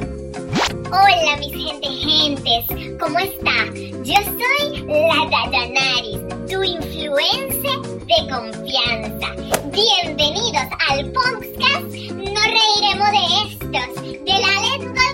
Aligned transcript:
Hola 0.00 1.36
mis 1.38 1.52
gente 1.52 1.88
gentes, 1.88 2.64
¿cómo 2.98 3.18
está? 3.18 3.66
Yo 4.04 4.14
soy 4.24 4.86
la 4.86 5.28
Dayanaris, 5.30 6.20
tu 6.48 6.62
influencer 6.62 7.80
de 8.06 8.18
confianza. 8.30 9.34
Bienvenidos 9.72 10.68
al 10.88 11.12
podcast 11.12 11.88
No 12.14 12.40
reiremos 12.40 13.10
de 13.12 13.24
estos, 13.44 14.02
de 14.02 14.32
la 14.32 14.52
Let's 14.62 14.86
Go 14.86 15.08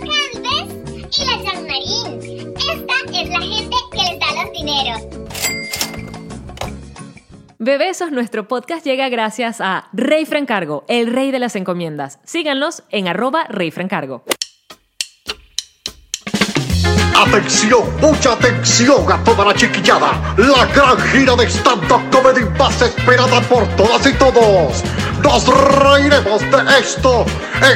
y 1.17 1.25
la 1.25 1.43
Jean 1.43 1.67
Marín. 1.67 2.55
Esta 2.57 3.21
es 3.21 3.29
la 3.29 3.41
gente 3.41 3.77
que 3.91 4.03
les 4.03 4.19
da 4.21 4.43
los 4.43 4.53
dineros. 4.53 5.03
Bebesos, 7.59 8.13
nuestro 8.13 8.47
podcast 8.47 8.85
llega 8.85 9.09
gracias 9.09 9.61
a 9.61 9.89
Rey 9.93 10.27
Francargo, 10.27 10.85
el 10.89 11.07
rey 11.13 11.31
de 11.31 11.39
las 11.39 11.57
encomiendas. 11.57 12.21
Síganlos 12.25 12.83
en 12.91 13.09
arroba 13.09 13.45
Rey 13.49 13.71
Francargo. 13.71 14.25
Atención, 17.15 17.83
mucha 18.01 18.33
atención 18.33 19.11
a 19.11 19.23
toda 19.23 19.45
la 19.45 19.55
chiquillada. 19.55 20.35
La 20.37 20.67
gran 20.67 20.99
gira 21.13 21.37
de 21.37 21.49
stand-up 21.49 22.03
comedy 22.11 22.45
más 22.59 22.83
esperada 22.83 23.41
por 23.43 23.65
todas 23.77 24.05
y 24.07 24.13
todos. 24.15 24.83
Nos 25.23 25.47
reiremos 25.79 26.43
de 26.43 26.79
esto. 26.81 27.25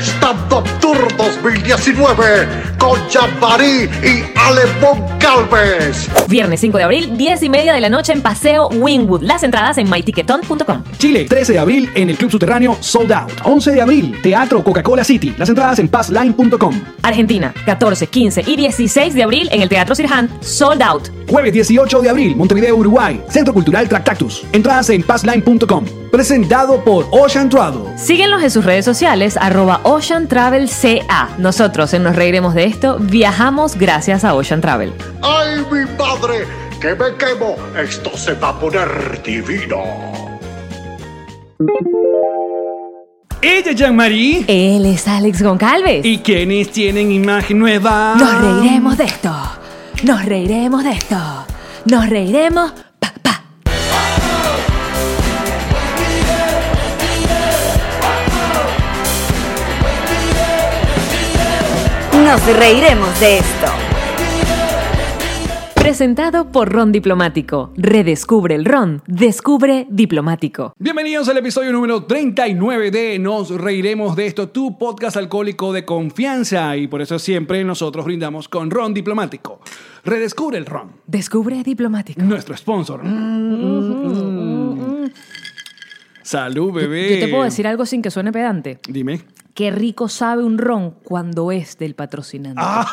Stand-up 0.01 0.65
Tour 0.81 1.17
2019 1.17 2.49
con 2.79 3.01
Jean-Marie 3.09 3.89
y 4.03 4.25
Alemón 4.39 5.03
Calves. 5.19 6.09
Viernes 6.29 6.61
5 6.61 6.77
de 6.79 6.85
abril, 6.85 7.17
10 7.17 7.43
y 7.45 7.49
media 7.49 7.73
de 7.73 7.81
la 7.81 7.89
noche 7.89 8.13
en 8.13 8.21
Paseo 8.21 8.69
Wingwood. 8.69 9.23
Las 9.23 9.45
entradas 9.45 9.79
en 9.79 9.89
mytiqueton.com. 9.89 10.85
Chile, 10.99 11.27
13 11.27 11.55
de 11.55 11.59
abril 11.59 11.91
en 11.95 12.11
el 12.11 12.17
Club 12.17 12.31
Subterráneo 12.33 12.77
Sold 12.81 13.13
Out. 13.13 13.41
11 13.45 13.71
de 13.71 13.81
abril, 13.81 14.19
Teatro 14.23 14.63
Coca-Cola 14.63 15.05
City. 15.05 15.35
Las 15.39 15.49
entradas 15.49 15.79
en 15.79 15.89
passline.com. 15.89 16.81
Argentina, 17.03 17.55
14, 17.65 18.09
15 18.09 18.45
y 18.47 18.57
16 18.57 19.15
de 19.15 19.23
abril 19.23 19.38
en 19.51 19.63
el 19.63 19.69
Teatro 19.69 19.95
Sirhan, 19.95 20.29
Sold 20.41 20.83
Out. 20.83 21.09
Jueves 21.29 21.53
18 21.53 22.01
de 22.01 22.09
abril, 22.09 22.35
Montevideo, 22.35 22.75
Uruguay. 22.77 23.23
Centro 23.29 23.53
Cultural 23.55 23.89
Tractactus. 23.89 24.45
Entradas 24.53 24.91
en 24.91 25.03
passline.com. 25.03 25.85
Presentado 26.11 26.83
por 26.83 27.07
Ocean 27.11 27.49
Travel. 27.49 27.83
Síguenos 27.99 28.43
en 28.43 28.51
sus 28.51 28.65
redes 28.65 28.85
sociales, 28.85 29.37
arroba 29.37 29.81
Ocean 29.85 30.27
Travel 30.27 30.69
CA. 30.69 31.29
Nosotros 31.39 31.93
en 31.95 32.03
Nos 32.03 32.17
Reiremos 32.17 32.55
de 32.55 32.65
Esto 32.65 32.99
viajamos 32.99 33.77
gracias 33.77 34.25
a 34.25 34.35
Ocean 34.35 34.61
Travel. 34.61 34.93
¡Ay, 35.23 35.65
mi 35.71 35.85
madre! 35.97 36.47
¡Que 36.81 36.95
me 36.95 37.15
quemo! 37.17 37.57
Esto 37.77 38.17
se 38.17 38.35
va 38.35 38.51
a 38.51 38.61
poner 38.61 39.23
divino. 39.23 39.83
Ella, 43.41 43.73
Jean-Marie. 43.73 44.45
Él 44.49 44.85
es 44.87 45.07
Alex 45.07 45.43
Goncalves. 45.43 46.05
¿Y 46.05 46.19
quiénes 46.19 46.71
tienen 46.73 47.13
imagen 47.13 47.59
nueva? 47.61 48.17
Nos 48.19 48.41
reiremos 48.41 48.99
de 48.99 49.05
esto. 49.05 49.33
Nos 50.03 50.25
reiremos 50.25 50.83
de 50.83 50.91
esto. 50.91 51.17
Nos 51.85 52.09
reiremos. 52.09 52.73
Pa, 52.99 53.13
pa. 53.23 53.43
Nos 62.25 62.45
reiremos 62.57 63.21
de 63.21 63.39
esto. 63.39 63.78
Presentado 65.89 66.53
por 66.53 66.71
Ron 66.71 66.93
Diplomático. 66.93 67.73
Redescubre 67.75 68.55
el 68.55 68.67
Ron. 68.67 69.01
Descubre 69.07 69.87
Diplomático. 69.89 70.75
Bienvenidos 70.79 71.31
al 71.31 71.39
episodio 71.39 71.73
número 71.73 72.05
39 72.05 72.91
de 72.91 73.19
Nos 73.19 73.49
Reiremos 73.49 74.15
de 74.15 74.27
esto, 74.27 74.51
tu 74.51 74.77
podcast 74.77 75.17
alcohólico 75.17 75.73
de 75.73 75.87
confianza. 75.87 76.77
Y 76.77 76.89
por 76.89 77.01
eso 77.01 77.19
siempre 77.19 77.65
nosotros 77.65 78.05
brindamos 78.05 78.51
con 78.51 78.71
Ron 78.71 78.93
Diplomático. 78.93 79.61
Redescubre 80.05 80.59
el 80.59 80.67
Ron, 80.67 80.93
Descubre 81.07 81.63
Diplomático. 81.63 82.21
nuestro 82.21 82.55
sponsor. 82.55 83.01
Salud, 86.29 86.73
bebé. 86.75 87.15
Yo 87.15 87.25
te 87.25 87.29
puedo 87.29 87.45
decir 87.45 87.67
algo 87.67 87.87
sin 87.87 88.03
que 88.03 88.11
suene 88.11 88.33
pedante. 88.33 88.81
Dime. 88.87 89.23
Qué 89.55 89.71
rico 89.71 90.11
sabe 90.11 90.45
un 90.45 90.59
ron 90.59 90.91
cuando 91.03 91.51
es 91.53 91.79
del 91.79 91.95
patrocinante. 91.95 92.61
Ah, 92.63 92.87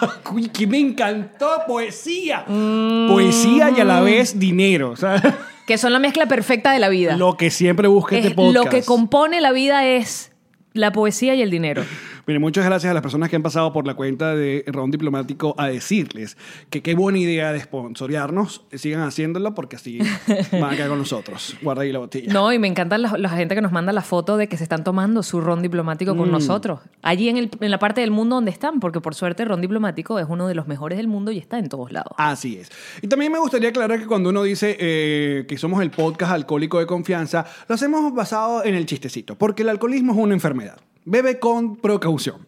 que 0.54 0.66
me 0.66 0.80
encantó 0.80 1.50
poesía. 1.68 2.46
Poesía 2.46 3.72
y 3.76 3.82
a 3.82 3.84
la 3.84 4.00
vez 4.00 4.40
dinero. 4.40 4.92
o 4.92 4.96
sea, 4.96 5.22
Que 5.68 5.78
son 5.78 5.92
la 5.92 6.00
mezcla 6.00 6.28
perfecta 6.28 6.72
de 6.72 6.80
la 6.80 6.88
vida. 6.88 7.18
lo 7.18 7.36
que 7.36 7.52
siempre 7.52 7.90
busca 7.90 8.16
este 8.16 8.30
Es- 8.30 8.34
podcast. 8.36 8.56
lo 8.66 8.70
que 8.72 8.84
compone 8.84 9.42
la 9.42 9.52
vida 9.52 9.86
es 9.86 10.32
la 10.72 10.94
poesía 10.94 11.36
y 11.36 11.42
el 11.42 11.52
dinero. 11.52 11.84
Mire, 12.28 12.40
muchas 12.40 12.66
gracias 12.66 12.90
a 12.90 12.94
las 12.94 13.04
personas 13.04 13.30
que 13.30 13.36
han 13.36 13.44
pasado 13.44 13.72
por 13.72 13.86
la 13.86 13.94
cuenta 13.94 14.36
de 14.36 14.64
Ron 14.68 14.90
Diplomático 14.92 15.54
a 15.58 15.68
decirles 15.68 16.38
que 16.70 16.82
qué 16.82 16.96
buena 16.96 17.20
idea 17.20 17.54
de 17.54 17.60
sponsorearnos. 17.60 18.64
Sigan 18.74 19.02
haciéndolo 19.02 19.54
porque 19.54 19.76
así 19.76 20.00
van 20.52 20.64
a 20.74 20.76
quedar 20.76 20.90
con 20.90 20.98
nosotros. 21.00 21.56
Guarda 21.62 21.84
ahí 21.84 21.92
la 21.92 22.00
botella. 22.00 22.34
No, 22.34 22.52
y 22.52 22.60
me 22.60 22.68
encanta 22.68 22.98
la, 22.98 23.16
la 23.18 23.30
gente 23.30 23.54
que 23.56 23.62
nos 23.62 23.72
manda 23.72 23.94
la 23.94 24.02
foto 24.02 24.38
de 24.38 24.48
que 24.48 24.58
se 24.58 24.64
están 24.64 24.84
tomando 24.84 25.24
su 25.24 25.40
ron 25.42 25.62
diplomático 25.62 26.16
Mm. 26.16 26.18
con 26.18 26.32
nosotros. 26.32 26.80
Allí 27.04 27.30
en, 27.30 27.38
el- 27.38 27.50
en 27.60 27.72
la 27.72 27.80
parte 27.80 28.02
del 28.02 28.12
mundo 28.12 28.36
donde 28.36 28.52
están, 28.52 28.80
porque 28.80 29.02
por 29.02 29.14
suerte 29.16 29.46
ron 29.46 29.62
diplomático 29.62 30.18
es 30.20 30.26
uno 30.28 30.48
de 30.48 30.56
los 30.56 30.68
mejores 30.68 30.98
del 30.98 31.08
mundo 31.08 31.32
y 31.32 31.38
está 31.38 31.60
en 31.60 31.70
todos 31.70 31.92
lados. 31.92 32.14
Así 32.18 32.58
es. 32.58 32.72
Y 33.02 33.08
también 33.08 33.32
me 33.32 33.40
gustaría 33.40 33.70
aclarar 33.70 34.00
que 34.00 34.08
cuando 34.08 34.30
uno 34.30 34.44
dice 34.44 34.76
eh, 34.80 35.46
que 35.48 35.58
somos 35.58 35.82
el 35.82 35.92
podcast 35.92 36.32
alcohólico 36.32 36.80
de 36.80 36.86
confianza, 36.88 37.46
lo 37.68 37.76
hacemos 37.76 38.14
basado 38.14 38.64
en 38.66 38.76
el 38.76 38.86
chistecito, 38.86 39.36
porque 39.36 39.62
el 39.64 39.70
alcoholismo 39.70 40.14
es 40.14 40.18
una 40.18 40.34
enfermedad. 40.34 40.78
Bebe 41.06 41.40
con 41.40 41.76
precaución. 41.78 42.46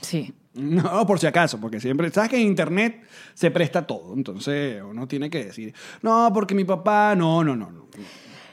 Sí. 0.00 0.32
No, 0.54 1.06
por 1.06 1.18
si 1.18 1.26
acaso, 1.26 1.58
porque 1.60 1.80
siempre, 1.80 2.10
sabes 2.10 2.30
que 2.30 2.36
en 2.36 2.46
internet 2.46 3.02
se 3.34 3.50
presta 3.50 3.86
todo, 3.86 4.12
entonces 4.14 4.82
uno 4.86 5.08
tiene 5.08 5.30
que 5.30 5.46
decir, 5.46 5.74
no, 6.02 6.30
porque 6.34 6.54
mi 6.54 6.64
papá, 6.64 7.14
no, 7.16 7.42
no, 7.42 7.56
no. 7.56 7.70
no. 7.70 7.86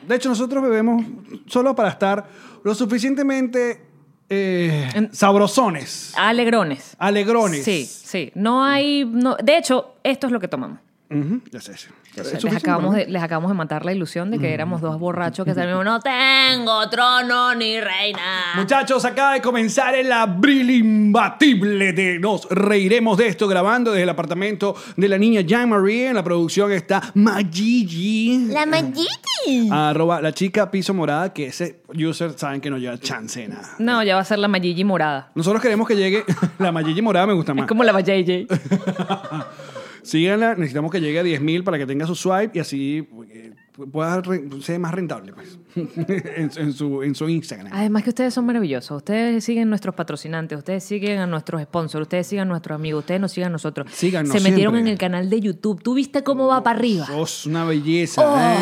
De 0.07 0.15
hecho, 0.15 0.29
nosotros 0.29 0.63
bebemos 0.63 1.03
solo 1.47 1.75
para 1.75 1.89
estar 1.89 2.25
lo 2.63 2.73
suficientemente 2.73 3.81
eh, 4.29 4.89
En- 4.95 5.13
sabrosones, 5.13 6.13
Alegrones. 6.15 6.95
alegrones. 6.99 7.65
Sí, 7.65 7.85
sí. 7.85 8.31
No 8.35 8.63
hay. 8.63 9.03
No, 9.05 9.35
de 9.35 9.57
hecho, 9.57 9.95
esto 10.03 10.27
es 10.27 10.31
lo 10.33 10.39
que 10.39 10.47
tomamos. 10.47 10.79
Ya 11.09 11.59
sé. 11.59 11.71
ya 12.15 12.23
sé. 12.23 12.35
Les 12.35 12.45
¿Es 12.45 12.55
acabamos, 12.55 12.93
de, 12.93 13.07
les 13.07 13.23
acabamos 13.23 13.49
de 13.49 13.57
matar 13.57 13.83
la 13.83 13.93
ilusión 13.93 14.29
de 14.29 14.37
que 14.37 14.53
éramos 14.53 14.79
dos 14.79 14.99
borrachos 14.99 15.43
que 15.43 15.55
salimos. 15.55 15.83
No 15.83 15.99
tengo 15.99 16.87
trono 16.87 17.55
ni 17.55 17.79
reina. 17.81 18.53
Muchachos, 18.55 19.03
acaba 19.05 19.33
de 19.33 19.41
comenzar 19.41 19.95
el 19.95 20.11
abril 20.11 20.69
imbatible 20.69 21.93
de 21.93 22.19
Nos 22.19 22.47
Reiremos 22.49 23.17
de 23.17 23.27
esto, 23.27 23.47
grabando 23.47 23.91
desde 23.91 24.03
el 24.03 24.09
apartamento 24.09 24.75
de 24.97 25.07
la 25.09 25.17
niña 25.17 25.41
Jean-Marie. 25.41 26.09
En 26.09 26.15
la 26.15 26.23
producción 26.23 26.71
está 26.71 27.01
Magigi. 27.15 28.47
La 28.49 28.67
Magiti. 28.67 29.69
Arroba 29.71 30.21
la 30.21 30.31
chica 30.31 30.69
piso 30.69 30.93
morada, 30.93 31.33
que 31.33 31.47
ese 31.47 31.81
user 31.87 32.37
saben 32.37 32.61
que 32.61 32.69
no 32.69 32.77
lleva 32.77 32.99
chance 32.99 33.39
de 33.41 33.47
nada. 33.47 33.69
No, 33.79 34.03
ya 34.03 34.13
va 34.13 34.21
a 34.21 34.25
ser 34.25 34.37
la 34.37 34.47
Mayigi 34.47 34.83
morada. 34.83 35.31
Nosotros 35.33 35.59
queremos 35.59 35.87
que 35.87 35.95
llegue. 35.95 36.23
la 36.59 36.71
Magigi 36.71 37.01
morada 37.01 37.25
me 37.25 37.33
gusta 37.33 37.55
más. 37.55 37.63
Es 37.63 37.67
como 37.67 37.83
la 37.83 37.99
JJ. 37.99 38.45
Síganla, 40.03 40.55
necesitamos 40.55 40.91
que 40.91 41.01
llegue 41.01 41.19
a 41.19 41.23
10.000 41.23 41.63
para 41.63 41.77
que 41.77 41.85
tenga 41.85 42.05
su 42.07 42.15
swipe 42.15 42.57
y 42.57 42.59
así 42.59 43.07
eh, 43.31 43.53
pueda 43.91 44.21
ser 44.61 44.79
más 44.79 44.93
rentable, 44.93 45.33
pues. 45.33 45.57
en, 45.75 46.51
en 46.55 46.73
su, 46.73 47.03
en 47.03 47.15
su 47.15 47.29
Instagram. 47.29 47.71
Además 47.73 48.03
que 48.03 48.09
ustedes 48.09 48.33
son 48.33 48.45
maravillosos. 48.45 48.97
Ustedes 48.97 49.43
siguen 49.43 49.69
nuestros 49.69 49.95
patrocinantes, 49.95 50.57
ustedes 50.57 50.83
siguen 50.83 51.19
a 51.19 51.27
nuestros 51.27 51.61
sponsors, 51.63 52.03
ustedes 52.03 52.27
siguen 52.27 52.43
a 52.43 52.49
nuestros 52.49 52.75
amigos, 52.75 52.99
ustedes 53.01 53.21
nos 53.21 53.31
sigan 53.31 53.49
a 53.49 53.53
nosotros. 53.53 53.91
Síganos 53.91 54.31
Se 54.31 54.39
metieron 54.41 54.73
siempre. 54.73 54.81
en 54.81 54.87
el 54.87 54.97
canal 54.97 55.29
de 55.29 55.39
YouTube. 55.39 55.81
¿Tú 55.81 55.93
viste 55.93 56.23
cómo 56.23 56.47
va 56.47 56.63
para 56.63 56.77
arriba? 56.79 57.05
Sos 57.05 57.45
una 57.45 57.65
belleza, 57.65 58.21
¿eh? 58.55 58.59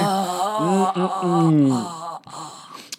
Mm, 0.60 1.00
mm, 1.00 1.68
mm. 1.72 1.97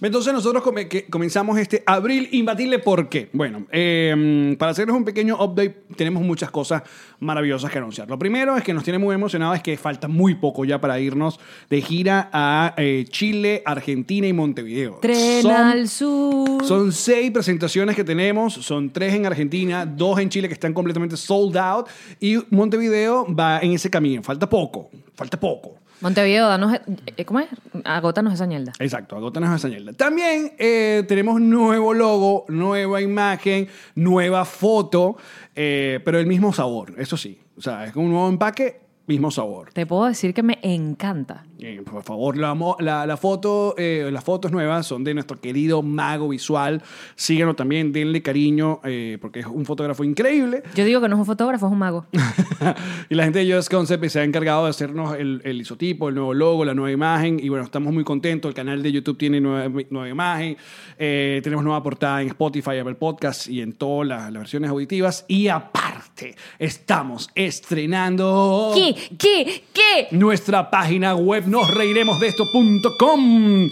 Entonces 0.01 0.33
nosotros 0.33 0.63
come- 0.63 0.87
que 0.87 1.07
comenzamos 1.07 1.59
este 1.59 1.83
abril 1.85 2.29
imbatible. 2.33 2.79
¿Por 2.79 3.09
qué? 3.09 3.29
Bueno, 3.33 3.67
eh, 3.73 4.55
para 4.59 4.71
hacerles 4.71 4.95
un 4.95 5.05
pequeño 5.05 5.35
update, 5.43 5.75
tenemos 5.97 6.23
muchas 6.23 6.51
cosas 6.53 6.83
maravillosas 7.19 7.71
que 7.73 7.79
anunciar. 7.79 8.09
Lo 8.09 8.17
primero 8.19 8.57
es 8.57 8.63
que 8.63 8.73
nos 8.73 8.85
tiene 8.85 8.99
muy 8.99 9.15
emocionados 9.15 9.57
es 9.57 9.63
que 9.63 9.77
falta 9.77 10.07
muy 10.07 10.37
poco 10.37 10.65
ya 10.65 10.81
para 10.81 11.01
irnos 11.01 11.41
de 11.69 11.81
gira 11.83 12.31
a 12.33 12.75
eh, 12.77 13.07
Chile, 13.09 13.63
Argentina 13.67 14.27
y 14.29 14.33
Montevideo. 14.33 14.99
Tren 15.03 15.43
Son- 15.43 15.53
al 15.53 15.89
sur. 15.89 16.65
Son 16.65 16.93
seis 16.93 17.33
presentaciones 17.33 17.97
que 17.97 18.05
tenemos, 18.05 18.55
son 18.55 18.91
tres 18.91 19.15
en 19.15 19.27
Argentina, 19.27 19.85
dos 19.85 20.21
en 20.21 20.29
Chile 20.29 20.47
que 20.47 20.55
están 20.55 20.73
completamente 20.75 21.17
sold 21.17 21.57
out 21.57 21.89
y 22.21 22.37
Montevideo 22.51 23.27
va 23.35 23.59
en 23.61 23.73
ese 23.73 23.91
camino. 23.91 24.23
Falta 24.23 24.49
poco, 24.49 24.91
falta 25.15 25.39
poco. 25.41 25.75
Montevideo, 26.01 26.47
danos, 26.47 26.79
eh, 27.17 27.25
¿cómo 27.25 27.41
es? 27.41 27.49
Agótanos 27.85 28.33
esa 28.33 28.47
ñelda. 28.47 28.73
Exacto, 28.79 29.17
agótanos 29.17 29.51
esa 29.51 29.69
señal. 29.69 29.97
También 29.97 30.53
eh, 30.59 31.05
tenemos 31.09 31.41
nuevo 31.41 31.93
logo, 31.93 32.45
nueva 32.49 33.01
imagen, 33.01 33.69
nueva 33.97 34.45
foto, 34.45 35.17
eh, 35.57 36.01
pero 36.05 36.21
el 36.21 36.27
mismo 36.27 36.53
sabor, 36.53 36.95
eso 36.99 37.17
sí. 37.17 37.41
O 37.57 37.61
sea, 37.61 37.85
es 37.85 37.97
un 37.97 38.11
nuevo 38.11 38.29
empaque, 38.29 38.81
mismo 39.09 39.33
sabor. 39.33 39.73
Te 39.73 39.87
puedo 39.87 40.05
decir 40.05 40.33
que 40.35 40.45
me 40.45 40.61
encanta. 40.63 41.45
Eh, 41.61 41.83
por 41.85 42.03
favor, 42.05 42.37
la, 42.37 42.55
mo- 42.55 42.77
la, 42.79 43.05
la 43.07 43.17
foto, 43.17 43.75
eh, 43.77 44.09
las 44.13 44.23
fotos 44.23 44.53
nuevas 44.53 44.87
son 44.87 45.03
de 45.03 45.13
nuestro 45.15 45.41
querido 45.41 45.83
mago 45.83 46.29
visual. 46.29 46.81
Síganlo 47.17 47.55
también, 47.57 47.93
denle 47.93 48.23
cariño, 48.23 48.81
eh, 48.85 49.19
porque 49.21 49.41
es 49.41 49.47
un 49.47 49.65
fotógrafo 49.67 50.05
increíble. 50.05 50.63
Yo 50.77 50.85
digo 50.85 51.01
que 51.01 51.09
no 51.09 51.17
es 51.17 51.21
un 51.21 51.27
fotógrafo, 51.27 51.67
es 51.67 51.73
un 51.73 51.79
mago. 51.79 52.07
y 53.11 53.15
la 53.17 53.25
gente 53.25 53.45
de 53.45 53.53
Just 53.55 53.71
Concept 53.73 54.05
se 54.07 54.21
ha 54.21 54.25
encargado 54.25 54.65
de 54.65 54.71
hacernos 54.71 55.17
el, 55.17 55.41
el 55.45 55.61
isotipo, 55.61 56.09
el 56.09 56.15
nuevo 56.15 56.33
logo, 56.33 56.65
la 56.65 56.75
nueva 56.75 56.93
imagen. 56.93 57.41
Y 57.43 57.49
bueno, 57.49 57.65
estamos 57.65 57.93
muy 57.93 58.05
contentos. 58.05 58.49
El 58.51 58.55
canal 58.55 58.83
de 58.83 58.93
YouTube 58.93 59.19
tiene 59.19 59.41
nueva, 59.41 59.69
nueva 59.91 60.09
imagen. 60.09 60.57
Tenemos 60.97 61.65
nueva 61.65 61.83
portada 61.83 62.23
en 62.23 62.29
Spotify, 62.29 62.79
Apple 62.79 62.95
Podcasts 62.95 63.49
y 63.49 63.61
en 63.63 63.73
todas 63.73 64.07
las, 64.07 64.23
las 64.33 64.41
versiones 64.43 64.71
auditivas. 64.71 65.25
Y 65.29 65.49
aparte, 65.49 66.37
estamos 66.59 67.29
estrenando 67.35 68.73
¿Qué? 68.75 68.95
¿Qué? 69.19 69.65
¿Qué? 69.73 70.09
nuestra 70.17 70.71
página 70.71 71.15
web 71.15 71.48
nosreiremosdeesto.com. 71.49 73.71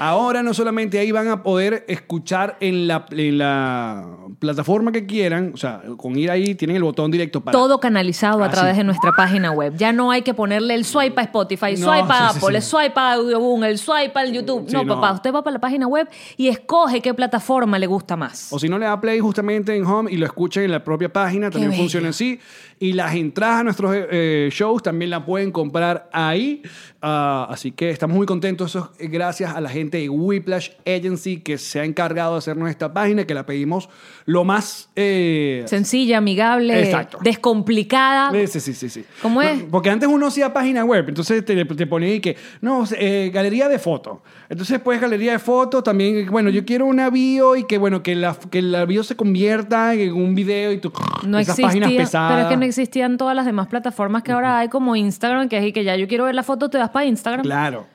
Ahora 0.00 0.44
no 0.44 0.54
solamente 0.54 0.96
ahí 1.00 1.10
van 1.10 1.26
a 1.26 1.42
poder 1.42 1.84
escuchar 1.88 2.56
en 2.60 2.86
la, 2.86 3.04
en 3.10 3.36
la 3.38 4.06
plataforma 4.38 4.92
que 4.92 5.06
quieran, 5.06 5.50
o 5.54 5.56
sea, 5.56 5.82
con 5.96 6.16
ir 6.16 6.30
ahí 6.30 6.54
tienen 6.54 6.76
el 6.76 6.84
botón 6.84 7.10
directo 7.10 7.40
para... 7.40 7.50
Todo 7.58 7.80
canalizado 7.80 8.44
a 8.44 8.46
Ah, 8.46 8.50
través 8.50 8.74
sí. 8.74 8.78
de 8.78 8.84
nuestra 8.84 9.10
página 9.16 9.50
web. 9.50 9.74
Ya 9.76 9.92
no 9.92 10.12
hay 10.12 10.22
que 10.22 10.34
ponerle 10.34 10.74
el 10.74 10.84
swipe 10.84 11.20
a 11.20 11.24
Spotify, 11.24 11.74
No, 11.76 11.92
swipe 11.92 12.12
a 12.12 12.30
sí, 12.30 12.38
Apple, 12.38 12.48
sí. 12.50 12.54
el 12.54 12.62
swipe 12.62 12.92
a 13.00 13.12
Audioboom, 13.14 13.64
el 13.64 13.78
swipe 13.78 14.12
al 14.14 14.32
YouTube. 14.32 14.70
No, 14.70 14.84
no. 14.84 14.94
papá, 14.94 15.14
usted 15.14 15.34
va 15.34 15.42
para 15.42 15.54
la 15.54 15.60
página 15.60 15.88
web 15.88 16.08
y 16.36 16.46
escoge 16.46 17.00
qué 17.00 17.12
plataforma 17.12 17.76
le 17.80 17.88
gusta 17.88 18.16
más. 18.16 18.52
O 18.52 18.60
si 18.60 18.68
no 18.68 18.78
le 18.78 18.86
da 18.86 19.00
play 19.00 19.18
justamente 19.18 19.74
en 19.74 19.84
Home 19.84 20.12
y 20.12 20.16
lo 20.16 20.26
escucha 20.26 20.62
en 20.62 20.70
la 20.70 20.84
propia 20.84 21.12
página, 21.12 21.50
también 21.50 21.72
funciona 21.74 22.10
así. 22.10 22.38
Y 22.80 22.92
las 22.92 23.14
entradas 23.14 23.60
a 23.60 23.64
nuestros 23.64 23.92
eh, 23.94 24.48
shows 24.52 24.82
también 24.82 25.10
la 25.10 25.24
pueden 25.26 25.50
comprar 25.50 26.08
ahí. 26.12 26.62
Ah, 27.02 27.46
así 27.50 27.72
que 27.72 27.90
estamos 27.90 28.16
muy 28.16 28.26
contentos. 28.26 28.70
Eso 28.70 28.92
es 28.98 29.10
gracias 29.10 29.54
a 29.54 29.60
la 29.60 29.68
gente 29.68 29.98
de 29.98 30.08
Whiplash 30.08 30.70
Agency 30.86 31.40
que 31.40 31.58
se 31.58 31.80
ha 31.80 31.84
encargado 31.84 32.32
de 32.34 32.38
hacernos 32.38 32.70
esta 32.70 32.92
página, 32.92 33.24
que 33.26 33.34
la 33.34 33.46
pedimos 33.46 33.88
lo 34.26 34.44
más... 34.44 34.90
eh, 34.96 35.64
Sencilla, 35.66 36.18
amigable, 36.18 36.78
Exacto. 36.80 37.18
descomplicada. 37.22 38.30
Eh, 38.36 38.46
Sí, 38.46 38.60
sí, 38.60 38.74
sí, 38.74 38.88
sí. 38.88 39.04
¿Cómo 39.22 39.42
es? 39.42 39.62
No, 39.64 39.68
Porque 39.70 39.90
antes 39.90 40.08
uno 40.08 40.26
hacía 40.28 40.52
página 40.52 40.84
web, 40.84 41.04
entonces 41.08 41.44
te, 41.44 41.64
te 41.64 41.86
ponía 41.86 42.08
ahí 42.08 42.20
que, 42.20 42.36
no, 42.60 42.84
eh, 42.96 43.30
galería 43.32 43.68
de 43.68 43.78
fotos. 43.78 44.18
Entonces, 44.48 44.74
después 44.74 45.00
galería 45.00 45.32
de 45.32 45.38
fotos, 45.38 45.82
también, 45.84 46.30
bueno, 46.30 46.48
yo 46.50 46.64
quiero 46.64 46.86
una 46.86 47.10
bio 47.10 47.56
y 47.56 47.64
que, 47.64 47.78
bueno, 47.78 48.02
que 48.02 48.14
la, 48.14 48.36
que 48.50 48.62
la 48.62 48.84
bio 48.86 49.02
se 49.04 49.16
convierta 49.16 49.94
en 49.94 50.12
un 50.14 50.34
video 50.34 50.72
y 50.72 50.78
tú, 50.78 50.92
No 51.26 51.38
esas 51.38 51.58
existía, 51.58 51.66
páginas 51.82 51.92
pesadas. 52.04 52.32
pero 52.32 52.42
es 52.42 52.48
que 52.48 52.56
no 52.56 52.64
existían 52.68 53.16
todas 53.18 53.34
las 53.36 53.44
demás 53.46 53.66
plataformas 53.68 54.22
que 54.22 54.32
ahora 54.32 54.58
hay 54.58 54.68
como 54.68 54.94
Instagram, 54.96 55.48
que 55.48 55.58
es 55.58 55.64
y 55.66 55.72
que 55.72 55.84
ya 55.84 55.96
yo 55.96 56.06
quiero 56.08 56.24
ver 56.24 56.34
la 56.34 56.42
foto, 56.42 56.68
te 56.70 56.78
vas 56.78 56.90
para 56.90 57.04
Instagram. 57.06 57.42
Claro. 57.42 57.86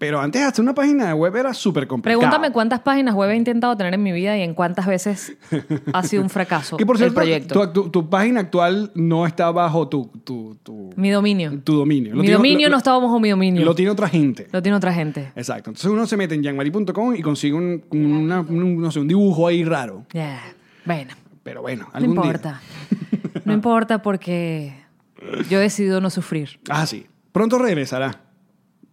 Pero 0.00 0.20
antes 0.20 0.40
hacer 0.42 0.62
una 0.62 0.74
página 0.74 1.12
web 1.16 1.34
era 1.34 1.52
súper 1.52 1.88
complicado. 1.88 2.20
Pregúntame 2.20 2.52
cuántas 2.52 2.78
páginas 2.78 3.16
web 3.16 3.30
he 3.30 3.34
intentado 3.36 3.76
tener 3.76 3.92
en 3.94 4.00
mi 4.00 4.12
vida 4.12 4.38
y 4.38 4.42
en 4.42 4.54
cuántas 4.54 4.86
veces 4.86 5.36
ha 5.92 6.04
sido 6.04 6.22
un 6.22 6.30
fracaso 6.30 6.76
Que 6.78 6.86
por 6.86 6.94
el 6.94 6.98
cierto, 7.00 7.14
proyecto. 7.16 7.54
Tu, 7.72 7.72
tu- 7.82 7.90
tu 7.90 8.08
página 8.08 8.38
actual 8.38 8.92
no 8.94 9.26
está 9.26 9.50
bajo 9.50 9.88
tu, 9.88 10.06
tu, 10.22 10.56
tu, 10.62 10.90
mi 10.94 11.10
dominio. 11.10 11.58
tu 11.64 11.74
dominio. 11.74 12.10
Lo 12.12 12.18
mi 12.20 12.26
tiene- 12.26 12.36
dominio 12.36 12.68
lo- 12.68 12.72
no 12.74 12.78
está 12.78 12.92
bajo 12.96 13.18
mi 13.18 13.30
dominio. 13.30 13.64
Lo 13.64 13.74
tiene 13.74 13.90
otra 13.90 14.08
gente. 14.08 14.46
Lo 14.52 14.62
tiene 14.62 14.76
otra 14.76 14.92
gente. 14.94 15.32
Exacto. 15.34 15.70
Entonces 15.70 15.90
uno 15.90 16.06
se 16.06 16.16
mete 16.16 16.36
en 16.36 16.44
yanmari.com 16.44 17.16
y 17.16 17.20
consigue 17.20 17.54
un, 17.54 17.82
una- 17.90 18.42
un- 18.42 18.80
no 18.80 18.92
sé, 18.92 19.00
un 19.00 19.08
dibujo 19.08 19.48
ahí 19.48 19.64
raro. 19.64 20.06
Ya. 20.12 20.40
Bueno, 20.84 21.10
Pero 21.42 21.60
bueno, 21.60 21.86
no 21.86 21.90
algún 21.92 22.22
día. 22.22 22.60
No 23.44 23.52
importa 23.52 24.02
porque 24.02 24.74
yo 25.48 25.58
he 25.58 25.62
decidido 25.62 26.00
no 26.00 26.10
sufrir. 26.10 26.60
Ah, 26.68 26.86
sí. 26.86 27.06
Pronto 27.32 27.58
regresará. 27.58 28.20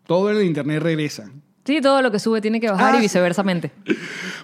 Todo 0.05 0.29
el 0.29 0.43
internet 0.43 0.81
regresa. 0.83 1.29
Sí, 1.65 1.81
todo 1.81 2.01
lo 2.03 2.11
que 2.11 2.19
sube 2.19 2.41
tiene 2.41 2.59
que 2.59 2.69
bajar 2.69 2.93
Ah, 2.93 2.97
y 2.97 2.99
sí. 2.99 3.01
viceversamente. 3.03 3.71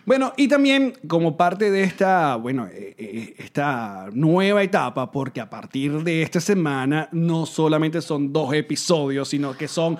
Bueno, 0.03 0.33
y 0.35 0.47
también 0.47 0.93
como 1.07 1.37
parte 1.37 1.69
de 1.69 1.83
esta, 1.83 2.35
bueno, 2.35 2.65
eh, 2.65 2.95
eh, 2.97 3.35
esta 3.37 4.07
nueva 4.13 4.63
etapa, 4.63 5.11
porque 5.11 5.39
a 5.39 5.47
partir 5.47 6.01
de 6.03 6.23
esta 6.23 6.41
semana 6.41 7.07
no 7.11 7.45
solamente 7.45 8.01
son 8.01 8.33
dos 8.33 8.51
episodios, 8.55 9.29
sino 9.29 9.55
que 9.55 9.67
son 9.67 9.99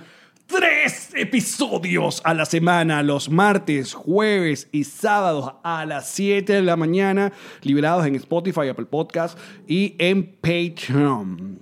tres 0.52 1.12
episodios 1.16 2.22
a 2.26 2.34
la 2.34 2.46
semana, 2.46 3.04
los 3.04 3.30
martes, 3.30 3.94
jueves 3.94 4.68
y 4.72 4.84
sábados 4.84 5.54
a 5.64 5.86
las 5.86 6.10
7 6.10 6.54
de 6.54 6.62
la 6.62 6.76
mañana, 6.76 7.32
liberados 7.62 8.06
en 8.06 8.16
Spotify, 8.16 8.68
Apple 8.70 8.86
Podcast 8.86 9.38
y 9.68 9.96
en 9.98 10.36
Patreon. 10.42 11.60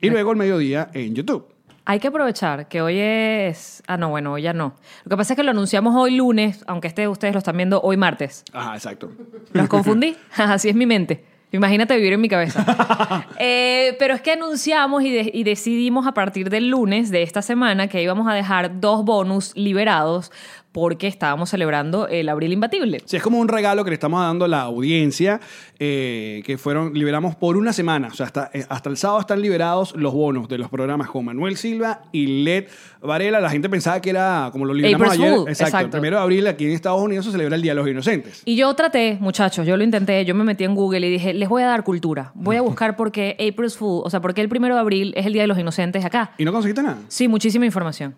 Y 0.00 0.10
luego 0.10 0.30
el 0.30 0.36
mediodía 0.36 0.90
en 0.94 1.14
YouTube. 1.14 1.48
Hay 1.84 2.00
que 2.00 2.08
aprovechar 2.08 2.68
que 2.68 2.82
hoy 2.82 2.98
es... 2.98 3.82
Ah, 3.86 3.96
no, 3.96 4.10
bueno, 4.10 4.32
hoy 4.32 4.42
ya 4.42 4.52
no. 4.52 4.74
Lo 5.04 5.10
que 5.10 5.16
pasa 5.16 5.32
es 5.32 5.36
que 5.36 5.42
lo 5.42 5.50
anunciamos 5.52 5.94
hoy 5.96 6.16
lunes, 6.16 6.64
aunque 6.66 6.88
este 6.88 7.08
ustedes 7.08 7.32
lo 7.34 7.38
están 7.38 7.56
viendo 7.56 7.80
hoy 7.80 7.96
martes. 7.96 8.44
Ajá, 8.52 8.74
exacto. 8.74 9.10
¿Los 9.52 9.68
confundí? 9.68 10.16
Así 10.36 10.68
es 10.68 10.74
mi 10.74 10.86
mente. 10.86 11.24
Imagínate 11.52 11.96
vivir 11.96 12.12
en 12.14 12.20
mi 12.20 12.28
cabeza. 12.28 12.64
Eh, 13.38 13.94
pero 13.98 14.14
es 14.14 14.20
que 14.22 14.32
anunciamos 14.32 15.02
y, 15.02 15.10
de- 15.10 15.30
y 15.32 15.44
decidimos 15.44 16.06
a 16.06 16.12
partir 16.12 16.48
del 16.50 16.68
lunes 16.70 17.10
de 17.10 17.22
esta 17.22 17.42
semana 17.42 17.86
que 17.88 18.02
íbamos 18.02 18.26
a 18.28 18.32
dejar 18.34 18.80
dos 18.80 19.04
bonus 19.04 19.54
liberados 19.56 20.32
porque 20.76 21.06
estábamos 21.06 21.48
celebrando 21.48 22.06
el 22.06 22.28
Abril 22.28 22.52
Imbatible. 22.52 23.00
Sí, 23.06 23.16
es 23.16 23.22
como 23.22 23.38
un 23.38 23.48
regalo 23.48 23.82
que 23.82 23.88
le 23.88 23.94
estamos 23.94 24.20
dando 24.20 24.44
a 24.44 24.48
la 24.48 24.60
audiencia, 24.60 25.40
eh, 25.78 26.42
que 26.44 26.58
fueron, 26.58 26.92
liberamos 26.92 27.34
por 27.34 27.56
una 27.56 27.72
semana. 27.72 28.08
O 28.08 28.14
sea, 28.14 28.26
hasta, 28.26 28.50
eh, 28.52 28.66
hasta 28.68 28.90
el 28.90 28.98
sábado 28.98 29.20
están 29.20 29.40
liberados 29.40 29.96
los 29.96 30.12
bonos 30.12 30.50
de 30.50 30.58
los 30.58 30.68
programas 30.68 31.08
con 31.08 31.24
Manuel 31.24 31.56
Silva 31.56 32.02
y 32.12 32.44
Led 32.44 32.66
Varela. 33.00 33.40
La 33.40 33.48
gente 33.48 33.70
pensaba 33.70 34.02
que 34.02 34.10
era 34.10 34.50
como 34.52 34.66
lo 34.66 34.74
liberamos 34.74 35.14
ayer. 35.14 35.34
Fool, 35.34 35.48
exacto, 35.48 35.64
El 35.64 35.68
exacto. 35.68 35.90
primero 35.92 36.16
de 36.18 36.22
abril 36.22 36.46
aquí 36.46 36.66
en 36.66 36.72
Estados 36.72 37.00
Unidos 37.00 37.24
se 37.24 37.32
celebra 37.32 37.56
el 37.56 37.62
Día 37.62 37.72
de 37.72 37.76
los 37.76 37.88
Inocentes. 37.88 38.42
Y 38.44 38.56
yo 38.56 38.74
traté, 38.74 39.16
muchachos, 39.18 39.66
yo 39.66 39.78
lo 39.78 39.82
intenté, 39.82 40.26
yo 40.26 40.34
me 40.34 40.44
metí 40.44 40.64
en 40.64 40.74
Google 40.74 41.06
y 41.06 41.10
dije, 41.10 41.32
les 41.32 41.48
voy 41.48 41.62
a 41.62 41.68
dar 41.68 41.84
cultura. 41.84 42.32
Voy 42.34 42.56
a 42.56 42.60
buscar 42.60 42.96
por 42.96 43.12
qué 43.12 43.34
April's 43.50 43.78
Fool, 43.78 44.02
o 44.04 44.10
sea, 44.10 44.20
por 44.20 44.34
qué 44.34 44.42
el 44.42 44.50
primero 44.50 44.74
de 44.74 44.82
abril 44.82 45.14
es 45.16 45.24
el 45.24 45.32
Día 45.32 45.40
de 45.40 45.48
los 45.48 45.58
Inocentes 45.58 46.04
acá. 46.04 46.32
¿Y 46.36 46.44
no 46.44 46.52
conseguiste 46.52 46.82
nada? 46.82 46.98
Sí, 47.08 47.28
muchísima 47.28 47.64
información. 47.64 48.14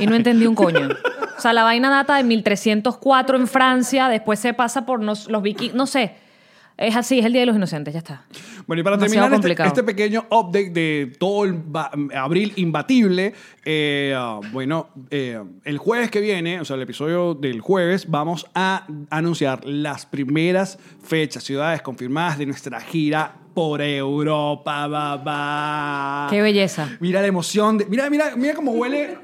Y 0.00 0.08
no 0.08 0.16
entendí 0.16 0.48
un 0.48 0.56
coño. 0.56 0.88
O 1.36 1.40
sea, 1.40 1.52
la 1.52 1.62
vaina 1.64 1.90
data 1.90 2.16
de 2.16 2.24
1304 2.24 3.36
en 3.36 3.46
Francia, 3.46 4.08
después 4.08 4.38
se 4.38 4.54
pasa 4.54 4.86
por 4.86 5.00
nos- 5.00 5.28
los 5.28 5.42
vikingos, 5.42 5.74
no 5.76 5.86
sé. 5.86 6.14
Es 6.78 6.94
así, 6.94 7.18
es 7.20 7.24
el 7.24 7.32
Día 7.32 7.40
de 7.40 7.46
los 7.46 7.56
Inocentes, 7.56 7.94
ya 7.94 7.98
está. 8.00 8.24
Bueno, 8.66 8.80
y 8.80 8.84
para 8.84 8.98
Demasiado 8.98 9.30
terminar 9.40 9.50
este, 9.66 9.80
este 9.80 9.82
pequeño 9.82 10.26
update 10.30 10.68
de 10.70 11.12
todo 11.18 11.44
el 11.44 11.62
abril 12.14 12.52
imbatible, 12.56 13.32
eh, 13.64 14.12
ah, 14.14 14.40
bueno, 14.52 14.90
eh, 15.10 15.40
el 15.64 15.78
jueves 15.78 16.10
que 16.10 16.20
viene, 16.20 16.60
o 16.60 16.66
sea, 16.66 16.76
el 16.76 16.82
episodio 16.82 17.32
del 17.32 17.62
jueves, 17.62 18.10
vamos 18.10 18.46
a 18.54 18.86
anunciar 19.08 19.64
las 19.64 20.04
primeras 20.04 20.78
fechas, 21.02 21.44
ciudades 21.44 21.80
confirmadas 21.80 22.36
de 22.36 22.44
nuestra 22.44 22.78
gira 22.80 23.36
por 23.54 23.80
Europa, 23.80 24.86
babá. 24.86 26.26
Qué 26.28 26.42
belleza. 26.42 26.90
Mira 27.00 27.22
la 27.22 27.26
emoción, 27.28 27.78
de- 27.78 27.86
mira, 27.86 28.10
mira, 28.10 28.36
mira 28.36 28.52
cómo 28.54 28.72
huele. 28.72 29.16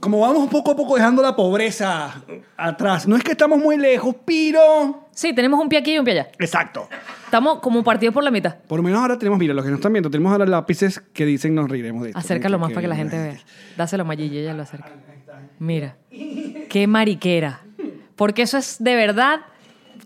Como 0.00 0.20
vamos 0.20 0.48
poco 0.48 0.72
a 0.72 0.76
poco 0.76 0.96
dejando 0.96 1.22
la 1.22 1.36
pobreza 1.36 2.22
atrás. 2.56 3.06
No 3.06 3.16
es 3.16 3.22
que 3.22 3.32
estamos 3.32 3.58
muy 3.58 3.76
lejos, 3.76 4.16
pero... 4.24 5.08
Sí, 5.12 5.34
tenemos 5.34 5.60
un 5.60 5.68
pie 5.68 5.78
aquí 5.78 5.94
y 5.94 5.98
un 5.98 6.04
pie 6.04 6.14
allá. 6.14 6.30
Exacto. 6.38 6.88
Estamos 7.24 7.60
como 7.60 7.84
partidos 7.84 8.14
por 8.14 8.24
la 8.24 8.30
mitad. 8.30 8.56
Por 8.66 8.78
lo 8.78 8.82
menos 8.82 9.00
ahora 9.00 9.18
tenemos, 9.18 9.38
mira, 9.38 9.52
los 9.52 9.64
que 9.64 9.70
nos 9.70 9.78
están 9.78 9.92
viendo, 9.92 10.10
tenemos 10.10 10.32
ahora 10.32 10.46
lápices 10.46 11.00
que 11.12 11.26
dicen 11.26 11.54
nos 11.54 11.68
reiremos 11.68 12.02
de 12.02 12.08
esto. 12.10 12.18
Acércalo 12.18 12.58
más 12.58 12.70
para 12.70 12.80
que 12.80 12.88
la 12.88 12.96
gente 12.96 13.18
vea. 13.18 13.38
Dáselo 13.76 14.02
a 14.02 14.06
Mayilla, 14.06 14.40
ella 14.40 14.54
lo 14.54 14.62
acerca. 14.62 14.90
Mira. 15.58 15.96
Qué 16.10 16.86
mariquera. 16.88 17.60
Porque 18.16 18.42
eso 18.42 18.58
es 18.58 18.82
de 18.82 18.94
verdad. 18.94 19.40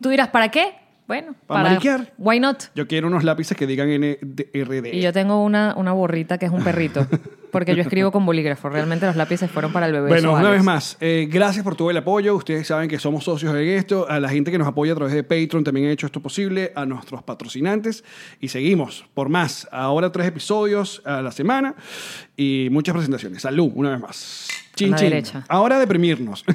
Tú 0.00 0.08
dirás, 0.08 0.28
¿para 0.28 0.50
qué? 0.50 0.74
Bueno, 1.06 1.34
Pa' 1.46 1.62
mariquear. 1.62 2.12
Why 2.16 2.40
not? 2.40 2.64
Yo 2.75 2.87
quiero 2.88 3.08
unos 3.08 3.25
lápices 3.25 3.56
que 3.56 3.66
digan 3.66 3.88
NRD. 3.90 4.94
Y 4.94 5.02
yo 5.02 5.12
tengo 5.12 5.42
una, 5.42 5.75
una 5.76 5.92
borrita 5.92 6.38
que 6.38 6.46
es 6.46 6.52
un 6.52 6.64
perrito. 6.64 7.06
Porque 7.54 7.76
yo 7.76 7.82
escribo 7.82 8.11
con 8.11 8.26
bolígrafo. 8.26 8.68
Realmente 8.68 9.06
los 9.06 9.14
lápices 9.14 9.49
fueron 9.49 9.73
para 9.73 9.87
el 9.87 9.92
bebé. 9.92 10.08
Bueno, 10.08 10.32
una 10.32 10.50
vez 10.50 10.64
más, 10.64 10.96
eh, 11.00 11.28
gracias 11.30 11.62
por 11.62 11.76
todo 11.76 11.88
el 11.88 11.96
apoyo. 11.96 12.34
Ustedes 12.34 12.66
saben 12.66 12.88
que 12.88 12.99
somos 12.99 13.23
socios 13.23 13.54
en 13.54 13.68
esto. 13.68 14.11
A 14.11 14.18
la 14.18 14.28
gente 14.28 14.50
que 14.50 14.58
nos 14.58 14.66
apoya 14.66 14.90
a 14.92 14.96
través 14.96 15.14
de 15.14 15.23
Patreon 15.23 15.62
también 15.62 15.87
ha 15.87 15.92
hecho 15.92 16.06
esto 16.06 16.20
posible. 16.20 16.73
A 16.75 16.84
nuestros 16.84 17.23
patrocinantes. 17.23 18.02
Y 18.40 18.49
seguimos 18.49 19.04
por 19.14 19.28
más. 19.28 19.68
Ahora 19.70 20.11
tres 20.11 20.26
episodios 20.26 21.00
a 21.04 21.23
la 21.23 21.30
semana 21.30 21.76
y 22.37 22.66
muchas 22.73 22.94
presentaciones. 22.94 23.42
Salud, 23.42 23.70
una 23.76 23.90
vez 23.90 24.00
más. 24.00 24.49
Chin, 24.75 24.96
chin. 24.96 25.11
derecha. 25.11 25.44
Ahora 25.46 25.78
deprimirnos. 25.78 26.44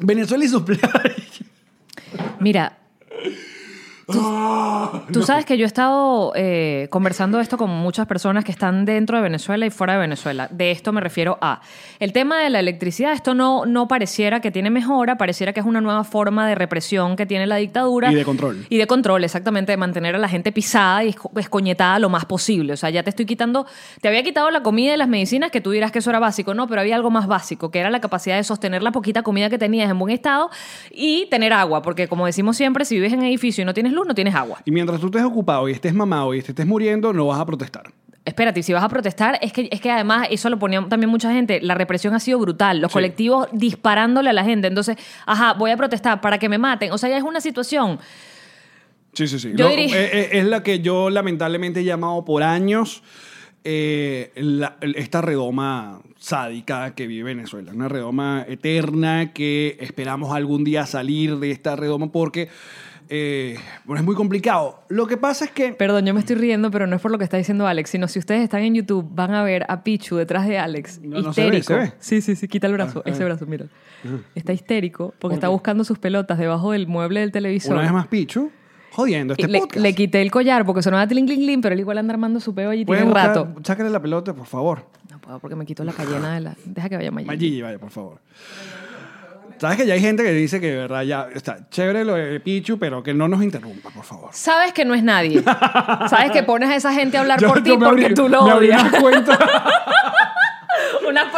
Venezuela 0.00 0.44
y 0.44 0.48
sus 0.48 0.62
playas. 0.62 1.19
Mira. 2.40 2.79
Tú, 4.12 5.12
tú 5.12 5.22
sabes 5.22 5.44
que 5.44 5.56
yo 5.56 5.64
he 5.64 5.66
estado 5.66 6.32
eh, 6.34 6.88
conversando 6.90 7.40
esto 7.40 7.56
con 7.56 7.70
muchas 7.70 8.06
personas 8.06 8.44
que 8.44 8.52
están 8.52 8.84
dentro 8.84 9.16
de 9.16 9.22
Venezuela 9.22 9.66
y 9.66 9.70
fuera 9.70 9.94
de 9.94 10.00
Venezuela. 10.00 10.48
De 10.50 10.70
esto 10.70 10.92
me 10.92 11.00
refiero 11.00 11.38
a 11.40 11.60
el 11.98 12.12
tema 12.12 12.38
de 12.38 12.50
la 12.50 12.60
electricidad. 12.60 13.12
Esto 13.12 13.34
no, 13.34 13.66
no 13.66 13.88
pareciera 13.88 14.40
que 14.40 14.50
tiene 14.50 14.70
mejora, 14.70 15.16
pareciera 15.16 15.52
que 15.52 15.60
es 15.60 15.66
una 15.66 15.80
nueva 15.80 16.04
forma 16.04 16.46
de 16.48 16.54
represión 16.54 17.16
que 17.16 17.26
tiene 17.26 17.46
la 17.46 17.56
dictadura. 17.56 18.10
Y 18.10 18.14
de 18.14 18.24
control. 18.24 18.66
Y 18.68 18.78
de 18.78 18.86
control, 18.86 19.24
exactamente, 19.24 19.72
de 19.72 19.76
mantener 19.76 20.14
a 20.14 20.18
la 20.18 20.28
gente 20.28 20.52
pisada 20.52 21.04
y 21.04 21.12
esco- 21.12 21.30
escoñetada 21.38 21.98
lo 21.98 22.08
más 22.08 22.24
posible. 22.24 22.72
O 22.72 22.76
sea, 22.76 22.90
ya 22.90 23.02
te 23.02 23.10
estoy 23.10 23.26
quitando, 23.26 23.66
te 24.00 24.08
había 24.08 24.22
quitado 24.22 24.50
la 24.50 24.62
comida 24.62 24.94
y 24.94 24.96
las 24.96 25.08
medicinas 25.08 25.50
que 25.50 25.60
tú 25.60 25.70
dirás 25.70 25.92
que 25.92 26.00
eso 26.00 26.10
era 26.10 26.18
básico, 26.18 26.54
no, 26.54 26.66
pero 26.66 26.80
había 26.80 26.96
algo 26.96 27.10
más 27.10 27.26
básico, 27.26 27.70
que 27.70 27.78
era 27.80 27.90
la 27.90 28.00
capacidad 28.00 28.36
de 28.36 28.44
sostener 28.44 28.82
la 28.82 28.92
poquita 28.92 29.22
comida 29.22 29.50
que 29.50 29.58
tenías 29.58 29.90
en 29.90 29.98
buen 29.98 30.12
estado 30.14 30.50
y 30.90 31.26
tener 31.30 31.52
agua, 31.52 31.82
porque 31.82 32.08
como 32.08 32.26
decimos 32.26 32.56
siempre, 32.56 32.84
si 32.84 32.94
vives 32.96 33.12
en 33.12 33.22
edificio 33.22 33.62
y 33.62 33.64
no 33.64 33.74
tienes 33.74 33.92
luz, 33.92 33.99
no 34.04 34.14
tienes 34.14 34.34
agua. 34.34 34.60
Y 34.64 34.70
mientras 34.70 35.00
tú 35.00 35.06
estés 35.06 35.22
ocupado 35.22 35.68
y 35.68 35.72
estés 35.72 35.94
mamado 35.94 36.34
y 36.34 36.42
te 36.42 36.52
estés 36.52 36.66
muriendo, 36.66 37.12
no 37.12 37.26
vas 37.26 37.40
a 37.40 37.46
protestar. 37.46 37.90
Espérate, 38.24 38.60
y 38.60 38.62
si 38.62 38.72
vas 38.74 38.84
a 38.84 38.88
protestar, 38.88 39.38
es 39.40 39.52
que, 39.52 39.68
es 39.72 39.80
que 39.80 39.90
además 39.90 40.28
eso 40.30 40.50
lo 40.50 40.58
ponía 40.58 40.84
también 40.88 41.08
mucha 41.10 41.32
gente, 41.32 41.60
la 41.62 41.74
represión 41.74 42.12
ha 42.14 42.20
sido 42.20 42.38
brutal, 42.38 42.78
los 42.80 42.92
Sí. 42.92 42.94
colectivos 42.94 43.48
disparándole 43.52 44.28
a 44.30 44.32
la 44.34 44.44
gente, 44.44 44.68
entonces, 44.68 44.96
ajá, 45.26 45.54
voy 45.54 45.70
a 45.70 45.76
protestar 45.78 46.20
para 46.20 46.38
que 46.38 46.48
me 46.48 46.58
maten, 46.58 46.92
o 46.92 46.98
sea, 46.98 47.08
ya 47.08 47.16
es 47.16 47.22
una 47.24 47.40
situación 47.40 47.98
Sí, 49.12 49.26
sí, 49.26 49.40
sí. 49.40 49.52
Yo 49.56 49.68
diría- 49.70 49.86
eh, 50.00 50.10
eh, 50.12 50.28
es 50.34 50.44
la 50.44 50.62
que 50.62 50.78
yo 50.80 51.10
lamentablemente 51.10 51.80
he 51.80 51.84
llamado 51.84 52.24
por 52.24 52.42
años 52.44 53.02
eh, 53.64 54.30
la- 54.36 54.76
esta 54.80 55.20
redoma 55.20 56.00
sádica 56.18 56.94
que 56.94 57.06
vive 57.06 57.24
Venezuela. 57.34 57.72
Una 57.74 57.88
redoma 57.88 58.44
eterna 58.48 59.32
que 59.34 59.76
esperamos 59.80 60.32
algún 60.34 60.62
día 60.64 60.86
salir 60.86 61.38
de 61.38 61.50
esta 61.50 61.74
redoma 61.76 62.10
porque 62.12 62.48
eh, 63.12 63.58
bueno, 63.84 64.00
es 64.00 64.06
muy 64.06 64.14
complicado. 64.14 64.84
Lo 64.88 65.08
que 65.08 65.16
pasa 65.16 65.44
es 65.44 65.50
que... 65.50 65.72
Perdón, 65.72 66.06
yo 66.06 66.14
me 66.14 66.20
estoy 66.20 66.36
riendo, 66.36 66.70
pero 66.70 66.86
no 66.86 66.94
es 66.94 67.02
por 67.02 67.10
lo 67.10 67.18
que 67.18 67.24
está 67.24 67.36
diciendo 67.36 67.66
Alex, 67.66 67.90
sino 67.90 68.06
si 68.06 68.20
ustedes 68.20 68.40
están 68.40 68.62
en 68.62 68.76
YouTube, 68.76 69.04
van 69.10 69.34
a 69.34 69.42
ver 69.42 69.66
a 69.68 69.82
Pichu 69.82 70.14
detrás 70.14 70.46
de 70.46 70.58
Alex. 70.58 71.00
No, 71.02 71.20
no 71.20 71.32
se 71.32 71.50
ve, 71.50 71.58
histérico. 71.58 71.66
se 71.66 71.90
ve. 71.90 71.92
Sí, 71.98 72.22
sí, 72.22 72.36
sí, 72.36 72.46
quita 72.46 72.68
el 72.68 72.74
brazo, 72.74 73.02
Ah, 73.04 73.10
ese 73.10 73.24
ah. 73.24 73.26
brazo, 73.26 73.46
mira. 73.46 73.66
Está 74.36 74.52
histérico 74.52 75.08
porque 75.18 75.20
¿Por 75.20 75.32
está 75.32 75.48
buscando 75.48 75.82
sus 75.82 75.98
pelotas 75.98 76.38
debajo 76.38 76.70
del 76.70 76.86
mueble 76.86 77.20
del 77.20 77.32
televisor. 77.32 77.72
Una 77.72 77.82
vez 77.82 77.92
más, 77.92 78.06
Pichu, 78.06 78.52
jodiendo 78.92 79.34
este 79.34 79.48
le, 79.48 79.58
podcast. 79.58 79.82
le 79.82 79.94
quité 79.94 80.22
el 80.22 80.30
collar 80.30 80.64
porque 80.64 80.80
sonaba 80.82 81.06
tling, 81.08 81.26
cling, 81.26 81.40
cling, 81.40 81.60
pero 81.60 81.74
él 81.74 81.80
igual 81.80 81.98
anda 81.98 82.12
armando 82.14 82.38
su 82.38 82.54
peo 82.54 82.70
allí 82.70 82.84
tiene 82.84 83.02
¿Pueden 83.02 83.08
un 83.08 83.14
rato. 83.14 83.48
Sácale 83.64 83.90
la 83.90 84.00
pelota, 84.00 84.34
por 84.34 84.46
favor. 84.46 84.86
No 85.10 85.20
puedo 85.20 85.40
porque 85.40 85.56
me 85.56 85.66
quito 85.66 85.82
la 85.82 85.92
cayena 85.92 86.34
de 86.34 86.40
la... 86.42 86.56
Deja 86.64 86.88
que 86.88 86.96
vaya 86.96 87.10
Mayigi. 87.10 87.26
Mayigi, 87.28 87.62
vaya, 87.62 87.78
por 87.80 87.90
favor. 87.90 88.20
Sabes 89.60 89.76
que 89.76 89.86
ya 89.86 89.92
hay 89.92 90.00
gente 90.00 90.22
que 90.22 90.32
dice 90.32 90.58
que 90.58 90.68
de 90.70 90.76
verdad 90.78 91.02
ya 91.02 91.28
está 91.34 91.68
chévere 91.68 92.02
lo 92.06 92.14
de 92.14 92.40
Pichu, 92.40 92.78
pero 92.78 93.02
que 93.02 93.12
no 93.12 93.28
nos 93.28 93.42
interrumpa, 93.42 93.90
por 93.90 94.04
favor. 94.04 94.30
Sabes 94.32 94.72
que 94.72 94.86
no 94.86 94.94
es 94.94 95.02
nadie. 95.02 95.42
Sabes 96.08 96.30
que 96.32 96.42
pones 96.42 96.70
a 96.70 96.76
esa 96.76 96.94
gente 96.94 97.18
a 97.18 97.20
hablar 97.20 97.38
Yo- 97.38 97.48
por 97.48 97.62
ti 97.62 97.68
yo 97.70 97.78
me 97.78 97.86
porque 97.86 98.06
abrí- 98.06 98.14
tú 98.14 98.28
lo 98.30 98.42
me 98.44 98.50
abrí 98.52 98.68
odias. 98.68 98.82
una 98.84 99.00
cuenta. 99.00 99.38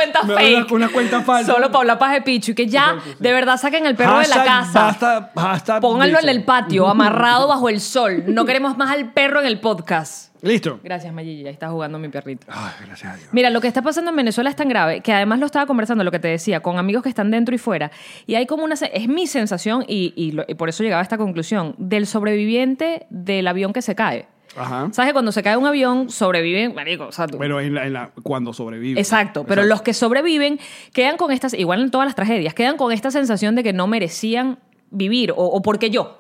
cuenta 0.03 0.23
Me 0.25 0.35
fake. 0.35 0.73
una- 0.73 0.87
una 0.87 0.89
cuenta 0.93 1.21
falsa. 1.23 1.53
Solo 1.53 1.67
para 1.69 1.79
hablar 1.81 1.99
paja 1.99 2.15
de 2.15 2.23
Pichu. 2.23 2.53
Y 2.53 2.55
que 2.55 2.67
ya, 2.67 2.97
de 3.19 3.33
verdad, 3.33 3.57
saquen 3.57 3.87
el 3.87 3.95
perro 3.97 4.19
de 4.19 4.29
la 4.29 4.45
casa. 4.45 4.83
basta- 4.85 5.31
hashtag 5.37 5.81
Pónganlo 5.81 6.19
en 6.21 6.29
el 6.29 6.45
patio, 6.45 6.89
amarrado 6.89 7.49
bajo 7.49 7.69
el 7.69 7.81
sol. 7.81 8.25
No 8.29 8.45
queremos 8.45 8.77
más 8.77 8.91
al 8.91 9.13
perro 9.13 9.41
en 9.41 9.47
el 9.47 9.61
podcast. 9.61 10.31
Listo. 10.45 10.81
Gracias, 10.83 11.15
Mayigi. 11.15 11.47
Ahí 11.47 11.53
está 11.53 11.69
jugando 11.71 12.01
mi 12.01 12.09
perrito. 12.09 12.49
Ay, 12.51 12.73
gracias 12.87 13.13
a 13.13 13.17
Dios. 13.17 13.29
Mira, 13.31 13.49
lo 13.49 13.61
que 13.61 13.69
está 13.69 13.81
pasando 13.81 14.11
en 14.11 14.17
Venezuela 14.17 14.51
es 14.51 14.57
tan 14.57 14.69
grave 14.69 15.01
que 15.01 15.13
además 15.13 15.39
lo 15.39 15.47
estaba 15.47 15.67
conversando, 15.67 16.03
lo 16.03 16.11
que 16.11 16.19
te 16.19 16.27
decía, 16.27 16.59
con 16.59 16.79
amigos 16.79 17.05
que 17.05 17.09
están 17.09 17.31
dentro 17.31 17.55
y 17.55 17.59
fuera. 17.59 17.93
Y 18.27 18.35
hay 18.35 18.47
como 18.47 18.65
una. 18.65 18.75
Es 18.75 19.07
mi 19.09 19.29
sensación, 19.29 19.85
y, 19.87 20.13
y 20.17 20.33
lo- 20.33 20.45
y 20.49 20.55
por 20.55 20.69
eso 20.69 20.83
llegaba 20.83 20.99
a 20.99 21.05
esta 21.05 21.17
conclusión, 21.17 21.77
del 21.79 22.09
sobreviviente 22.09 23.07
del 23.11 23.47
avión 23.47 23.73
que 23.73 23.83
se 23.83 23.95
cae. 23.95 24.27
Ajá. 24.57 24.89
¿Sabes 24.93 25.11
que 25.11 25.13
cuando 25.15 25.33
se 25.33 25.43
cae 25.43 25.57
un 25.57 25.67
avión 25.67 26.11
sobreviven, 26.11 26.75
marico? 26.75 27.07
O 27.07 27.13
sea, 27.13 27.27
tú- 27.27 27.39
Bueno, 27.39 27.59
en 27.61 27.75
la, 27.75 27.87
en 27.87 27.93
la- 27.95 28.11
cuando 28.23 28.53
sobrevive. 28.53 29.01
Exacto, 29.01 29.45
pero 29.45 29.65
los 29.65 29.81
que 29.83 29.95
sobreviven 29.95 30.61
quedan 30.93 31.17
con 31.17 31.31
estas, 31.33 31.55
igual 31.55 31.81
en 31.83 31.91
todas 31.91 32.07
las 32.07 32.15
tragedias, 32.15 32.53
quedan 32.55 32.77
con 32.77 32.93
esta 32.93 33.11
sensación 33.11 33.55
de 33.55 33.63
que 33.63 33.73
no 33.73 33.87
merecían 33.87 34.59
vivir 34.91 35.33
o, 35.33 35.37
o 35.37 35.63
porque 35.63 35.91
yo. 35.91 36.19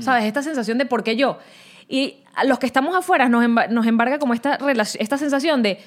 ¿Sabes? 0.00 0.24
Esta 0.24 0.42
sensación 0.42 0.76
de 0.78 0.84
porque 0.84 1.16
yo. 1.16 1.38
Y 1.88 2.16
a 2.34 2.44
los 2.44 2.58
que 2.58 2.66
estamos 2.66 2.94
afuera 2.94 3.28
nos, 3.28 3.42
emba- 3.44 3.68
nos 3.68 3.86
embarga 3.86 4.18
como 4.18 4.34
esta, 4.34 4.58
relac- 4.58 4.96
esta 5.00 5.16
sensación 5.16 5.62
de 5.62 5.78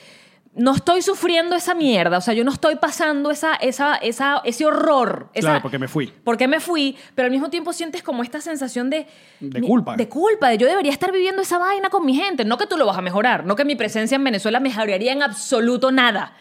no 0.55 0.75
estoy 0.75 1.01
sufriendo 1.01 1.55
esa 1.55 1.74
mierda, 1.74 2.19
o 2.19 2.22
sea, 2.22 2.33
yo 2.36 2.43
no 2.43 2.51
estoy 2.51 2.75
pasando 2.75 3.31
esa, 3.31 3.55
esa, 3.55 3.95
esa, 3.95 4.39
ese 4.45 4.65
horror. 4.65 5.29
esa- 5.33 5.48
Claro, 5.48 5.62
porque 5.63 5.79
me 5.79 5.88
fui. 5.88 6.12
porque 6.24 6.48
me 6.48 6.60
fui, 6.60 6.95
pero 7.15 7.25
al 7.25 7.31
mismo 7.31 7.50
tiempo 7.50 7.74
sientes 7.74 8.03
como 8.03 8.22
esta 8.22 8.39
sensación 8.39 8.89
de... 8.91 9.07
De 9.39 9.60
mi- 9.62 9.67
culpa. 9.67 9.95
De 9.98 10.07
culpa, 10.07 10.50
de 10.50 10.57
yo 10.60 10.67
debería 10.67 10.91
estar 10.91 11.12
viviendo 11.12 11.41
esa 11.41 11.57
vaina 11.57 11.89
con 11.89 12.05
mi 12.05 12.13
gente. 12.15 12.45
No 12.45 12.57
que 12.57 12.67
tú 12.67 12.77
lo 12.77 12.86
vas 12.86 12.98
a 12.98 13.01
mejorar, 13.01 13.45
no 13.45 13.55
que 13.55 13.65
mi 13.65 13.75
presencia 13.75 14.15
en 14.15 14.24
Venezuela 14.24 14.60
mejoraría 14.60 15.12
en 15.12 15.24
absoluto 15.24 15.91
nada. 15.91 16.33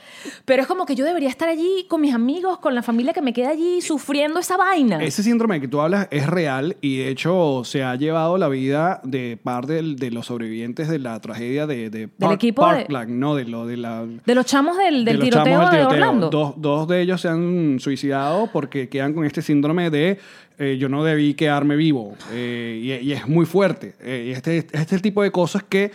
Pero 0.45 0.63
es 0.63 0.69
como 0.69 0.85
que 0.87 0.95
yo 0.95 1.05
debería 1.05 1.29
estar 1.31 1.49
allí 1.49 1.87
con 1.89 2.01
mis 2.03 2.15
amigos, 2.15 2.59
con 2.59 2.75
la 2.75 2.83
familia 2.83 3.13
que 3.13 3.23
me 3.23 3.33
queda 3.33 3.49
allí 3.49 3.81
sufriendo 3.81 4.39
esa 4.41 4.57
vaina. 4.57 5.03
Ese 5.03 5.23
síndrome 5.23 5.61
que 5.61 5.69
tú 5.69 5.81
hablas 5.81 6.07
es 6.11 6.27
real 6.27 6.77
y 6.81 6.99
de 6.99 7.09
hecho 7.09 7.63
se 7.65 7.83
ha 7.83 7.97
llevado 7.97 8.37
la 8.39 8.49
vida 8.49 9.01
de 9.05 9.39
parte 9.43 9.73
del- 9.73 9.97
de 9.97 10.11
los 10.11 10.27
sobrevivientes 10.27 10.89
de 10.89 10.99
la 10.99 11.19
tragedia 11.21 11.67
de, 11.67 11.89
de 11.91 12.09
Park- 12.09 12.35
equipo 12.35 12.67
de- 12.67 12.77
Parkland, 12.83 13.11
no 13.11 13.35
de 13.35 13.47
lo 13.47 13.67
de 13.67 13.79
la 13.79 14.02
De 14.25 14.35
los 14.35 14.47
chamos 14.47 14.77
del, 14.77 15.05
del 15.05 15.05
de 15.05 15.13
los 15.15 15.25
tiroteo 15.25 15.45
chamos 15.55 15.71
de 15.71 15.77
del 15.79 15.87
tiroteo. 15.89 16.09
Orlando. 16.09 16.31
Dos, 16.31 16.55
dos 16.57 16.89
de 16.89 17.01
ellos 17.03 17.21
se 17.21 17.29
han 17.29 17.79
suicidado 17.81 18.49
porque 18.53 18.89
quedan 18.89 19.13
con 19.15 19.25
este 19.25 19.43
síndrome 19.43 19.91
de 19.91 20.19
eh, 20.59 20.77
yo 20.79 20.89
no 20.89 21.03
debí 21.03 21.35
quedarme 21.35 21.77
vivo. 21.77 22.15
Eh, 22.33 23.01
y, 23.03 23.09
y 23.09 23.13
es 23.13 23.27
muy 23.27 23.47
fuerte. 23.47 23.95
Eh, 24.01 24.33
este, 24.37 24.59
este 24.59 24.79
es 24.81 24.93
el 24.93 25.03
tipo 25.03 25.23
de 25.23 25.31
cosas 25.33 25.65
que, 25.65 25.91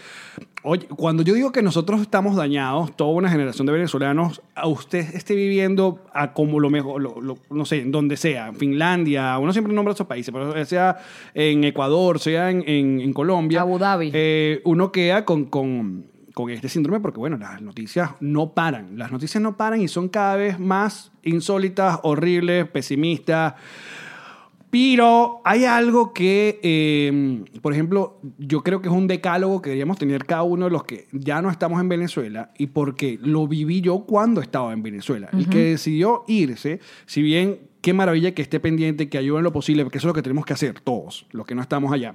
oye, 0.64 0.88
cuando 0.88 1.22
yo 1.24 1.36
digo 1.36 1.52
que 1.52 1.62
nosotros 1.62 2.02
estamos 2.02 2.36
dañados, 2.36 2.96
toda 2.98 3.12
una 3.12 3.30
generación 3.30 3.66
de 3.68 3.74
venezolanos, 3.74 4.42
a 4.56 4.68
usted 4.68 5.16
esté 5.16 5.36
viviendo 5.36 6.04
a 6.14 6.34
como 6.34 6.60
lo 6.60 6.70
mejor, 6.70 7.02
lo- 7.02 7.22
lo- 7.22 7.38
no 7.52 7.66
sé, 7.66 7.82
en 7.82 7.92
donde 7.92 8.18
sea, 8.18 8.48
en 8.48 8.56
Finlandia, 8.56 9.38
uno 9.38 9.54
siempre 9.54 9.74
nombra 9.74 9.94
esos 9.94 10.08
países, 10.08 10.34
pero 10.34 10.66
sea 10.66 10.98
en 11.34 11.64
Ecuador, 11.64 12.20
sea 12.20 12.50
en, 12.50 12.64
en- 12.68 13.00
en 13.00 13.14
Colombia. 13.14 13.62
Abu 13.62 13.78
Dhabi. 13.78 14.10
eh, 14.14 14.62
uno 14.66 14.92
queda 14.92 15.24
con, 15.24 15.46
con, 15.46 16.08
con 16.38 16.51
este 16.51 16.70
síndrome 16.70 17.00
porque, 17.00 17.17
bueno, 17.17 17.36
las 17.36 17.63
noticias 17.63 18.12
no 18.20 18.53
paran. 18.53 18.96
Las 18.96 19.12
noticias 19.12 19.41
no 19.41 19.58
paran 19.58 19.82
y 19.82 19.88
son 19.88 20.08
cada 20.08 20.36
vez 20.36 20.60
más 20.60 21.12
insólitas, 21.24 22.00
horribles, 22.03 22.70
pesimistas. 22.70 23.56
Pero 24.70 25.41
hay 25.44 25.65
algo 25.65 26.13
que, 26.13 26.60
eh, 26.62 27.44
por 27.60 27.74
ejemplo, 27.74 28.22
yo 28.38 28.62
creo 28.62 28.84
que 28.84 28.88
es 28.88 28.94
un 28.94 29.08
decálogo 29.08 29.63
que 29.63 29.72
deberíamos 29.72 29.98
tener 29.98 30.25
cada 30.25 30.44
uno 30.44 30.65
de 30.65 30.72
los 30.72 30.84
que 30.84 31.08
ya 31.12 31.41
no 31.41 31.50
estamos 31.50 31.82
en 31.82 31.89
Venezuela 31.89 32.51
y 32.56 32.67
porque 32.67 33.17
lo 33.20 33.48
viví 33.48 33.82
yo 33.82 34.01
cuando 34.01 34.39
estaba 34.39 34.74
en 34.74 34.84
Venezuela. 34.84 35.29
El 35.34 35.50
que 35.50 35.72
decidió 35.72 36.24
irse, 36.27 36.82
si 37.08 37.24
bien 37.24 37.62
qué 37.82 37.94
maravilla 37.94 38.36
que 38.36 38.44
esté 38.44 38.60
pendiente, 38.60 39.10
que 39.10 39.17
ayude 39.17 39.39
en 39.39 39.44
lo 39.44 39.51
posible, 39.51 39.84
porque 39.84 39.98
eso 39.98 40.08
es 40.08 40.10
lo 40.10 40.13
que 40.13 40.22
tenemos 40.22 40.46
que 40.46 40.53
hacer 40.53 40.82
todos, 40.82 41.25
los 41.32 41.48
que 41.48 41.56
no 41.56 41.63
estamos 41.63 41.91
allá 41.91 42.13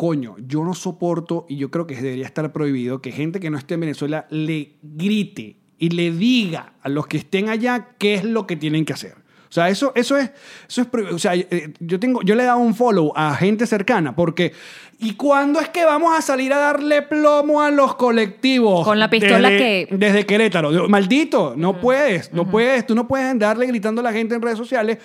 coño, 0.00 0.34
yo 0.46 0.64
no 0.64 0.72
soporto 0.72 1.44
y 1.46 1.56
yo 1.58 1.70
creo 1.70 1.86
que 1.86 1.94
debería 1.94 2.24
estar 2.24 2.50
prohibido 2.54 3.02
que 3.02 3.12
gente 3.12 3.38
que 3.38 3.50
no 3.50 3.58
esté 3.58 3.74
en 3.74 3.80
Venezuela 3.80 4.26
le 4.30 4.76
grite 4.82 5.58
y 5.78 5.90
le 5.90 6.10
diga 6.10 6.72
a 6.80 6.88
los 6.88 7.06
que 7.06 7.18
estén 7.18 7.50
allá 7.50 7.88
qué 7.98 8.14
es 8.14 8.24
lo 8.24 8.46
que 8.46 8.56
tienen 8.56 8.86
que 8.86 8.94
hacer. 8.94 9.12
O 9.50 9.52
sea, 9.52 9.68
eso, 9.68 9.92
eso 9.94 10.16
es, 10.16 10.30
eso 10.66 10.80
es, 10.80 10.86
prohibido. 10.86 11.16
o 11.16 11.18
sea, 11.18 11.34
eh, 11.34 11.74
yo 11.80 12.00
tengo, 12.00 12.22
yo 12.22 12.34
le 12.34 12.44
he 12.44 12.46
dado 12.46 12.60
un 12.60 12.74
follow 12.74 13.12
a 13.14 13.34
gente 13.34 13.66
cercana 13.66 14.16
porque, 14.16 14.52
¿y 15.00 15.14
cuándo 15.16 15.60
es 15.60 15.68
que 15.68 15.84
vamos 15.84 16.16
a 16.16 16.22
salir 16.22 16.52
a 16.54 16.58
darle 16.58 17.02
plomo 17.02 17.60
a 17.60 17.70
los 17.70 17.94
colectivos? 17.96 18.86
Con 18.86 18.98
la 18.98 19.10
pistola 19.10 19.50
Desde- 19.50 19.86
que- 19.86 19.96
Desde 19.98 20.24
Querétaro. 20.24 20.88
Maldito, 20.88 21.52
no 21.58 21.78
puedes, 21.78 22.32
no 22.32 22.48
puedes, 22.48 22.86
tú 22.86 22.94
no 22.94 23.06
puedes 23.06 23.26
andarle 23.26 23.66
gritando 23.66 24.00
a 24.00 24.04
la 24.04 24.12
gente 24.12 24.34
en 24.34 24.40
redes 24.40 24.56
sociales 24.56 24.96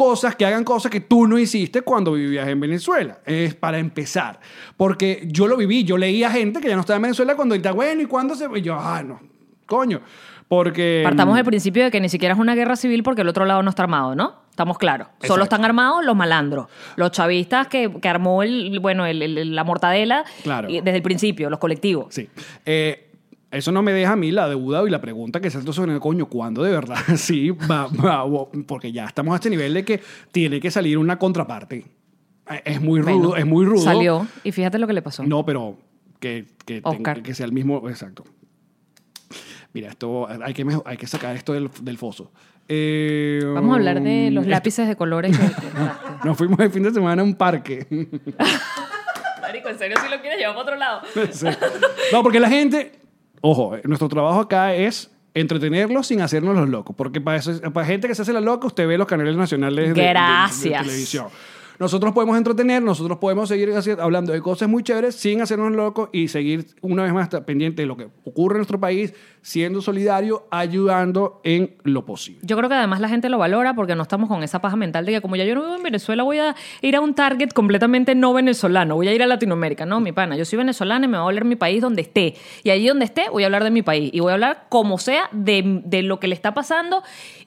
cosas 0.00 0.34
que 0.34 0.46
hagan 0.46 0.64
cosas 0.64 0.90
que 0.90 1.00
tú 1.02 1.26
no 1.26 1.38
hiciste 1.38 1.82
cuando 1.82 2.12
vivías 2.12 2.48
en 2.48 2.58
Venezuela. 2.58 3.18
Es 3.26 3.54
para 3.54 3.78
empezar. 3.78 4.40
Porque 4.78 5.24
yo 5.26 5.46
lo 5.46 5.58
viví, 5.58 5.84
yo 5.84 5.98
leía 5.98 6.30
gente 6.30 6.58
que 6.60 6.68
ya 6.68 6.74
no 6.74 6.80
estaba 6.80 6.96
en 6.96 7.02
Venezuela 7.02 7.36
cuando 7.36 7.54
está 7.54 7.72
bueno, 7.72 8.00
¿y 8.00 8.06
cuándo 8.06 8.34
se.? 8.34 8.46
Y 8.54 8.62
yo, 8.62 8.74
ah, 8.80 9.02
no, 9.02 9.20
coño. 9.66 10.00
Porque... 10.48 11.02
Partamos 11.04 11.36
del 11.36 11.44
principio 11.44 11.84
de 11.84 11.90
que 11.90 12.00
ni 12.00 12.08
siquiera 12.08 12.34
es 12.34 12.40
una 12.40 12.54
guerra 12.54 12.76
civil 12.76 13.02
porque 13.02 13.20
el 13.20 13.28
otro 13.28 13.44
lado 13.44 13.62
no 13.62 13.68
está 13.68 13.82
armado, 13.82 14.14
¿no? 14.16 14.36
Estamos 14.48 14.78
claros. 14.78 15.08
Solo 15.22 15.42
están 15.44 15.64
armados 15.66 16.02
los 16.04 16.16
malandros. 16.16 16.66
Los 16.96 17.10
chavistas 17.12 17.68
que, 17.68 17.90
que 18.00 18.08
armó 18.08 18.42
el, 18.42 18.80
bueno, 18.80 19.04
el- 19.04 19.22
el- 19.22 19.54
la 19.54 19.64
mortadela 19.64 20.24
Claro. 20.42 20.68
desde 20.68 20.96
el 20.96 21.02
principio, 21.02 21.50
los 21.50 21.58
colectivos. 21.60 22.06
Sí. 22.14 22.28
Eh, 22.64 23.09
eso 23.50 23.72
no 23.72 23.82
me 23.82 23.92
deja 23.92 24.12
a 24.12 24.16
mí 24.16 24.30
la 24.30 24.48
deuda 24.48 24.82
y 24.86 24.90
la 24.90 25.00
pregunta 25.00 25.40
que 25.40 25.50
salto 25.50 25.72
sobre 25.72 25.92
el 25.92 26.00
coño, 26.00 26.26
¿cuándo 26.26 26.62
de 26.62 26.70
verdad? 26.72 26.96
Sí, 27.16 27.50
va, 27.50 27.86
va, 27.88 28.24
porque 28.66 28.92
ya 28.92 29.06
estamos 29.06 29.32
a 29.32 29.36
este 29.36 29.50
nivel 29.50 29.74
de 29.74 29.84
que 29.84 30.00
tiene 30.32 30.60
que 30.60 30.70
salir 30.70 30.98
una 30.98 31.18
contraparte. 31.18 31.84
Eh, 32.50 32.62
Es 32.64 32.80
muy 32.80 33.00
rudo, 33.00 33.18
Bueno, 33.30 33.36
es 33.36 33.46
muy 33.46 33.64
rudo. 33.64 33.82
Salió 33.82 34.26
y 34.44 34.52
fíjate 34.52 34.78
lo 34.78 34.86
que 34.86 34.92
le 34.92 35.02
pasó. 35.02 35.24
No, 35.24 35.44
pero 35.44 35.76
que, 36.20 36.46
que, 36.64 36.80
tenga- 36.82 37.22
que 37.22 37.34
sea 37.34 37.46
el 37.46 37.52
mismo. 37.52 37.88
Exacto. 37.88 38.24
Mira, 39.72 39.88
esto 39.90 40.26
hay 40.28 40.52
que, 40.52 40.66
hay 40.84 40.96
que 40.96 41.06
sacar 41.06 41.36
esto 41.36 41.52
del, 41.52 41.70
del 41.82 41.96
foso. 41.96 42.32
Eh, 42.68 43.40
Vamos 43.54 43.72
a 43.72 43.76
hablar 43.76 44.00
de 44.02 44.30
los 44.30 44.42
esto- 44.42 44.50
lápices 44.50 44.88
de 44.88 44.96
colores 44.96 45.36
que. 45.38 45.44
Nos 46.24 46.36
fuimos 46.36 46.58
el 46.60 46.70
fin 46.70 46.82
de 46.82 46.92
semana 46.92 47.22
a 47.22 47.24
un 47.24 47.34
parque. 47.34 47.86
Marico, 49.40 49.68
¿en 49.68 49.78
serio 49.78 49.96
si 50.04 50.08
lo 50.10 50.20
quieres 50.20 50.38
llevar 50.38 50.54
para 50.54 50.62
otro 50.62 50.76
lado? 50.76 51.00
Sí. 51.32 51.46
No, 52.12 52.22
porque 52.22 52.38
la 52.40 52.48
gente, 52.48 52.99
ojo, 53.40 53.76
eh, 53.76 53.82
nuestro 53.84 54.08
trabajo 54.08 54.40
acá 54.40 54.74
es 54.74 55.10
entretenerlos 55.34 56.06
sin 56.08 56.20
hacernos 56.20 56.56
los 56.56 56.68
locos. 56.68 56.94
Porque 56.96 57.20
para, 57.20 57.38
eso- 57.38 57.60
para 57.72 57.86
gente 57.86 58.08
que 58.08 58.14
se 58.14 58.22
hace 58.22 58.32
la 58.32 58.40
loca, 58.40 58.66
usted 58.66 58.86
ve 58.86 58.98
los 58.98 59.06
canales 59.06 59.36
nacionales 59.36 59.94
de- 59.94 59.94
de- 59.94 60.00
de- 60.80 60.86
televisión. 60.86 61.26
Nosotros 61.80 62.12
podemos 62.12 62.36
entretener, 62.36 62.82
nosotros 62.82 63.16
podemos 63.16 63.48
seguir 63.48 63.72
hablando 63.98 64.34
de 64.34 64.42
cosas 64.42 64.68
muy 64.68 64.82
chéveres 64.82 65.14
sin 65.14 65.40
hacernos 65.40 65.72
locos 65.72 66.10
y 66.12 66.28
seguir 66.28 66.66
una 66.82 67.04
vez 67.04 67.14
más 67.14 67.30
pendiente 67.46 67.80
de 67.80 67.86
lo 67.86 67.96
que 67.96 68.10
ocurre 68.22 68.56
en 68.56 68.58
nuestro 68.58 68.78
país, 68.78 69.14
siendo 69.40 69.80
solidario, 69.80 70.46
ayudando 70.50 71.40
en 71.42 71.76
lo 71.84 72.04
posible. 72.04 72.42
Yo 72.42 72.58
creo 72.58 72.68
que 72.68 72.74
además 72.74 73.00
la 73.00 73.08
gente 73.08 73.30
lo 73.30 73.38
valora 73.38 73.72
porque 73.72 73.94
no 73.94 74.02
estamos 74.02 74.28
con 74.28 74.42
esa 74.42 74.60
paja 74.60 74.76
mental 74.76 75.06
de 75.06 75.12
que 75.12 75.20
como 75.22 75.36
ya 75.36 75.44
yo 75.44 75.54
no 75.54 75.62
vivo 75.62 75.76
en 75.76 75.82
Venezuela 75.82 76.22
voy 76.22 76.38
a 76.38 76.54
ir 76.82 76.96
a 76.96 77.00
un 77.00 77.14
target 77.14 77.48
completamente 77.54 78.14
no 78.14 78.34
venezolano, 78.34 78.96
voy 78.96 79.08
a 79.08 79.14
ir 79.14 79.22
a 79.22 79.26
Latinoamérica. 79.26 79.86
No, 79.86 80.00
mi 80.00 80.12
pana, 80.12 80.36
yo 80.36 80.44
soy 80.44 80.58
venezolana 80.58 81.06
y 81.06 81.08
me 81.08 81.16
voy 81.16 81.24
a 81.24 81.28
hablar 81.28 81.46
mi 81.46 81.56
país 81.56 81.80
donde 81.80 82.02
esté. 82.02 82.34
Y 82.62 82.68
allí 82.68 82.88
donde 82.88 83.06
esté 83.06 83.30
voy 83.30 83.44
a 83.44 83.46
hablar 83.46 83.64
de 83.64 83.70
mi 83.70 83.80
país 83.80 84.10
y 84.12 84.20
voy 84.20 84.32
a 84.32 84.34
hablar 84.34 84.66
como 84.68 84.98
sea 84.98 85.30
de 85.32 86.02
lo 86.02 86.20
que 86.20 86.28
le 86.28 86.34
está 86.34 86.52
pasando 86.52 87.02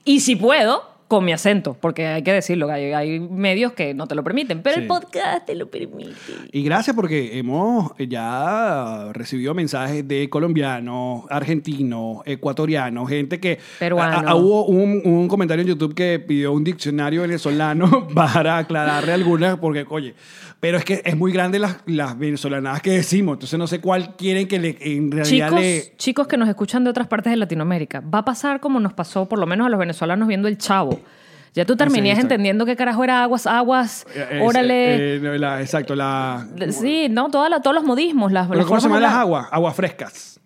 y 0.05 0.21
si 0.21 0.35
puedo 0.35 0.92
con 1.13 1.25
mi 1.25 1.31
acento, 1.31 1.77
porque 1.79 2.07
hay 2.07 2.23
que 2.23 2.33
decirlo, 2.33 2.69
hay, 2.71 2.91
hay 2.93 3.19
medios 3.19 3.73
que 3.73 3.93
no 3.93 4.07
te 4.07 4.15
lo 4.15 4.23
permiten, 4.23 4.61
pero 4.61 4.75
Sí. 4.77 4.81
el 4.81 4.87
podcast 4.87 5.45
te 5.45 5.55
lo 5.55 5.69
permite. 5.69 6.11
Y 6.51 6.63
gracias 6.63 6.95
porque 6.95 7.37
hemos 7.37 7.91
ya 7.99 9.09
recibido 9.13 9.53
mensajes 9.53 10.07
de 10.07 10.29
colombianos, 10.29 11.23
argentinos, 11.29 12.17
ecuatorianos, 12.25 13.07
gente 13.09 13.39
que... 13.39 13.59
Peruano. 13.79 14.27
a- 14.27 14.31
a- 14.31 14.35
hubo 14.35 14.65
un, 14.65 15.01
un 15.05 15.27
comentario 15.27 15.61
en 15.61 15.67
YouTube 15.69 15.93
que 15.93 16.19
pidió 16.19 16.51
un 16.51 16.63
diccionario 16.63 17.21
venezolano 17.21 18.07
para 18.15 18.57
aclararle 18.57 19.13
algunas, 19.13 19.57
porque, 19.57 19.85
oye, 19.89 20.15
pero 20.63 20.77
es 20.77 20.85
que 20.85 21.01
es 21.03 21.17
muy 21.17 21.33
grande 21.33 21.59
las, 21.59 21.75
las 21.87 22.17
venezolanadas 22.17 22.81
que 22.81 22.91
decimos, 22.91 23.33
entonces 23.33 23.59
no 23.59 23.67
sé 23.67 23.81
cuál 23.81 24.15
quieren 24.15 24.47
que 24.47 24.59
le, 24.59 24.77
en 24.79 25.11
realidad 25.11 25.49
Chicos, 25.49 25.59
le... 25.59 25.93
chicos 25.97 26.25
que 26.25 26.37
nos 26.37 26.47
escuchan 26.47 26.85
de 26.85 26.89
otras 26.89 27.05
partes 27.09 27.31
de 27.31 27.35
Latinoamérica, 27.35 27.99
va 27.99 28.19
a 28.19 28.23
pasar 28.23 28.61
como 28.61 28.79
nos 28.79 28.93
pasó 28.93 29.27
por 29.27 29.39
lo 29.39 29.45
menos 29.45 29.67
a 29.67 29.69
los 29.69 29.77
venezolanos 29.77 30.25
viendo 30.25 30.47
El 30.47 30.57
Chavo. 30.57 31.01
Ya 31.53 31.65
tú 31.65 31.75
terminías 31.75 32.17
entendiendo 32.17 32.65
qué 32.65 32.77
carajo 32.77 33.03
era 33.03 33.23
aguas, 33.23 33.45
aguas, 33.45 34.07
eh, 34.15 34.39
órale. 34.41 34.95
eh, 34.95 35.15
eh, 35.17 35.37
la- 35.37 35.59
exacto, 35.59 35.95
la... 35.95 36.47
sí, 36.69 37.07
no, 37.09 37.29
toda 37.29 37.49
la- 37.49 37.59
todos 37.61 37.75
los 37.75 37.83
modismos, 37.83 38.31
las, 38.31 38.47
Pero 38.47 38.59
las 38.59 38.65
¿Cómo 38.65 38.79
se 38.79 38.87
llaman 38.87 39.01
las 39.01 39.15
aguas? 39.15 39.47
Aguas 39.51 39.75
frescas. 39.75 40.39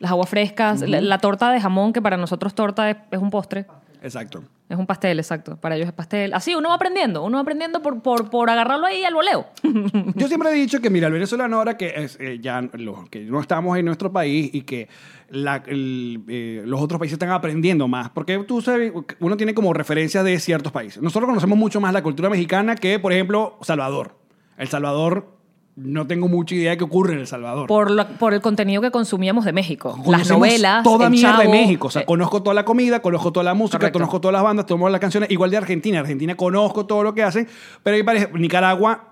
Las 0.00 0.10
aguas 0.10 0.28
frescas, 0.28 0.80
la, 0.80 1.00
la 1.00 1.18
torta 1.18 1.52
de 1.52 1.60
jamón, 1.60 1.92
que 1.92 2.02
para 2.02 2.16
nosotros 2.16 2.56
torta 2.56 2.90
es, 2.90 2.96
es 3.12 3.20
un 3.20 3.30
postre. 3.30 3.66
Exacto. 4.04 4.44
Es 4.68 4.76
un 4.78 4.86
pastel, 4.86 5.18
exacto. 5.18 5.56
Para 5.56 5.76
ellos 5.76 5.88
es 5.88 5.94
pastel. 5.94 6.34
Así, 6.34 6.54
uno 6.54 6.68
va 6.68 6.74
aprendiendo. 6.74 7.24
Uno 7.24 7.38
va 7.38 7.40
aprendiendo 7.42 7.80
por, 7.80 8.02
por, 8.02 8.28
por 8.28 8.50
agarrarlo 8.50 8.86
ahí 8.86 9.02
al 9.02 9.14
voleo. 9.14 9.46
Yo 10.14 10.28
siempre 10.28 10.50
he 10.50 10.54
dicho 10.54 10.80
que, 10.80 10.90
mira, 10.90 11.06
el 11.06 11.12
venezolano 11.14 11.56
ahora 11.56 11.76
que 11.78 11.94
es, 11.96 12.18
eh, 12.20 12.38
ya 12.40 12.60
lo- 12.74 13.06
que 13.10 13.20
no 13.20 13.40
estamos 13.40 13.78
en 13.78 13.86
nuestro 13.86 14.12
país 14.12 14.50
y 14.52 14.60
que 14.62 14.88
la- 15.30 15.62
el, 15.66 16.22
eh, 16.28 16.62
los 16.66 16.80
otros 16.82 16.98
países 16.98 17.14
están 17.14 17.30
aprendiendo 17.30 17.88
más, 17.88 18.10
porque 18.10 18.38
tú 18.46 18.60
sabes, 18.60 18.92
uno 19.20 19.36
tiene 19.38 19.54
como 19.54 19.72
referencias 19.72 20.22
de 20.22 20.38
ciertos 20.38 20.70
países. 20.70 21.02
Nosotros 21.02 21.26
conocemos 21.26 21.56
mucho 21.58 21.80
más 21.80 21.92
la 21.94 22.02
cultura 22.02 22.28
mexicana 22.28 22.74
que, 22.76 22.98
por 22.98 23.12
ejemplo, 23.12 23.56
Salvador. 23.62 24.16
El 24.58 24.68
Salvador, 24.68 25.34
no 25.76 26.06
tengo 26.06 26.28
mucha 26.28 26.54
idea 26.54 26.70
de 26.72 26.76
qué 26.78 26.84
ocurre 26.84 27.14
en 27.14 27.18
El 27.20 27.26
Salvador. 27.26 27.66
Por, 27.66 27.90
la- 27.90 28.06
por 28.08 28.32
el 28.32 28.40
contenido 28.40 28.80
que 28.80 28.90
consumíamos 28.92 29.44
de 29.44 29.52
México. 29.52 29.98
Las 30.06 30.28
novelas. 30.30 30.84
Toda 30.84 31.06
el 31.06 31.10
mierda 31.12 31.38
de 31.40 31.48
México. 31.48 31.88
O 31.88 31.90
sea, 31.90 32.02
eh, 32.02 32.06
conozco 32.06 32.42
toda 32.42 32.54
la 32.54 32.64
comida, 32.64 33.00
conozco 33.02 33.32
toda 33.32 33.42
la 33.44 33.54
música, 33.54 33.78
Correcto. 33.78 33.98
conozco 33.98 34.20
todas 34.20 34.32
las 34.34 34.42
bandas, 34.44 34.66
todas 34.66 34.92
las 34.92 35.00
canciones. 35.00 35.30
Igual 35.30 35.50
de 35.50 35.56
Argentina. 35.56 36.00
Argentina 36.00 36.36
conozco 36.36 36.86
todo 36.86 37.02
lo 37.02 37.14
que 37.14 37.22
hacen. 37.24 37.48
Pero 37.82 37.96
ahí 37.96 38.02
parece, 38.02 38.30
Nicaragua. 38.38 39.08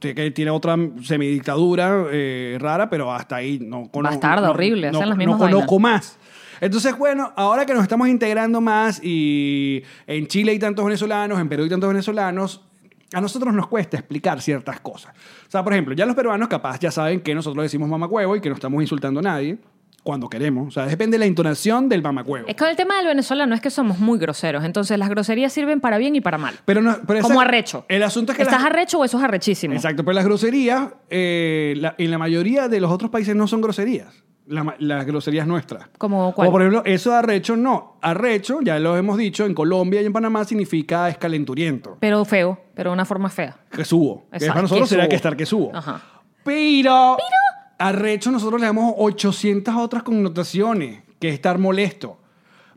Sé 0.00 0.14
que 0.16 0.30
tiene 0.32 0.50
otra 0.50 0.76
semidictadura 1.04 2.06
eh, 2.10 2.58
rara, 2.60 2.90
pero 2.90 3.12
hasta 3.12 3.36
ahí 3.36 3.58
no 3.60 3.88
conozco. 3.90 4.16
Bastarda, 4.16 4.46
no- 4.48 4.50
horrible, 4.52 4.90
no, 4.90 4.98
hacen 4.98 5.08
las 5.10 5.16
no 5.18 5.24
mismas 5.24 5.38
conozco 5.38 5.78
más. 5.78 6.18
Entonces, 6.60 6.96
bueno, 6.98 7.32
ahora 7.36 7.64
que 7.64 7.72
nos 7.72 7.82
estamos 7.84 8.08
integrando 8.08 8.60
más 8.60 9.00
y 9.02 9.82
en 10.06 10.26
Chile 10.26 10.52
hay 10.52 10.58
tantos 10.58 10.84
venezolanos, 10.84 11.40
en 11.40 11.48
Perú 11.48 11.62
hay 11.64 11.68
tantos 11.70 11.88
venezolanos, 11.88 12.62
a 13.12 13.20
nosotros 13.20 13.52
nos 13.54 13.66
cuesta 13.66 13.96
explicar 13.96 14.40
ciertas 14.40 14.80
cosas. 14.80 15.12
O 15.46 15.50
sea, 15.50 15.62
por 15.62 15.72
ejemplo, 15.72 15.94
ya 15.94 16.06
los 16.06 16.14
peruanos 16.16 16.48
capaz 16.48 16.78
ya 16.80 16.90
saben 16.90 17.20
que 17.20 17.34
nosotros 17.34 17.62
decimos 17.62 17.88
mamacuevo 17.88 18.36
y 18.36 18.40
que 18.40 18.48
no 18.48 18.54
estamos 18.54 18.80
insultando 18.82 19.20
a 19.20 19.22
nadie 19.22 19.58
cuando 20.02 20.28
queremos. 20.28 20.66
O 20.68 20.70
sea, 20.72 20.86
depende 20.86 21.14
de 21.14 21.18
la 21.20 21.26
entonación 21.26 21.88
del 21.88 22.02
mamacuevo. 22.02 22.48
Es 22.48 22.56
que 22.56 22.68
el 22.68 22.74
tema 22.76 22.96
del 22.96 23.06
venezolano 23.06 23.54
es 23.54 23.60
que 23.60 23.70
somos 23.70 23.98
muy 24.00 24.18
groseros. 24.18 24.64
Entonces, 24.64 24.98
las 24.98 25.08
groserías 25.08 25.52
sirven 25.52 25.80
para 25.80 25.96
bien 25.98 26.16
y 26.16 26.20
para 26.20 26.38
mal. 26.38 26.54
Pero 26.64 26.82
no, 26.82 26.96
pero 27.06 27.20
esa- 27.20 27.28
Como 27.28 27.40
arrecho. 27.40 27.84
El 27.88 28.02
asunto 28.02 28.32
es 28.32 28.36
que 28.36 28.42
¿Estás 28.42 28.62
las- 28.62 28.70
arrecho 28.72 28.98
o 28.98 29.04
eso 29.04 29.18
es 29.18 29.22
arrechísimo? 29.24 29.74
Exacto, 29.74 30.04
pero 30.04 30.14
las 30.14 30.24
groserías, 30.24 30.88
eh, 31.08 31.74
la- 31.76 31.94
en 31.98 32.10
la 32.10 32.18
mayoría 32.18 32.66
de 32.68 32.80
los 32.80 32.90
otros 32.90 33.10
países 33.12 33.36
no 33.36 33.46
son 33.46 33.60
groserías. 33.60 34.24
La 34.46 34.74
las 34.78 35.06
groserías 35.06 35.46
nuestras. 35.46 35.88
¿Como 35.98 36.34
cuál? 36.34 36.46
Como 36.46 36.50
por 36.52 36.62
ejemplo, 36.62 36.82
eso 36.84 37.10
de 37.10 37.16
arrecho 37.16 37.56
no. 37.56 37.96
Arrecho, 38.02 38.60
ya 38.60 38.78
lo 38.78 38.96
hemos 38.96 39.16
dicho, 39.16 39.46
en 39.46 39.54
Colombia 39.54 40.02
y 40.02 40.06
en 40.06 40.12
Panamá 40.12 40.44
significa 40.44 41.08
escalenturiento. 41.08 41.96
Pero 42.00 42.24
feo, 42.24 42.60
pero 42.74 42.90
de 42.90 42.94
una 42.94 43.04
forma 43.04 43.28
fea. 43.30 43.56
Que 43.70 43.84
subo. 43.84 44.26
Que 44.30 44.38
Exacto, 44.38 44.52
para 44.52 44.62
nosotros 44.62 44.88
que 44.88 44.90
sería 44.90 45.04
subo. 45.04 45.10
que 45.10 45.16
estar 45.16 45.36
que 45.36 45.46
subo. 45.46 45.70
Ajá. 45.74 46.02
Pero, 46.44 47.16
arrecho 47.78 48.30
nosotros 48.30 48.60
le 48.60 48.66
damos 48.66 48.94
800 48.96 49.74
otras 49.76 50.02
connotaciones 50.02 51.02
que 51.20 51.28
estar 51.28 51.58
molesto. 51.58 52.18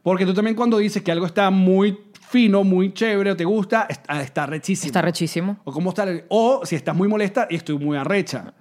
Porque 0.03 0.25
tú 0.25 0.35
también 0.35 0.55
cuando 0.55 0.77
dices 0.77 1.01
que 1.01 1.11
algo 1.11 1.25
está 1.25 1.49
muy 1.49 1.97
fino, 2.29 2.63
muy 2.63 2.93
chévere, 2.93 3.31
o 3.31 3.35
te 3.35 3.43
gusta, 3.45 3.87
está, 3.89 4.21
está 4.21 4.45
rechísimo. 4.45 4.87
Está 4.87 5.01
rechísimo. 5.01 5.57
O 5.63 5.71
cómo 5.71 5.89
está, 5.89 6.05
o 6.29 6.63
si 6.63 6.75
estás 6.75 6.95
muy 6.95 7.07
molesta 7.07 7.47
y 7.49 7.55
estoy 7.55 7.77
muy 7.77 7.97
arrecha. 7.97 8.53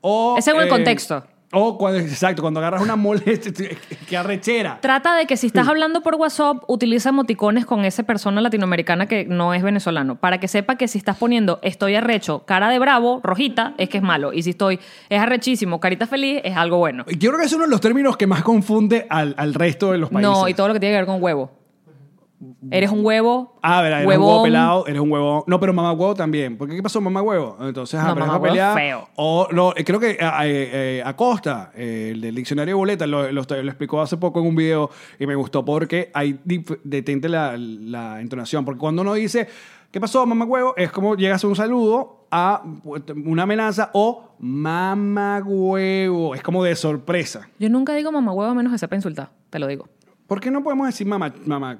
O, 0.00 0.36
Es 0.38 0.44
según 0.44 0.62
el 0.62 0.68
contexto. 0.68 1.24
O 1.52 1.76
cuando, 1.76 1.98
exacto, 1.98 2.40
cuando 2.40 2.60
agarras 2.60 2.82
una 2.82 2.96
molestia, 2.96 3.52
que 4.08 4.16
arrechera. 4.16 4.78
Trata 4.80 5.14
de 5.14 5.26
que 5.26 5.36
si 5.36 5.46
estás 5.46 5.68
hablando 5.68 6.00
por 6.00 6.14
WhatsApp, 6.14 6.64
utiliza 6.66 7.10
emoticones 7.10 7.66
con 7.66 7.84
esa 7.84 8.04
persona 8.04 8.40
latinoamericana 8.40 9.06
que 9.06 9.26
no 9.26 9.52
es 9.52 9.62
venezolano. 9.62 10.16
Para 10.16 10.40
que 10.40 10.48
sepa 10.48 10.76
que 10.76 10.88
si 10.88 10.96
estás 10.96 11.18
poniendo 11.18 11.58
estoy 11.62 11.94
arrecho, 11.94 12.44
cara 12.46 12.70
de 12.70 12.78
bravo, 12.78 13.20
rojita, 13.22 13.74
es 13.76 13.90
que 13.90 13.98
es 13.98 14.02
malo. 14.02 14.32
Y 14.32 14.42
si 14.42 14.50
estoy 14.50 14.80
es 15.10 15.20
arrechísimo, 15.20 15.78
carita 15.78 16.06
feliz, 16.06 16.40
es 16.42 16.56
algo 16.56 16.78
bueno. 16.78 17.04
Yo 17.18 17.30
creo 17.30 17.40
que 17.40 17.46
es 17.46 17.52
uno 17.52 17.64
de 17.64 17.70
los 17.70 17.80
términos 17.80 18.16
que 18.16 18.26
más 18.26 18.42
confunde 18.42 19.06
al, 19.10 19.34
al 19.36 19.52
resto 19.52 19.92
de 19.92 19.98
los 19.98 20.08
países. 20.08 20.32
No, 20.32 20.48
y 20.48 20.54
todo 20.54 20.68
lo 20.68 20.74
que 20.74 20.80
tiene 20.80 20.94
que 20.94 21.00
ver 21.00 21.06
con 21.06 21.22
huevo. 21.22 21.61
Eres 22.70 22.90
un 22.90 23.04
huevo. 23.04 23.58
Ah, 23.62 23.82
verdad, 23.82 24.02
eres 24.02 24.16
un 24.16 24.22
huevo 24.24 24.42
pelado, 24.42 24.86
eres 24.86 25.00
un 25.00 25.12
huevo. 25.12 25.44
No, 25.46 25.60
pero 25.60 25.72
mamá 25.72 25.92
huevo 25.92 26.14
también. 26.14 26.56
¿Por 26.56 26.68
qué 26.68 26.74
qué 26.76 26.82
pasó 26.82 27.00
mamá 27.00 27.22
huevo? 27.22 27.56
Entonces, 27.60 28.00
ah, 28.00 28.08
No, 28.08 28.14
pero 28.14 28.26
mamá 28.26 28.38
huevo 28.38 28.52
pelea. 28.54 28.74
feo. 28.74 29.08
O 29.16 29.48
no, 29.52 29.72
eh, 29.76 29.84
creo 29.84 30.00
que 30.00 30.10
eh, 30.12 30.18
eh, 30.20 31.02
Acosta, 31.04 31.70
eh, 31.76 32.10
el 32.14 32.20
del 32.20 32.34
diccionario 32.34 32.74
de 32.74 32.78
boletas, 32.78 33.08
lo, 33.08 33.30
lo, 33.30 33.42
lo 33.42 33.68
explicó 33.68 34.00
hace 34.00 34.16
poco 34.16 34.40
en 34.40 34.46
un 34.46 34.56
video 34.56 34.90
y 35.18 35.26
me 35.26 35.34
gustó 35.34 35.64
porque 35.64 36.10
ahí 36.14 36.38
detente 36.84 37.28
la, 37.28 37.56
la 37.56 38.20
entonación. 38.20 38.64
Porque 38.64 38.80
cuando 38.80 39.02
uno 39.02 39.14
dice, 39.14 39.46
¿qué 39.90 40.00
pasó, 40.00 40.26
mamá 40.26 40.44
huevo? 40.44 40.74
Es 40.76 40.90
como 40.90 41.14
llegas 41.16 41.44
a 41.44 41.46
un 41.46 41.54
saludo 41.56 42.26
a 42.32 42.62
una 43.24 43.42
amenaza 43.44 43.90
o 43.92 44.34
mamá 44.40 45.42
huevo. 45.44 46.34
Es 46.34 46.42
como 46.42 46.64
de 46.64 46.74
sorpresa. 46.74 47.48
Yo 47.58 47.68
nunca 47.68 47.94
digo 47.94 48.10
mamá 48.10 48.32
huevo 48.32 48.50
a 48.50 48.54
menos 48.54 48.72
que 48.72 48.78
sepa 48.78 48.96
insultar. 48.96 49.30
Te 49.50 49.58
lo 49.58 49.66
digo. 49.66 49.86
¿Por 50.26 50.40
qué 50.40 50.50
no 50.50 50.62
podemos 50.62 50.86
decir 50.86 51.06
mamá? 51.06 51.32
mamá? 51.44 51.78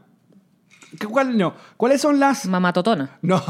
¿Qué- 0.98 1.06
cuál- 1.06 1.36
no? 1.36 1.54
¿Cuáles 1.76 2.00
son 2.00 2.18
las 2.20 2.46
Mamá 2.46 2.72
totona. 2.72 3.18
No. 3.22 3.42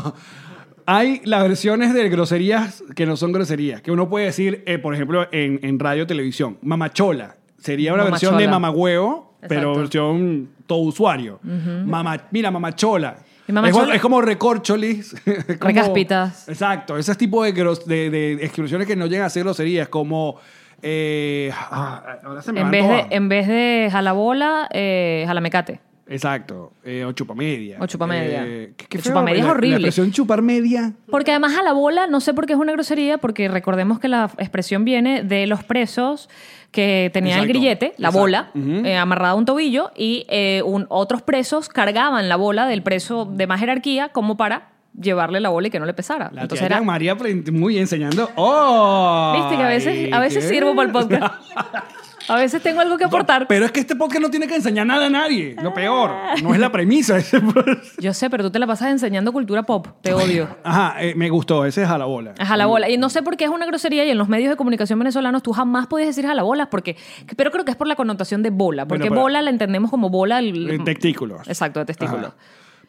Hay 0.84 1.20
las 1.24 1.42
versiones 1.42 1.94
de 1.94 2.08
groserías 2.08 2.82
que 2.96 3.06
no 3.06 3.16
son 3.16 3.30
groserías, 3.32 3.80
que 3.82 3.92
uno 3.92 4.08
puede 4.08 4.26
decir, 4.26 4.64
eh, 4.66 4.78
por 4.78 4.94
ejemplo, 4.94 5.28
en, 5.30 5.60
en 5.62 5.78
radio 5.78 6.02
o 6.04 6.06
televisión. 6.06 6.58
Mamachola. 6.62 7.36
Sería 7.58 7.94
una 7.94 8.02
versión 8.04 8.36
de 8.36 8.48
mamagüevo, 8.48 9.36
pero 9.48 9.60
Exacto. 9.72 9.78
versión 9.78 10.48
todo 10.66 10.78
usuario. 10.80 11.38
Mama, 11.42 12.26
mira, 12.32 12.50
mamachola. 12.50 13.16
Y 13.46 13.52
mamachola- 13.52 13.68
Es, 13.68 13.72
como- 13.72 13.92
es 13.92 14.00
como 14.02 14.20
recorcholis. 14.22 15.14
es 15.26 15.44
como- 15.58 15.68
Recaspitas. 15.68 16.48
Exacto. 16.48 16.96
Ese 16.98 17.14
tipo 17.14 17.44
de, 17.44 17.54
gros- 17.54 17.84
de, 17.84 18.10
de 18.10 18.32
expresiones 18.44 18.86
que 18.88 18.96
no 18.96 19.06
llegan 19.06 19.26
a 19.26 19.30
ser 19.30 19.44
groserías, 19.44 19.88
como 19.88 20.38
Eh, 20.84 21.52
ah, 21.54 22.16
ahora 22.24 22.42
se 22.42 22.52
me 22.52 22.58
En 22.58 22.64
van 22.64 22.72
vez, 22.72 22.82
de, 22.88 22.88
todas. 22.96 23.06
en 23.12 23.28
vez 23.28 23.46
de 23.46 23.88
jalabola, 23.92 24.68
eh, 24.72 25.22
jalamecate. 25.28 25.80
Exacto. 26.12 26.72
Eh, 26.84 27.04
o 27.04 27.12
chupamedia. 27.12 27.78
O 27.80 27.86
chupamedia. 27.86 28.44
Eh, 28.46 28.74
¿qué- 28.76 28.86
qué 28.86 28.98
feo, 28.98 29.12
chupamedia 29.12 29.40
es 29.40 29.46
la- 29.46 29.50
horrible. 29.52 29.70
La 29.80 29.88
expresión 29.88 30.12
chupar 30.12 30.42
media. 30.42 30.92
Porque 31.10 31.30
además 31.30 31.56
a 31.58 31.62
la 31.62 31.72
bola, 31.72 32.06
no 32.06 32.20
sé 32.20 32.34
por 32.34 32.46
qué 32.46 32.52
es 32.52 32.58
una 32.58 32.72
grosería, 32.72 33.18
porque 33.18 33.48
recordemos 33.48 33.98
que 33.98 34.08
la 34.08 34.30
expresión 34.38 34.84
viene 34.84 35.22
de 35.22 35.46
los 35.46 35.64
presos 35.64 36.28
que 36.70 37.10
tenían 37.12 37.40
el 37.40 37.48
grillete, 37.48 37.94
la 37.98 38.08
exacto. 38.08 38.18
bola, 38.18 38.50
eh, 38.54 38.96
amarrada 38.96 39.32
a 39.32 39.36
un 39.36 39.44
tobillo, 39.44 39.90
y 39.96 40.24
eh, 40.28 40.62
un- 40.64 40.86
otros 40.88 41.20
presos 41.22 41.68
cargaban 41.68 42.28
la 42.28 42.36
bola 42.36 42.66
del 42.66 42.82
preso 42.82 43.24
de 43.26 43.46
más 43.46 43.60
jerarquía 43.60 44.08
como 44.10 44.36
para 44.36 44.68
llevarle 44.98 45.40
la 45.40 45.48
bola 45.48 45.68
y 45.68 45.70
que 45.70 45.80
no 45.80 45.86
le 45.86 45.94
pesara. 45.94 46.30
La 46.34 46.42
Entonces 46.42 46.66
era, 46.66 46.80
María 46.82 47.14
muy 47.50 47.78
enseñando. 47.78 48.30
¡Oh! 48.36 49.32
Viste 49.36 49.56
que 49.56 49.62
a 49.62 49.68
veces, 49.68 50.12
a 50.12 50.20
veces 50.20 50.44
¿qué? 50.44 50.50
sirvo 50.54 50.74
para 50.74 50.86
el 50.88 50.92
podcast. 50.92 51.34
A 52.28 52.36
veces 52.36 52.62
tengo 52.62 52.80
algo 52.80 52.96
que 52.96 53.04
aportar. 53.04 53.46
Pero 53.48 53.64
es 53.64 53.72
que 53.72 53.80
este 53.80 53.96
podcast 53.96 54.22
no 54.22 54.30
tiene 54.30 54.46
que 54.46 54.54
enseñar 54.56 54.86
nada 54.86 55.06
a 55.06 55.10
nadie. 55.10 55.56
Lo 55.62 55.72
peor. 55.74 56.10
No 56.42 56.54
es 56.54 56.60
la 56.60 56.70
premisa. 56.70 57.18
Yo 57.98 58.14
sé, 58.14 58.30
pero 58.30 58.44
tú 58.44 58.50
te 58.50 58.58
la 58.58 58.66
pasas 58.66 58.90
enseñando 58.90 59.32
cultura 59.32 59.62
pop. 59.64 59.88
Te 60.02 60.12
odio. 60.12 60.48
Ajá, 60.64 61.02
eh, 61.02 61.14
me 61.14 61.28
gustó. 61.30 61.64
Ese 61.64 61.82
es 61.82 61.88
a 61.88 61.98
la 61.98 62.04
bola. 62.04 62.34
Es 62.38 62.46
jalabola. 62.48 62.88
Y 62.88 62.96
no 62.98 63.08
sé 63.10 63.22
por 63.22 63.36
qué 63.36 63.44
es 63.44 63.50
una 63.50 63.66
grosería 63.66 64.04
y 64.04 64.10
en 64.10 64.18
los 64.18 64.28
medios 64.28 64.50
de 64.50 64.56
comunicación 64.56 64.98
venezolanos 64.98 65.42
tú 65.42 65.52
jamás 65.52 65.86
puedes 65.86 66.06
decir 66.06 66.26
jalabolas 66.26 66.68
porque... 66.68 66.96
Pero 67.36 67.50
creo 67.50 67.64
que 67.64 67.70
es 67.72 67.76
por 67.76 67.86
la 67.86 67.96
connotación 67.96 68.42
de 68.42 68.50
bola. 68.50 68.86
Porque 68.86 69.08
Bueno, 69.08 69.22
bola 69.22 69.42
la 69.42 69.50
entendemos 69.50 69.90
como 69.90 70.10
bola... 70.10 70.38
el- 70.38 70.80
testículos. 70.84 71.46
Exacto, 71.48 71.80
de 71.80 71.86
testículos. 71.86 72.26
Ajá. 72.26 72.36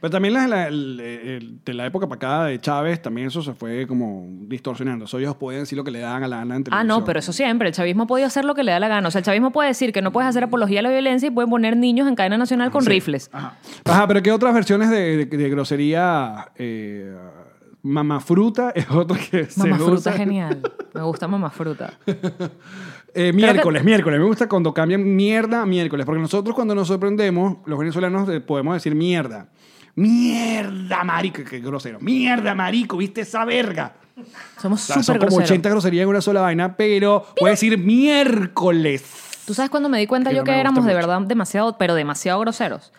Pero 0.03 0.11
también 0.11 0.33
la- 0.33 0.47
la- 0.49 0.67
el- 0.67 0.99
el- 0.99 1.59
de 1.63 1.73
la 1.73 1.85
época 1.85 2.07
para 2.09 2.17
acá 2.17 2.43
de 2.47 2.59
Chávez, 2.59 3.01
también 3.01 3.27
eso 3.27 3.41
se 3.41 3.53
fue 3.53 3.87
como 3.87 4.25
distorsionando. 4.49 5.07
So, 5.07 5.17
ellos 5.17 5.37
pueden 5.37 5.61
decir 5.61 5.77
lo 5.77 5.85
que 5.85 5.91
le 5.91 5.99
dan 5.99 6.21
a 6.23 6.27
la 6.27 6.39
gana 6.39 6.57
en 6.57 6.63
Ah, 6.71 6.83
no, 6.83 7.05
pero 7.05 7.19
eso 7.19 7.31
siempre. 7.31 7.69
El 7.69 7.73
chavismo 7.73 8.05
puede 8.05 8.25
hacer 8.25 8.43
lo 8.43 8.53
que 8.53 8.63
le 8.63 8.73
da 8.73 8.81
la 8.81 8.89
gana. 8.89 9.07
O 9.07 9.11
sea, 9.11 9.19
el 9.19 9.25
chavismo 9.25 9.51
puede 9.53 9.69
decir 9.69 9.93
que 9.93 10.01
no 10.01 10.11
puedes 10.11 10.27
hacer 10.27 10.43
apología 10.43 10.81
a 10.81 10.83
la 10.83 10.89
violencia 10.89 11.27
y 11.27 11.31
pueden 11.31 11.49
poner 11.49 11.77
niños 11.77 12.09
en 12.09 12.15
cadena 12.15 12.37
nacional 12.37 12.69
con 12.69 12.81
Sí. 12.83 12.89
rifles. 12.89 13.29
Ajá. 13.31 13.57
Ajá, 13.85 14.05
pero 14.09 14.21
¿qué 14.21 14.33
otras 14.33 14.53
versiones 14.53 14.89
de, 14.89 15.25
de- 15.25 15.37
de 15.37 15.49
grosería? 15.49 16.49
Eh, 16.57 17.15
mamafruta 17.81 18.71
es 18.75 18.89
otra 18.89 19.17
que 19.17 19.45
se 19.45 19.59
Mamá 19.59 19.75
fruta 19.77 19.91
usa. 19.93 20.11
es 20.11 20.17
genial. 20.17 20.61
Me 20.93 21.01
gusta 21.01 21.27
mamá 21.27 21.49
fruta. 21.49 21.93
Eh, 23.15 23.31
miércoles, 23.31 23.83
miércoles. 23.83 24.19
Me 24.19 24.25
gusta 24.25 24.49
cuando 24.49 24.73
cambian 24.73 25.03
mierda 25.15 25.61
a 25.61 25.67
miércoles. 25.67 26.03
Porque 26.03 26.19
nosotros 26.19 26.55
cuando 26.55 26.73
nos 26.73 26.87
sorprendemos, 26.87 27.57
los 27.67 27.77
venezolanos 27.77 28.27
eh, 28.27 28.39
podemos 28.41 28.73
decir 28.73 28.95
mierda. 28.95 29.49
Mierda, 29.95 31.03
marico. 31.03 31.43
Qué 31.43 31.59
grosero. 31.59 31.99
Mierda, 31.99 32.55
marico. 32.55 32.97
¿Viste 32.97 33.21
esa 33.21 33.45
verga? 33.45 33.93
Somos 34.61 34.83
O 34.83 34.85
sea, 34.85 34.93
son 34.95 35.03
súper 35.03 35.19
como 35.21 35.37
groseros. 35.37 35.51
80 35.51 35.69
groserías 35.69 36.03
en 36.03 36.09
una 36.09 36.21
sola 36.21 36.41
vaina, 36.41 36.75
pero 36.77 37.25
puede 37.35 37.53
decir 37.53 37.77
miércoles. 37.77 39.03
¿Tú 39.45 39.53
sabes 39.53 39.69
cuando 39.69 39.89
me 39.89 39.97
di 39.99 40.07
cuenta 40.07 40.29
Que 40.29 40.35
yo 40.37 40.41
no 40.41 40.45
que 40.45 40.51
gusta 40.51 40.59
éramos 40.61 40.85
de 40.85 40.93
mucho. 40.93 41.07
verdad 41.07 41.21
demasiado, 41.27 41.77
pero 41.77 41.95
demasiado 41.95 42.39
groseros? 42.39 42.93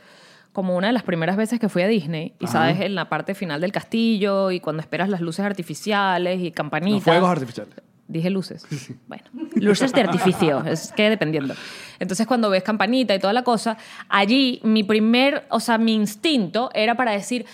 Como 0.52 0.76
una 0.76 0.88
de 0.88 0.92
las 0.92 1.02
primeras 1.02 1.36
veces 1.36 1.58
que 1.58 1.68
fui 1.68 1.82
a 1.82 1.88
Disney 1.88 2.34
y 2.38 2.44
Ajá. 2.44 2.52
sabes 2.52 2.80
en 2.80 2.94
la 2.94 3.08
parte 3.08 3.34
final 3.34 3.60
del 3.60 3.72
castillo 3.72 4.50
y 4.50 4.60
cuando 4.60 4.80
esperas 4.82 5.08
las 5.08 5.20
luces 5.20 5.44
artificiales 5.44 6.40
y 6.40 6.50
No, 6.50 6.54
campanitas. 6.54 7.02
fuegos 7.02 7.28
artificiales. 7.30 7.74
Dije 8.06 8.28
luces. 8.28 8.66
Bueno, 9.06 9.24
luces 9.54 9.92
de 9.92 10.02
artificio, 10.02 10.62
es 10.66 10.92
que 10.92 11.08
dependiendo. 11.08 11.54
Entonces, 11.98 12.26
cuando 12.26 12.50
ves 12.50 12.62
campanita 12.62 13.14
y 13.14 13.18
toda 13.18 13.32
la 13.32 13.42
cosa, 13.42 13.78
allí 14.08 14.60
mi 14.62 14.84
primer, 14.84 15.46
o 15.48 15.60
sea, 15.60 15.78
mi 15.78 15.94
instinto 15.94 16.70
era 16.74 16.96
para 16.96 17.12
decir. 17.12 17.46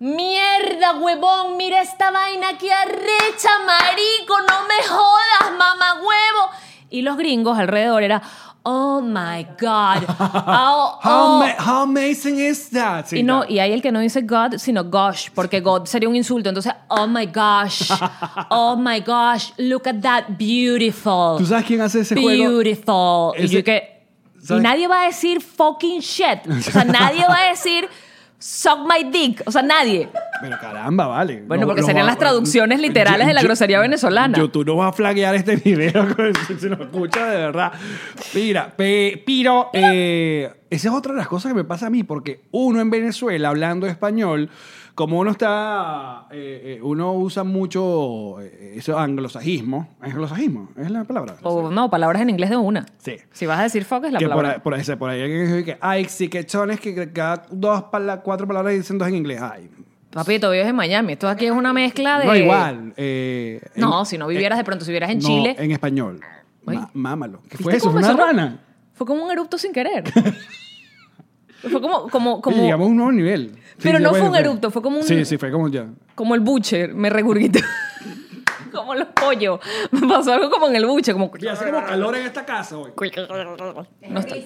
Mierda, 0.00 0.94
huevón, 1.00 1.56
mira 1.56 1.82
esta 1.82 2.12
vaina 2.12 2.56
que 2.56 2.72
arrecha, 2.72 3.50
marico, 3.66 4.38
no 4.42 4.68
me 4.68 4.86
jodas, 4.86 5.58
mamá 5.58 5.94
huevo. 5.94 6.50
Y 6.88 7.02
los 7.02 7.16
gringos 7.16 7.58
alrededor 7.58 8.04
era, 8.04 8.22
oh 8.70 9.00
my 9.00 9.46
God. 9.58 10.04
Oh, 10.60 10.98
How, 11.00 11.24
oh. 11.24 11.38
ma- 11.38 11.56
how 11.58 11.82
amazing 11.84 12.38
is 12.38 12.68
that? 12.70 13.06
Sí, 13.08 13.18
Y 13.18 13.22
no, 13.22 13.44
y 13.48 13.58
hay 13.58 13.72
el 13.72 13.80
que 13.80 13.90
no 13.90 14.00
dice 14.00 14.22
God, 14.22 14.58
sino 14.58 14.84
gosh, 14.84 15.30
porque 15.34 15.60
God 15.60 15.86
sería 15.86 16.08
un 16.08 16.16
insulto. 16.16 16.48
Entonces, 16.48 16.72
oh 16.88 17.06
my 17.06 17.26
gosh, 17.26 17.90
oh 18.50 18.76
my 18.76 19.00
gosh, 19.00 19.52
look 19.58 19.86
at 19.86 20.00
that, 20.02 20.24
beautiful. 20.38 21.38
¿Tú 21.38 21.46
sabes 21.46 21.64
quién 21.66 21.80
hace 21.80 22.00
ese 22.00 22.14
juego? 22.14 22.50
Beautiful. 22.50 23.32
Y 23.38 23.48
yo 23.48 23.64
que. 23.64 23.98
Y 24.50 24.60
nadie 24.60 24.86
va 24.88 25.02
a 25.02 25.06
decir 25.06 25.40
fucking 25.40 26.00
shit. 26.00 26.46
O 26.48 26.60
sea, 26.62 26.84
nadie 26.84 27.24
va 27.26 27.46
a 27.46 27.50
decir 27.50 27.88
suck 28.38 28.78
my 28.88 29.10
dick. 29.10 29.42
O 29.46 29.50
sea, 29.52 29.62
nadie. 29.62 30.08
Pero 30.40 30.56
caramba, 30.60 31.06
vale. 31.06 31.42
Bueno, 31.46 31.62
No- 31.62 31.66
porque 31.68 31.82
serían 31.82 32.06
las 32.06 32.18
traducciones 32.18 32.80
literales 32.80 33.26
de 33.26 33.34
la 33.34 33.42
grosería 33.42 33.80
venezolana. 33.80 34.38
YouTube 34.38 34.66
no 34.66 34.76
va 34.76 34.88
a 34.88 34.92
flaguear 34.92 35.34
este 35.34 35.56
video 35.64 36.06
si 36.58 36.68
lo 36.68 36.82
escucha 36.82 37.26
de 37.30 37.36
verdad. 37.38 37.72
Mira, 38.34 38.72
pe- 38.76 39.22
pero 39.26 39.70
eh, 39.72 40.50
esa 40.70 40.88
es 40.88 40.94
otra 40.94 41.12
de 41.12 41.18
las 41.18 41.28
cosas 41.28 41.50
que 41.52 41.56
me 41.56 41.64
pasa 41.64 41.86
a 41.86 41.90
mí, 41.90 42.04
porque 42.04 42.42
uno 42.52 42.80
en 42.80 42.90
Venezuela 42.90 43.48
hablando 43.48 43.86
español, 43.86 44.50
como 44.98 45.20
uno 45.20 45.30
está, 45.30 46.26
eh, 46.32 46.76
eh, 46.76 46.80
uno 46.82 47.12
usa 47.12 47.44
mucho 47.44 48.40
eh, 48.40 48.72
eso 48.78 48.98
anglosajismo, 48.98 49.86
anglosajismo, 50.00 50.70
es 50.76 50.90
la 50.90 51.04
palabra. 51.04 51.36
O 51.44 51.70
no, 51.70 51.88
palabras 51.88 52.20
en 52.20 52.30
inglés 52.30 52.50
de 52.50 52.56
una. 52.56 52.84
Sí. 52.98 53.14
Si 53.30 53.46
vas 53.46 53.60
a 53.60 53.62
decir 53.62 53.84
fuck 53.84 54.02
es 54.06 54.12
la 54.12 54.18
que 54.18 54.24
por 54.24 54.34
palabra. 54.34 54.54
ahí, 54.56 54.60
por 54.60 54.74
ahí, 54.74 54.82
por 54.98 55.10
ahí 55.10 55.22
alguien 55.22 55.38
que 55.46 55.52
dice 55.52 55.64
que, 55.64 55.78
ay, 55.80 56.06
sí, 56.06 56.26
que 56.28 56.44
chones 56.44 56.80
que 56.80 57.12
cada 57.12 57.44
dos, 57.52 57.84
pala- 57.84 58.22
cuatro 58.22 58.48
palabras 58.48 58.74
dicen 58.74 58.98
dos 58.98 59.06
en 59.06 59.14
inglés. 59.14 59.40
Ay, 59.40 59.70
Papito, 60.10 60.50
vives 60.50 60.66
en 60.66 60.74
Miami. 60.74 61.12
Esto 61.12 61.28
aquí 61.28 61.46
es 61.46 61.52
una 61.52 61.72
mezcla 61.72 62.18
de. 62.18 62.24
no 62.26 62.34
igual. 62.34 62.92
eh, 62.96 63.60
No, 63.76 64.00
en- 64.00 64.06
si 64.06 64.18
no 64.18 64.26
vivieras 64.26 64.58
de 64.58 64.64
pronto, 64.64 64.84
si 64.84 64.90
vivieras 64.90 65.10
en 65.10 65.20
no, 65.20 65.28
Chile. 65.28 65.54
en 65.60 65.70
español. 65.70 66.18
Ma- 66.64 66.90
mámalo. 66.92 67.40
¿Qué 67.42 67.50
¿Viste 67.56 67.62
fue 67.62 67.76
eso? 67.76 67.92
¿Fue 67.92 68.00
una 68.00 68.12
rana? 68.14 68.60
Fue 68.94 69.06
como 69.06 69.22
un 69.24 69.30
erupto 69.30 69.58
sin 69.58 69.72
querer. 69.72 70.02
fue 71.62 71.80
como, 71.80 72.08
como, 72.08 72.40
como, 72.40 72.56
Y 72.56 72.60
llegamos 72.60 72.86
a 72.86 72.90
un 72.90 72.96
nuevo 72.96 73.12
nivel. 73.12 73.52
Sí, 73.54 73.60
Pero 73.82 73.98
no 74.00 74.10
fue- 74.10 74.20
fue 74.20 74.28
un 74.28 74.36
erupto, 74.36 74.70
fue 74.70 74.82
como 74.82 74.98
un- 74.98 75.02
Sí, 75.04 75.24
sí, 75.24 75.36
fue 75.38 75.50
como 75.50 75.68
ya. 75.68 75.86
como 76.14 76.34
el 76.34 76.40
butcher, 76.40 76.94
me 76.94 77.10
regurgitó. 77.10 77.60
como 78.72 78.94
los 78.94 79.08
pollos. 79.08 79.60
Me 79.90 80.06
pasó 80.06 80.32
algo 80.34 80.50
como 80.50 80.68
en 80.68 80.76
el 80.76 80.86
buche, 80.86 81.12
como... 81.12 81.30
Y 81.40 81.46
hace 81.46 81.66
como 81.70 81.84
calor 81.84 82.16
en 82.16 82.26
esta 82.26 82.44
casa 82.44 82.76
hoy. 82.76 82.90
No, 84.08 84.20
está- 84.20 84.36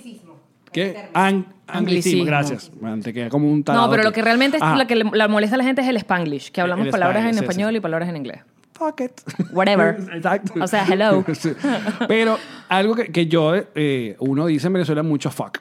¿Qué? 0.72 1.10
Ang- 1.12 1.12
anglicismo. 1.12 1.52
Anglicismo. 1.66 2.24
Gracias. 2.24 2.72
Man, 2.80 3.02
te 3.02 3.12
queda 3.12 3.28
como 3.28 3.50
un 3.50 3.62
tarado 3.62 3.84
No, 3.86 3.90
pero 3.90 4.02
lo 4.04 4.12
que 4.12 4.22
realmente 4.22 4.56
es 4.56 4.62
Ajá. 4.62 4.76
lo 4.78 4.86
que 4.86 4.96
le, 4.96 5.04
la 5.12 5.28
molesta 5.28 5.56
a 5.56 5.58
la 5.58 5.64
gente 5.64 5.82
es 5.82 5.88
el 5.88 5.96
spanglish, 5.98 6.50
que 6.50 6.62
hablamos 6.62 6.86
El 6.86 6.92
palabras 6.92 7.18
en 7.24 7.28
Spanglish, 7.28 7.38
sí, 7.40 7.44
español 7.44 7.70
sí. 7.72 7.76
y 7.76 7.80
palabras 7.80 8.08
en 8.08 8.16
inglés. 8.16 8.40
Fuck 8.72 9.00
it. 9.02 9.12
Whatever. 9.52 9.96
Exacto. 10.14 10.54
O 10.62 10.66
sea, 10.66 10.86
hello. 10.88 11.22
Sí. 11.34 11.50
Pero 12.08 12.38
algo 12.70 12.94
que, 12.94 13.12
que 13.12 13.26
yo, 13.26 13.52
eh, 13.74 14.16
uno 14.20 14.46
dice 14.46 14.68
en 14.68 14.72
Venezuela 14.72 15.02
mucho 15.02 15.30
fuck. 15.30 15.58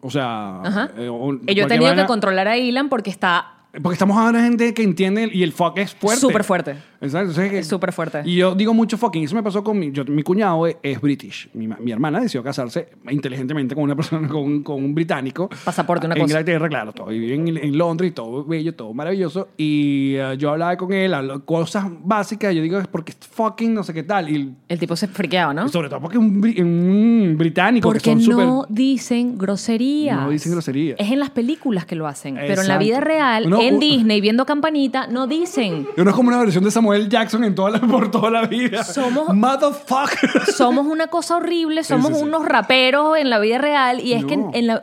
O 0.00 0.10
sea, 0.10 0.62
Ajá. 0.62 0.90
eh, 0.96 1.10
he 1.46 1.54
cualquier 1.54 1.96
que 1.96 2.06
controlar 2.06 2.48
a 2.48 2.56
Ilan 2.56 2.88
porque 2.88 3.10
está 3.10 3.57
Porque 3.82 3.92
estamos 3.94 4.16
hablando 4.16 4.38
de 4.38 4.44
gente 4.44 4.74
que 4.74 4.82
entiende 4.82 5.28
y 5.32 5.42
el 5.42 5.52
fuck 5.52 5.76
es 5.78 5.94
fuerte. 5.94 6.20
Súper 6.20 6.42
fuerte. 6.42 6.70
Exacto. 7.00 7.30
Entonces, 7.30 7.52
Es 7.52 7.66
súper 7.68 7.92
fuerte. 7.92 8.22
Y 8.24 8.36
yo 8.36 8.54
digo 8.54 8.72
mucho 8.74 8.96
fucking. 8.96 9.24
Eso 9.24 9.34
me 9.36 9.42
pasó 9.42 9.62
con 9.62 9.78
mi, 9.78 9.92
yo- 9.92 10.04
mi 10.06 10.22
cuñado, 10.22 10.66
es, 10.66 10.76
es 10.82 11.00
british. 11.00 11.48
Mi, 11.52 11.68
mi 11.68 11.92
hermana 11.92 12.18
decidió 12.18 12.42
casarse 12.42 12.88
inteligentemente 13.10 13.74
con 13.74 13.84
una 13.84 13.94
persona, 13.94 14.26
con, 14.28 14.42
un- 14.42 14.62
con 14.62 14.82
un 14.82 14.94
británico. 14.94 15.48
Pasaporte, 15.64 16.06
una 16.06 16.14
en 16.16 16.22
cosa. 16.22 16.32
Inglaterra, 16.40 16.68
claro. 16.68 16.92
Todo. 16.92 17.08
Vive 17.08 17.34
en, 17.34 17.56
en 17.56 17.76
Londres 17.78 18.10
y 18.10 18.14
todo 18.14 18.42
bello, 18.44 18.74
todo 18.74 18.92
maravilloso. 18.94 19.48
Y 19.58 20.14
eh, 20.16 20.36
yo 20.38 20.50
hablaba 20.50 20.76
con 20.78 20.92
él, 20.92 21.12
hablo- 21.12 21.44
cosas 21.44 21.84
básicas. 22.02 22.54
Yo 22.54 22.62
digo, 22.62 22.78
es 22.78 22.88
porque 22.88 23.12
es 23.12 23.18
fucking 23.28 23.74
no 23.74 23.84
sé 23.84 23.92
qué 23.92 24.02
tal. 24.02 24.28
Y 24.30 24.54
el 24.66 24.78
tipo 24.78 24.96
se 24.96 25.06
friqueaba, 25.08 25.52
¿no? 25.52 25.68
sobre 25.68 25.88
todo 25.90 26.00
porque 26.00 26.16
es 26.16 26.22
un, 26.22 26.42
un 26.58 27.34
británico 27.38 27.86
Porque 27.88 28.14
que 28.14 28.20
son 28.22 28.34
no 28.36 28.66
dicen 28.68 29.36
groserías. 29.38 30.16
No 30.20 30.30
dicen 30.30 30.52
groserías. 30.52 30.96
Es 30.98 31.12
en 31.12 31.20
las 31.20 31.30
películas 31.30 31.84
que 31.84 31.94
lo 31.94 32.06
hacen. 32.06 32.34
Pero 32.34 32.62
en 32.62 32.68
la 32.68 32.74
Exacto. 32.74 32.84
vida 32.84 33.00
real, 33.00 33.48
No, 33.50 33.58
en 33.68 33.78
Disney, 33.80 34.20
viendo 34.20 34.44
campanita, 34.46 35.06
no 35.06 35.26
dicen. 35.26 35.86
Uno 35.96 36.10
es 36.10 36.16
como 36.16 36.28
una 36.28 36.38
versión 36.38 36.64
de 36.64 36.70
Samuel 36.70 37.08
Jackson 37.08 37.44
en 37.44 37.54
toda 37.54 37.70
la, 37.70 37.80
por 37.80 38.10
toda 38.10 38.30
la 38.30 38.46
vida. 38.46 38.82
Somos- 38.84 39.32
Motherfucker. 39.34 40.46
somos 40.54 40.86
una 40.86 41.08
cosa 41.08 41.36
horrible, 41.36 41.84
somos 41.84 42.08
sí, 42.08 42.14
sí. 42.16 42.22
unos 42.22 42.44
raperos 42.44 43.16
en 43.18 43.30
la 43.30 43.38
vida 43.38 43.58
real 43.58 44.00
y 44.00 44.12
es 44.14 44.24
que, 44.24 44.36
No. 44.36 44.50
en 44.54 44.66
la- 44.66 44.82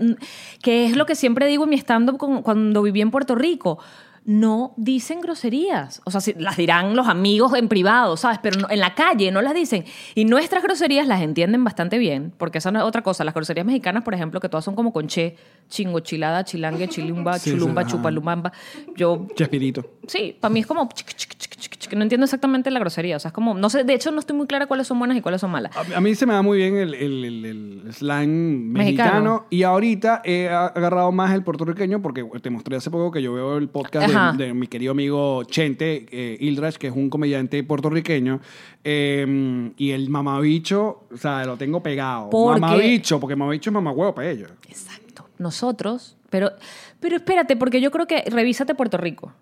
que 0.62 0.86
es 0.86 0.96
lo 0.96 1.06
que 1.06 1.16
siempre 1.16 1.48
digo 1.48 1.64
en 1.66 1.70
mi 1.72 1.78
stand-up 1.78 2.18
cuando 2.44 2.82
viví 2.82 3.02
en 3.02 3.12
Puerto 3.12 3.36
Rico. 3.36 3.80
No 4.28 4.74
dicen 4.76 5.22
groserías. 5.22 6.02
O 6.04 6.10
sea, 6.10 6.20
sí, 6.20 6.34
las 6.40 6.58
dirán 6.58 6.96
los 6.96 7.08
amigos 7.08 7.54
en 7.54 7.68
privado, 7.68 8.18
¿sabes? 8.18 8.40
Pero 8.42 8.60
no- 8.62 8.70
en 8.72 8.80
la 8.80 8.96
calle 8.96 9.32
no 9.32 9.40
las 9.44 9.54
dicen. 9.54 9.86
Y 10.16 10.26
nuestras 10.26 10.64
groserías 10.64 11.06
las 11.08 11.22
entienden 11.22 11.64
bastante 11.64 12.00
bien, 12.00 12.34
porque 12.38 12.58
esa 12.58 12.72
no 12.72 12.80
es 12.80 12.86
otra 12.86 13.04
cosa. 13.04 13.24
Las 13.24 13.36
groserías 13.36 13.68
mexicanas, 13.68 14.04
por 14.04 14.16
ejemplo, 14.16 14.40
que 14.40 14.50
todas 14.50 14.66
son 14.66 14.74
como 14.76 14.92
con 14.92 15.08
che, 15.08 15.38
chingo, 15.70 16.00
chilada, 16.00 16.44
chilangue, 16.44 16.88
chilumba, 16.90 17.38
Sí, 17.38 17.52
sí, 17.52 17.56
chulumba, 17.58 17.84
ajá. 17.84 17.92
chupalumamba. 17.92 18.52
Yo 18.96 19.28
Chespirito. 19.36 19.86
Sí, 20.08 20.36
para 20.40 20.52
mí 20.52 20.62
es 20.62 20.66
como... 20.66 20.90
chic, 20.92 21.08
chic, 21.16 21.36
chic, 21.38 21.55
que 21.88 21.96
no 21.96 22.04
entiendo 22.04 22.26
exactamente 22.26 22.72
la 22.72 22.80
grosería. 22.80 23.18
O 23.18 23.20
sea, 23.20 23.30
es 23.30 23.34
como, 23.34 23.54
no 23.54 23.70
sé, 23.70 23.84
de 23.84 23.94
hecho 23.94 24.12
no 24.12 24.20
estoy 24.20 24.36
muy 24.36 24.48
clara 24.48 24.68
cuáles 24.68 24.88
son 24.88 25.00
buenas 25.00 25.18
y 25.18 25.22
cuáles 25.22 25.42
son 25.42 25.52
malas. 25.52 25.76
A, 25.76 25.98
a 25.98 26.02
mí 26.02 26.14
se 26.16 26.26
me 26.26 26.34
da 26.34 26.42
muy 26.42 26.58
bien 26.58 26.76
el, 26.78 26.94
el, 26.94 27.26
el- 27.26 27.46
el 27.86 27.94
slang 27.94 28.30
mexicano. 28.30 28.76
Mexicano. 29.12 29.46
y 29.50 29.64
ahorita 29.64 30.22
he 30.24 30.50
agarrado 30.50 31.12
más 31.12 31.34
el 31.34 31.44
puertorriqueño 31.44 32.02
porque 32.02 32.24
te 32.42 32.50
mostré 32.50 32.76
hace 32.78 32.90
poco 32.92 33.12
que 33.12 33.22
yo 33.22 33.34
veo 33.34 33.58
el 33.58 33.70
podcast 33.70 34.36
de, 34.38 34.46
de 34.48 34.54
mi 34.54 34.68
querido 34.68 34.92
amigo 34.92 35.44
Chente 35.46 36.06
eh, 36.12 36.38
Ildrach, 36.40 36.76
que 36.78 36.88
es 36.88 36.96
un 36.96 37.10
comediante 37.10 37.64
puertorriqueño, 37.64 38.40
eh, 38.84 39.72
y 39.78 39.92
el 39.92 40.10
mamabicho, 40.10 41.04
o 41.12 41.18
sea, 41.18 41.44
lo 41.46 41.58
tengo 41.58 41.82
pegado. 41.82 42.30
Porque- 42.30 42.60
Mamabicho, 42.62 43.20
porque 43.20 43.36
mamabicho 43.36 43.70
es 43.70 43.74
mamahuevo 43.74 44.14
para 44.16 44.30
ellos. 44.30 44.50
Exacto. 44.68 45.28
Nosotros, 45.38 46.18
pero, 46.30 46.52
pero 47.00 47.16
espérate, 47.18 47.56
porque 47.56 47.82
yo 47.82 47.92
creo 47.92 48.08
que 48.08 48.24
revísate 48.30 48.76
Puerto 48.76 48.98
Rico. 48.98 49.34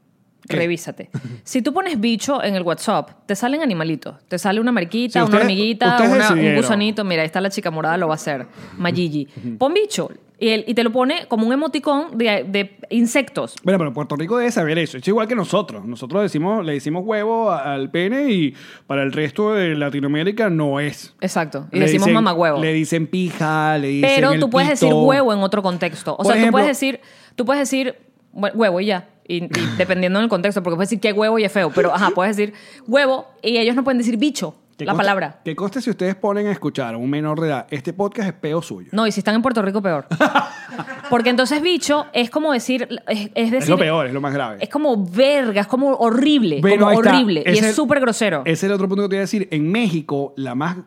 ¿Qué? 0.47 0.57
Revísate. 0.57 1.09
Si 1.43 1.61
tú 1.61 1.73
pones 1.73 1.99
bicho 1.99 2.43
en 2.43 2.55
el 2.55 2.63
WhatsApp, 2.63 3.11
te 3.25 3.35
salen 3.35 3.61
animalitos. 3.61 4.15
Te 4.27 4.37
sale 4.37 4.59
una 4.59 4.71
mariquita, 4.71 5.21
Sí, 5.23 5.29
una 5.29 5.39
hormiguita, 5.39 5.97
una- 6.03 6.33
un 6.33 6.55
gusanito. 6.55 7.03
Mira, 7.05 7.21
ahí 7.21 7.27
está 7.27 7.39
la 7.41 7.49
chica 7.49 7.71
morada, 7.71 7.97
lo 7.97 8.07
va 8.07 8.13
a 8.13 8.15
hacer. 8.15 8.45
Mayigi. 8.77 9.27
Pon 9.57 9.73
bicho. 9.73 10.09
Y, 10.39 10.49
él- 10.49 10.65
y 10.67 10.73
te 10.73 10.83
lo 10.83 10.91
pone 10.91 11.25
como 11.29 11.47
un 11.47 11.53
emoticón 11.53 12.17
de, 12.17 12.43
de 12.45 12.75
insectos. 12.89 13.55
Bueno, 13.63 13.79
pero 13.79 13.93
Puerto 13.93 14.17
Rico 14.17 14.37
debe 14.37 14.51
saber 14.51 14.77
eso. 14.77 14.97
Es 14.97 15.07
igual 15.07 15.25
que 15.27 15.35
nosotros. 15.35 15.85
Nosotros 15.85 16.21
decimos, 16.23 16.65
le 16.65 16.73
decimos 16.73 17.03
huevo 17.05 17.49
a- 17.49 17.73
al 17.73 17.89
pene 17.89 18.29
y 18.29 18.53
para 18.85 19.03
el 19.03 19.13
resto 19.13 19.53
de 19.53 19.75
Latinoamérica 19.75 20.49
no 20.49 20.81
es. 20.81 21.15
Exacto. 21.21 21.67
Y 21.71 21.77
Le 21.79 21.85
decimos 21.85 22.07
dicen- 22.07 22.15
mamagüevo. 22.15 22.59
Le 22.59 22.73
dicen 22.73 23.07
pija, 23.07 23.77
le 23.77 23.87
dicen 23.87 24.09
Pero 24.15 24.31
el 24.33 24.39
tú 24.41 24.49
puedes 24.49 24.71
pito. 24.71 24.85
decir 24.87 24.93
huevo 25.01 25.31
en 25.31 25.39
otro 25.39 25.63
contexto. 25.63 26.13
O 26.13 26.17
Por 26.17 26.25
sea, 26.25 26.35
ejemplo- 26.35 26.47
tú 26.47 26.51
puedes 26.63 26.67
decir, 26.67 26.99
tú 27.35 27.45
puedes 27.45 27.61
decir 27.61 27.95
hue- 28.33 28.53
huevo 28.53 28.81
y 28.81 28.87
ya. 28.87 29.07
Y, 29.27 29.45
y 29.45 29.49
dependiendo 29.77 30.19
del 30.19 30.29
contexto, 30.29 30.61
porque 30.63 30.75
puedes 30.75 30.89
decir 30.89 30.99
que 30.99 31.13
huevo 31.13 31.39
y 31.39 31.43
es 31.45 31.51
feo. 31.51 31.71
Pero 31.73 31.93
ajá, 31.93 32.11
puedes 32.11 32.35
decir 32.35 32.53
huevo 32.87 33.27
y 33.41 33.57
ellos 33.57 33.75
no 33.75 33.83
pueden 33.83 33.97
decir 33.97 34.17
bicho, 34.17 34.55
la 34.79 34.95
palabra. 34.95 35.39
Que 35.43 35.55
conste 35.55 35.81
si 35.81 35.89
ustedes 35.89 36.15
ponen 36.15 36.47
a 36.47 36.51
escuchar 36.51 36.95
a 36.95 36.97
un 36.97 37.09
menor 37.09 37.39
de 37.39 37.47
edad, 37.47 37.67
este 37.69 37.93
podcast 37.93 38.29
es 38.29 38.33
peo 38.35 38.61
suyo. 38.61 38.89
No, 38.91 39.07
y 39.07 39.11
si 39.11 39.19
están 39.19 39.35
en 39.35 39.41
Puerto 39.41 39.61
Rico, 39.61 39.81
peor. 39.81 40.07
Porque 41.09 41.29
entonces 41.29 41.61
bicho 41.61 42.05
es 42.13 42.29
como 42.29 42.51
decir, 42.53 42.87
es, 43.07 43.29
es 43.35 43.51
decir, 43.51 43.55
es 43.63 43.69
lo 43.69 43.77
peor, 43.77 44.07
es 44.07 44.13
lo 44.13 44.21
más 44.21 44.33
grave. 44.33 44.57
es 44.61 44.69
como 44.69 45.05
verga, 45.05 45.61
es 45.61 45.67
como 45.67 45.91
horrible, 45.93 46.59
Bueno, 46.61 46.85
como 46.85 46.97
horrible. 46.97 47.43
Y 47.45 47.59
es 47.59 47.75
súper 47.75 47.99
grosero. 47.99 48.41
Ese 48.45 48.51
es 48.53 48.63
el 48.63 48.71
otro 48.71 48.87
punto 48.87 49.03
que 49.03 49.09
te 49.09 49.15
iba 49.15 49.21
a 49.21 49.25
decir. 49.25 49.47
En 49.51 49.71
México, 49.71 50.33
la 50.37 50.55
más 50.55 50.77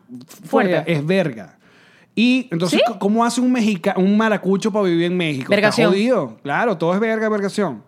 Fuerte. 0.43 0.75
fuerte 0.75 0.91
es 0.91 1.05
verga. 1.05 1.57
Y 2.13 2.47
entonces, 2.51 2.81
¿Sí? 2.85 2.93
¿cómo 2.97 3.23
hace 3.23 3.39
un 3.39 3.51
mexica, 3.51 3.93
un 3.95 4.17
maracucho 4.17 4.71
para 4.71 4.85
vivir 4.85 5.05
en 5.05 5.15
México? 5.15 5.49
Vergación. 5.49 5.85
Está 5.93 5.95
jodido. 5.95 6.37
Claro, 6.41 6.75
todo 6.75 6.93
es 6.95 6.99
verga, 6.99 7.29
vergación. 7.29 7.83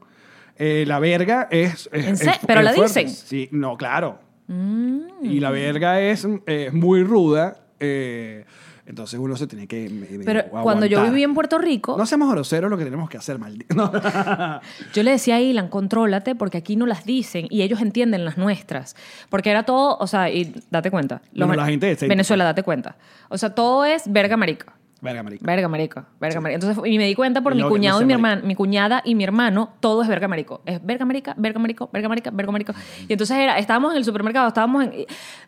Eh, 0.59 0.83
la 0.85 0.99
verga 0.99 1.47
es... 1.49 1.89
es- 1.91 2.05
¿En 2.05 2.13
es- 2.13 2.19
serio? 2.19 2.33
es 2.33 2.39
¿Pero 2.45 2.61
la 2.61 2.73
fuerte. 2.73 3.05
dicen? 3.05 3.15
Sí, 3.27 3.49
no, 3.51 3.77
claro. 3.77 4.19
Mm. 4.47 4.99
Y 5.23 5.39
la 5.39 5.49
verga 5.51 5.99
es 6.01 6.27
eh, 6.45 6.69
muy 6.73 7.03
ruda. 7.03 7.57
eh, 7.79 8.45
entonces 8.85 9.19
uno 9.19 9.35
se 9.37 9.45
tiene 9.45 9.67
que... 9.67 9.87
Pero 10.25 10.45
cuando 10.49 10.87
yo 10.87 10.97
aguantar. 10.97 11.13
viví 11.13 11.23
en 11.23 11.35
Puerto 11.35 11.59
Rico, 11.59 11.95
No 11.95 12.07
seamos 12.07 12.31
groseros 12.31 12.71
lo 12.71 12.77
que 12.79 12.85
tenemos 12.85 13.07
que 13.07 13.17
hacer, 13.17 13.37
maldito. 13.37 13.75
No. 13.75 13.91
Yo 14.95 15.03
le 15.03 15.11
decía 15.11 15.35
a 15.35 15.39
Ilan, 15.41 15.67
contrólate 15.67 16.33
porque 16.33 16.57
aquí 16.57 16.75
no 16.75 16.87
las 16.87 17.05
dicen 17.05 17.45
y 17.51 17.61
ellos 17.61 17.81
entienden 17.81 18.25
las 18.25 18.39
nuestras. 18.39 18.95
Porque 19.29 19.51
era 19.51 19.61
todo, 19.61 19.95
o 19.99 20.07
sea, 20.07 20.31
y 20.31 20.55
date 20.71 20.89
cuenta. 20.89 21.21
Bueno, 21.35 21.53
la 21.53 21.67
gente 21.67 21.95
de 21.95 22.07
Venezuela, 22.07 22.43
date 22.45 22.63
cuenta. 22.63 22.95
O 23.29 23.37
sea, 23.37 23.53
todo 23.53 23.85
es 23.85 24.11
verga 24.11 24.37
marica. 24.37 24.73
Verga, 25.01 25.23
marico. 25.23 25.45
Verga 25.45 25.67
marico, 25.67 26.05
verga 26.19 26.41
marico. 26.41 26.55
Entonces, 26.55 26.91
y 26.91 26.97
me 26.97 27.05
di 27.05 27.15
cuenta 27.15 27.41
por 27.41 27.53
Y 27.53 27.63
mi 27.63 27.69
cuñado 27.69 27.99
no 27.99 28.03
y 28.03 28.05
mi 28.07 28.13
hermano, 28.13 28.41
mi 28.45 28.55
cuñada 28.55 29.01
y 29.05 29.15
mi 29.15 29.23
hermano, 29.23 29.73
todo 29.79 30.01
es 30.01 30.07
verga 30.07 30.27
marico. 30.27 30.61
Es 30.65 30.85
verga 30.85 31.05
marica, 31.05 31.33
verga 31.37 31.59
marico, 31.59 31.89
verga 31.91 32.09
marica, 32.09 32.31
verga 32.31 32.51
marico. 32.51 32.73
Y 33.07 33.13
entonces 33.13 33.37
era, 33.37 33.57
estábamos 33.57 33.91
en 33.91 33.97
el 33.97 34.05
supermercado, 34.05 34.47
estábamos 34.47 34.83
en 34.83 35.05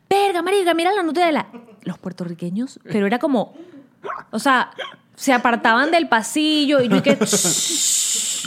verga 0.09 0.41
marica, 0.41 0.73
mira 0.73 0.93
la 0.93 1.03
Nutella. 1.03 1.47
Los 1.83 1.97
puertorriqueños, 1.97 2.79
pero 2.83 3.07
era 3.07 3.19
como 3.19 3.53
o 4.31 4.39
sea, 4.39 4.71
se 5.15 5.33
apartaban 5.33 5.91
del 5.91 6.07
pasillo 6.07 6.81
y 6.81 6.89
yo 6.89 7.03
que 7.03 7.15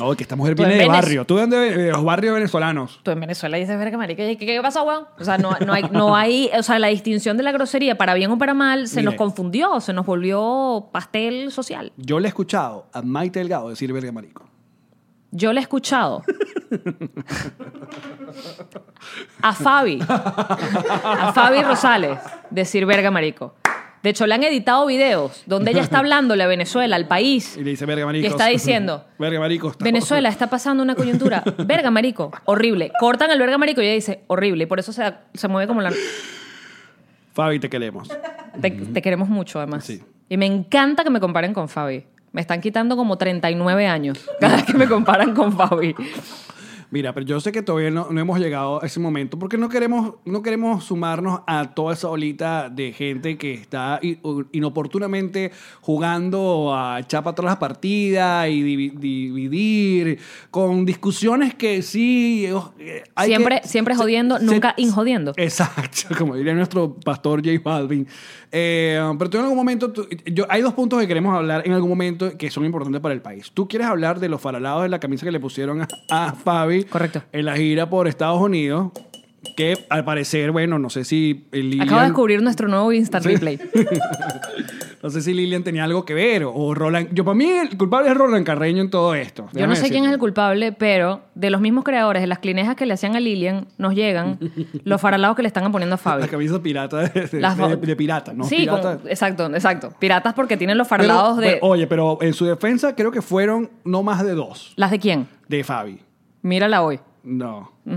No, 0.00 0.14
que 0.16 0.22
esta 0.24 0.36
mujer 0.36 0.54
viene 0.54 0.74
de 0.74 0.80
Venez- 0.84 0.88
barrio. 0.88 1.24
Tú 1.24 1.36
de 1.36 1.40
dónde- 1.42 1.76
de 1.76 1.90
los 1.92 2.04
barrios 2.04 2.34
venezolanos. 2.34 3.00
Tú 3.02 3.10
en 3.10 3.20
Venezuela 3.20 3.56
dices 3.56 3.78
verga 3.78 3.96
marica, 3.96 4.22
¿qué, 4.24 4.36
qué, 4.36 4.60
pasó, 4.62 4.82
weón? 4.84 5.04
O 5.18 5.24
sea, 5.24 5.38
no, 5.38 5.56
no, 5.64 5.72
hay, 5.72 5.84
no 5.92 6.16
hay, 6.16 6.50
o 6.58 6.62
sea, 6.62 6.78
la 6.78 6.88
distinción 6.88 7.36
de 7.36 7.42
la 7.42 7.52
grosería 7.52 7.96
para 7.96 8.14
bien 8.14 8.30
o 8.30 8.38
para 8.38 8.54
mal 8.54 8.88
se 8.88 8.96
Mire. 8.96 9.04
nos 9.06 9.14
confundió, 9.14 9.80
se 9.80 9.92
nos 9.92 10.04
volvió 10.06 10.88
pastel 10.92 11.52
social. 11.52 11.92
Yo 11.96 12.18
le 12.20 12.26
he 12.26 12.30
escuchado 12.30 12.86
a 12.92 13.02
Maite 13.02 13.38
Delgado 13.38 13.68
decir 13.68 13.92
verga 13.92 14.10
marico. 14.12 14.48
Yo 15.30 15.52
le 15.52 15.58
he 15.60 15.62
escuchado 15.62 16.22
a 19.42 19.52
Fabi, 19.52 19.98
a 20.08 21.32
Fabi 21.34 21.62
Rosales 21.62 22.18
decir 22.50 22.86
verga 22.86 23.10
marico. 23.10 23.54
De 24.04 24.10
hecho, 24.10 24.26
le 24.26 24.34
han 24.34 24.44
editado 24.44 24.84
videos 24.86 25.42
donde 25.46 25.70
ella 25.72 25.80
está 25.80 25.98
hablándole 26.00 26.44
a 26.44 26.46
Venezuela, 26.46 26.94
al 26.94 27.08
país, 27.08 27.56
Y 27.56 27.64
le 27.64 27.70
dice 27.70 27.86
verga 27.86 28.04
marico. 28.06 28.24
y 28.24 28.30
está 28.30 28.46
diciendo, 28.58 29.04
verga 29.18 29.40
marico. 29.40 29.70
está- 29.70 29.82
Venezuela 29.84 30.28
está 30.28 30.48
pasando 30.48 30.82
una 30.82 30.94
coyuntura. 30.94 31.42
Verga, 31.66 31.90
marico. 31.90 32.30
Horrible. 32.44 32.92
Cortan 33.00 33.30
el 33.30 33.38
verga, 33.38 33.56
marico 33.58 33.80
y 33.80 33.86
ella 33.86 33.94
dice, 33.94 34.22
horrible. 34.28 34.64
Y 34.64 34.66
por 34.66 34.78
eso 34.78 34.92
se, 34.92 35.12
se 35.32 35.48
mueve 35.48 35.66
como 35.66 35.80
la... 35.80 35.90
Fabi, 37.32 37.58
te 37.58 37.68
queremos. 37.70 38.08
Te, 38.60 38.70
te 38.70 39.02
queremos 39.02 39.28
mucho, 39.28 39.58
además. 39.58 39.84
Sí. 39.84 40.02
Y 40.28 40.36
me 40.36 40.46
encanta 40.46 41.02
que 41.02 41.10
me 41.10 41.18
comparen 41.18 41.52
con 41.54 41.68
Fabi. 41.68 42.04
Me 42.32 42.40
están 42.40 42.60
quitando 42.60 42.96
como 42.96 43.16
39 43.16 43.86
años 43.86 44.18
cada 44.40 44.56
vez 44.56 44.64
que 44.66 44.74
me 44.74 44.86
comparan 44.86 45.34
con 45.34 45.56
Fabi. 45.56 45.94
Mira, 46.90 47.12
pero 47.12 47.26
yo 47.26 47.40
sé 47.40 47.52
que 47.52 47.62
todavía 47.62 47.90
no, 47.90 48.08
no 48.10 48.20
hemos 48.20 48.38
llegado 48.38 48.82
a 48.82 48.86
ese 48.86 49.00
momento 49.00 49.38
porque 49.38 49.56
no 49.58 49.68
queremos, 49.68 50.14
no 50.24 50.42
queremos 50.42 50.84
sumarnos 50.84 51.40
a 51.46 51.74
toda 51.74 51.94
esa 51.94 52.08
olita 52.08 52.68
de 52.70 52.92
gente 52.92 53.36
que 53.38 53.54
está 53.54 54.00
inoportunamente 54.52 55.50
jugando 55.80 56.74
a 56.74 57.00
echar 57.00 57.22
para 57.22 57.34
todas 57.34 57.50
las 57.50 57.58
partidas 57.58 58.48
y 58.48 58.62
divi- 58.62 58.98
dividir 58.98 60.18
con 60.50 60.84
discusiones 60.84 61.54
que 61.54 61.82
sí. 61.82 62.46
eh, 62.78 63.04
hay 63.14 63.28
Siempre- 63.28 63.60
que- 63.62 63.68
siempre 63.68 63.94
jodiendo, 63.94 64.38
nunca 64.38 64.74
injodiendo. 64.76 65.32
Exacto, 65.36 66.14
como 66.18 66.36
diría 66.36 66.54
nuestro 66.54 66.94
pastor 66.94 67.40
J 67.44 67.60
Balvin. 67.62 68.06
Eh, 68.52 69.00
pero 69.18 69.30
tú 69.30 69.36
en 69.38 69.42
algún 69.44 69.56
momento, 69.58 69.90
tú- 69.92 70.06
yo, 70.26 70.44
hay 70.48 70.62
dos 70.62 70.74
puntos 70.74 71.00
que 71.00 71.08
queremos 71.08 71.34
hablar 71.36 71.62
en 71.66 71.72
algún 71.72 71.90
momento 71.90 72.36
que 72.38 72.50
son 72.50 72.64
importantes 72.64 73.00
para 73.00 73.14
el 73.14 73.20
país. 73.22 73.50
Tú 73.52 73.66
quieres 73.68 73.88
hablar 73.88 74.20
de 74.20 74.28
los 74.28 74.40
faralados 74.40 74.82
de 74.84 74.88
la 74.88 75.00
camisa 75.00 75.24
que 75.26 75.32
le 75.32 75.40
pusieron 75.40 75.82
a, 75.82 75.88
a 76.10 76.32
Fabi 76.32 76.73
Correcto. 76.82 77.22
en 77.32 77.44
la 77.44 77.56
gira 77.56 77.88
por 77.88 78.08
Estados 78.08 78.40
Unidos, 78.40 78.90
que 79.56 79.78
al 79.90 80.04
parecer, 80.04 80.50
bueno, 80.50 80.78
no 80.80 80.90
sé 80.90 81.04
si 81.04 81.44
Lilian, 81.52 81.82
Acabo 81.86 82.00
de 82.00 82.06
descubrir 82.08 82.42
nuestro 82.42 82.66
nuevo 82.66 82.92
Instant 82.92 83.24
Replay. 83.24 83.60
no 85.02 85.10
sé 85.10 85.20
si 85.20 85.34
Lilian 85.34 85.62
tenía 85.62 85.84
algo 85.84 86.04
que 86.06 86.14
ver 86.14 86.44
o 86.46 86.74
Roland. 86.74 87.10
Yo 87.12 87.24
para 87.26 87.34
mí 87.34 87.44
el 87.44 87.76
culpable 87.76 88.10
es 88.10 88.16
Roland 88.16 88.44
Carreño 88.46 88.80
en 88.80 88.88
todo 88.90 89.14
esto. 89.14 89.48
Yo 89.52 89.66
no 89.66 89.76
sé 89.76 89.90
quién 89.90 90.04
es 90.06 90.12
el 90.12 90.18
culpable, 90.18 90.72
pero 90.72 91.24
de 91.34 91.50
los 91.50 91.60
mismos 91.60 91.84
creadores 91.84 92.22
de 92.22 92.26
las 92.26 92.38
clinejas 92.38 92.74
que 92.74 92.86
le 92.86 92.94
hacían 92.94 93.14
a 93.16 93.20
Lilian, 93.20 93.66
nos 93.76 93.94
llegan 93.94 94.38
los 94.84 94.98
faralados 95.00 95.36
que 95.36 95.42
le 95.42 95.48
están 95.48 95.70
poniendo 95.70 95.94
a 95.96 95.98
Fabi. 95.98 96.22
La 96.22 96.28
camisa 96.28 96.62
pirata 96.62 97.00
de, 97.08 97.26
de- 97.26 97.40
Las- 97.40 97.58
de- 97.58 97.76
de 97.76 97.96
pirata, 97.96 98.32
¿no? 98.32 98.44
Sí, 98.44 98.56
Pirata. 98.60 98.98
con- 98.98 99.10
exacto, 99.10 99.46
exacto. 99.54 99.92
Piratas 99.98 100.32
porque 100.32 100.56
tienen 100.56 100.78
los 100.78 100.88
Pero, 100.88 101.04
faralados 101.04 101.36
de... 101.36 101.46
bueno, 101.46 101.58
oye, 101.60 101.86
pero 101.86 102.18
en 102.22 102.32
su 102.32 102.46
defensa 102.46 102.96
creo 102.96 103.10
que 103.12 103.20
fueron 103.20 103.70
no 103.84 104.02
más 104.02 104.24
de 104.24 104.32
dos 104.32 104.72
¿Las 104.76 104.90
de 104.90 104.98
quién? 104.98 105.28
de 105.48 105.62
Fabi. 105.64 105.98
Mírala 106.44 106.82
hoy. 106.82 107.00
No. 107.22 107.73
No, 107.84 107.96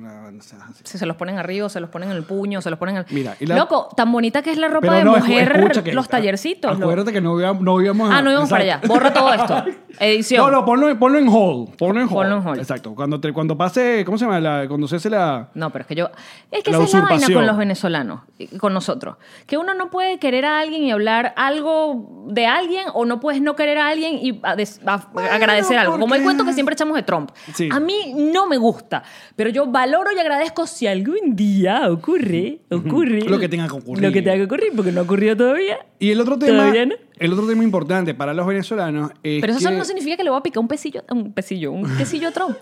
no 0.00 0.38
así. 0.40 0.82
Si 0.84 0.98
se 0.98 1.06
los 1.06 1.16
ponen 1.16 1.38
arriba, 1.38 1.68
se 1.68 1.80
los 1.80 1.90
ponen 1.90 2.10
en 2.10 2.16
el 2.16 2.24
puño, 2.24 2.60
se 2.60 2.70
los 2.70 2.78
ponen 2.78 2.96
en 2.96 3.04
el... 3.08 3.14
Mira, 3.14 3.36
y 3.40 3.46
la- 3.46 3.56
Loco, 3.56 3.88
tan 3.96 4.12
bonita 4.12 4.42
que 4.42 4.50
es 4.52 4.58
la 4.58 4.68
ropa 4.68 4.80
Pero 4.88 4.94
de 4.94 5.04
no, 5.04 5.16
mujer, 5.16 5.82
que- 5.82 5.92
los 5.92 6.08
tallercitos. 6.08 6.78
lo- 6.78 6.84
Acuérdate 6.86 7.12
que 7.12 7.20
no 7.20 7.38
íbamos, 7.40 7.62
no 7.62 7.80
íbamos 7.80 8.10
Ah, 8.12 8.22
no 8.22 8.30
íbamos 8.30 8.50
para 8.50 8.62
allá. 8.64 8.80
Borra 8.86 9.12
todo 9.12 9.32
esto. 9.32 9.64
Edición. 10.00 10.44
No, 10.44 10.50
no, 10.60 10.64
ponlo, 10.64 10.96
ponlo 10.98 11.18
en 11.18 11.28
hold. 11.28 11.76
Ponlo 11.76 12.00
en 12.00 12.06
hold. 12.06 12.12
Ponlo 12.14 12.36
en 12.38 12.46
hold. 12.46 12.58
Exacto. 12.60 12.94
Cuando, 12.94 13.20
te- 13.20 13.32
cuando 13.32 13.56
pase, 13.56 14.02
¿cómo 14.04 14.18
se 14.18 14.26
llama? 14.26 14.40
La- 14.40 14.66
cuando 14.68 14.86
se 14.86 14.96
hace 14.96 15.10
la... 15.10 15.48
No, 15.54 15.70
pero 15.70 15.82
es 15.82 15.86
que 15.88 15.94
yo... 15.94 16.10
Es 16.50 16.62
que 16.62 16.70
esa 16.70 16.82
es 16.84 16.92
la 16.94 17.00
vaina 17.00 17.26
con 17.32 17.46
los 17.46 17.56
venezolanos, 17.56 18.20
con 18.58 18.72
nosotros. 18.74 19.16
Que 19.46 19.56
uno 19.56 19.74
no 19.74 19.90
puede 19.90 20.18
querer 20.18 20.44
a 20.44 20.60
alguien 20.60 20.82
y 20.84 20.90
hablar 20.90 21.32
algo 21.36 22.26
de 22.28 22.46
alguien 22.46 22.86
o 22.94 23.04
no 23.04 23.20
puedes 23.20 23.40
no 23.42 23.56
querer 23.56 23.78
a 23.78 23.88
alguien 23.88 24.18
y 24.22 24.40
a 24.42 24.54
des- 24.54 24.80
a- 24.86 25.06
agradecer 25.32 25.78
algo. 25.78 25.98
Como 25.98 26.14
el 26.14 26.22
cuento 26.22 26.44
que 26.44 26.52
siempre 26.52 26.74
echamos 26.74 26.94
de 26.94 27.02
Trump. 27.02 27.30
Sí. 27.54 27.68
A 27.72 27.80
mí 27.80 28.14
no 28.14 28.46
me 28.46 28.56
gusta, 28.56 28.97
pero 29.36 29.50
yo 29.50 29.66
valoro 29.66 30.10
y 30.14 30.18
agradezco 30.18 30.66
si 30.66 30.86
algún 30.86 31.34
día 31.36 31.90
ocurre, 31.90 32.58
ocurre. 32.70 33.22
Lo 33.22 33.38
que 33.38 33.48
tenga 33.48 33.66
que 33.68 33.74
ocurrir. 33.74 34.02
Lo 34.04 34.12
que 34.12 34.22
tenga 34.22 34.36
que 34.36 34.44
ocurrir, 34.44 34.72
porque 34.74 34.92
no 34.92 35.00
ha 35.00 35.04
ocurrido 35.04 35.36
todavía. 35.36 35.78
Y 35.98 36.10
el 36.10 36.20
otro 36.20 36.38
tema... 36.38 36.58
¿Todavía 36.58 36.86
no? 36.86 36.94
El 37.18 37.32
otro 37.32 37.46
tema 37.46 37.64
importante 37.64 38.14
para 38.14 38.32
los 38.34 38.46
venezolanos 38.46 39.10
es 39.22 39.40
Pero 39.40 39.52
eso 39.54 39.68
que- 39.70 39.74
no 39.76 39.84
significa 39.84 40.16
que 40.16 40.24
le 40.24 40.30
voy 40.30 40.38
a 40.38 40.42
picar 40.42 40.60
un 40.60 40.68
pesillo, 40.68 41.02
un 41.10 41.32
pesillo, 41.32 41.72
un 41.72 41.96
quesillo 41.96 42.28
a 42.28 42.32
Trump. 42.32 42.56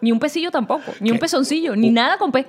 Ni 0.00 0.12
un 0.12 0.18
pesillo 0.18 0.50
tampoco, 0.50 0.92
ni 1.00 1.10
un 1.10 1.18
pezoncillo, 1.18 1.74
ni 1.76 1.90
nada 1.90 2.18
con 2.18 2.30
pe. 2.30 2.44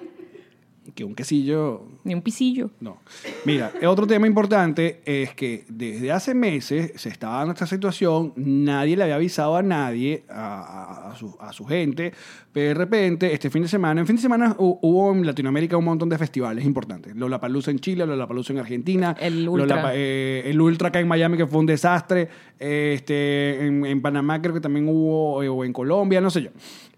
Que 0.96 1.04
un 1.04 1.14
quesillo 1.14 1.84
Ni 2.06 2.14
un 2.14 2.22
pisillo. 2.22 2.72
no. 2.80 2.98
Mira, 3.46 3.72
otro 3.86 4.08
tema 4.08 4.26
importante 4.28 5.02
es 5.06 5.34
que 5.36 5.66
desde 5.70 6.12
hace 6.12 6.34
meses 6.34 6.94
se 6.96 7.10
estaba 7.10 7.38
dando 7.40 7.54
esta 7.54 7.68
situación, 7.68 8.34
nadie 8.38 8.96
le 8.98 9.04
había 9.04 9.16
avisado 9.16 9.56
a 9.58 9.62
nadie, 9.62 10.24
a, 10.30 11.14
su, 11.18 11.36
a 11.40 11.52
su 11.54 11.66
gente, 11.66 12.14
pero 12.52 12.70
de 12.70 12.74
repente, 12.74 13.34
este 13.34 13.50
fin 13.50 13.62
de 13.64 13.68
semana, 13.68 14.00
en 14.02 14.08
fin 14.08 14.16
de 14.16 14.22
semana 14.22 14.56
hu- 14.58 14.80
hubo 14.82 15.12
en 15.14 15.26
Latinoamérica 15.26 15.76
un 15.78 15.84
montón 15.86 16.08
de 16.10 16.18
festivales 16.18 16.64
importantes. 16.66 17.14
Lollapalooza 17.16 17.70
en 17.72 17.80
Chile, 17.80 18.06
Lollapalooza 18.06 18.54
en 18.54 18.60
Argentina. 18.60 19.16
El 19.20 19.48
Ultra. 19.50 19.92
Eh, 19.94 20.44
el 20.46 20.60
Ultra 20.62 20.88
acá 20.88 21.02
en 21.02 21.08
Miami, 21.10 21.36
que 21.38 21.46
fue 21.46 21.60
un 21.60 21.66
desastre. 21.66 22.30
Este, 22.58 23.66
en, 23.68 23.86
en 23.86 24.02
Panamá 24.02 24.42
creo 24.42 24.54
que 24.54 24.62
también 24.62 24.88
hubo, 24.88 25.44
eh, 25.44 25.50
o 25.50 25.66
en 25.66 25.74
Colombia, 25.74 26.22
no 26.22 26.30
sé 26.30 26.44
yo. 26.44 26.50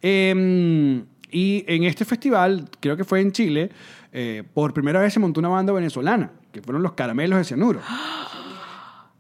Em, 0.02 1.04
y 1.32 1.66
en 1.68 1.84
este 1.84 2.06
festival, 2.06 2.70
creo 2.80 2.96
que 2.96 3.04
fue 3.04 3.22
en 3.22 3.32
Chile, 3.32 3.70
eh, 4.12 4.44
por 4.54 4.74
primera 4.74 5.00
vez 5.00 5.13
se 5.13 5.20
montó 5.20 5.40
una 5.40 5.50
banda 5.50 5.74
venezolana, 5.74 6.32
que 6.52 6.62
fueron 6.62 6.82
los 6.84 6.94
Caramelos 6.94 7.38
de 7.38 7.44
Cianuro. 7.44 7.82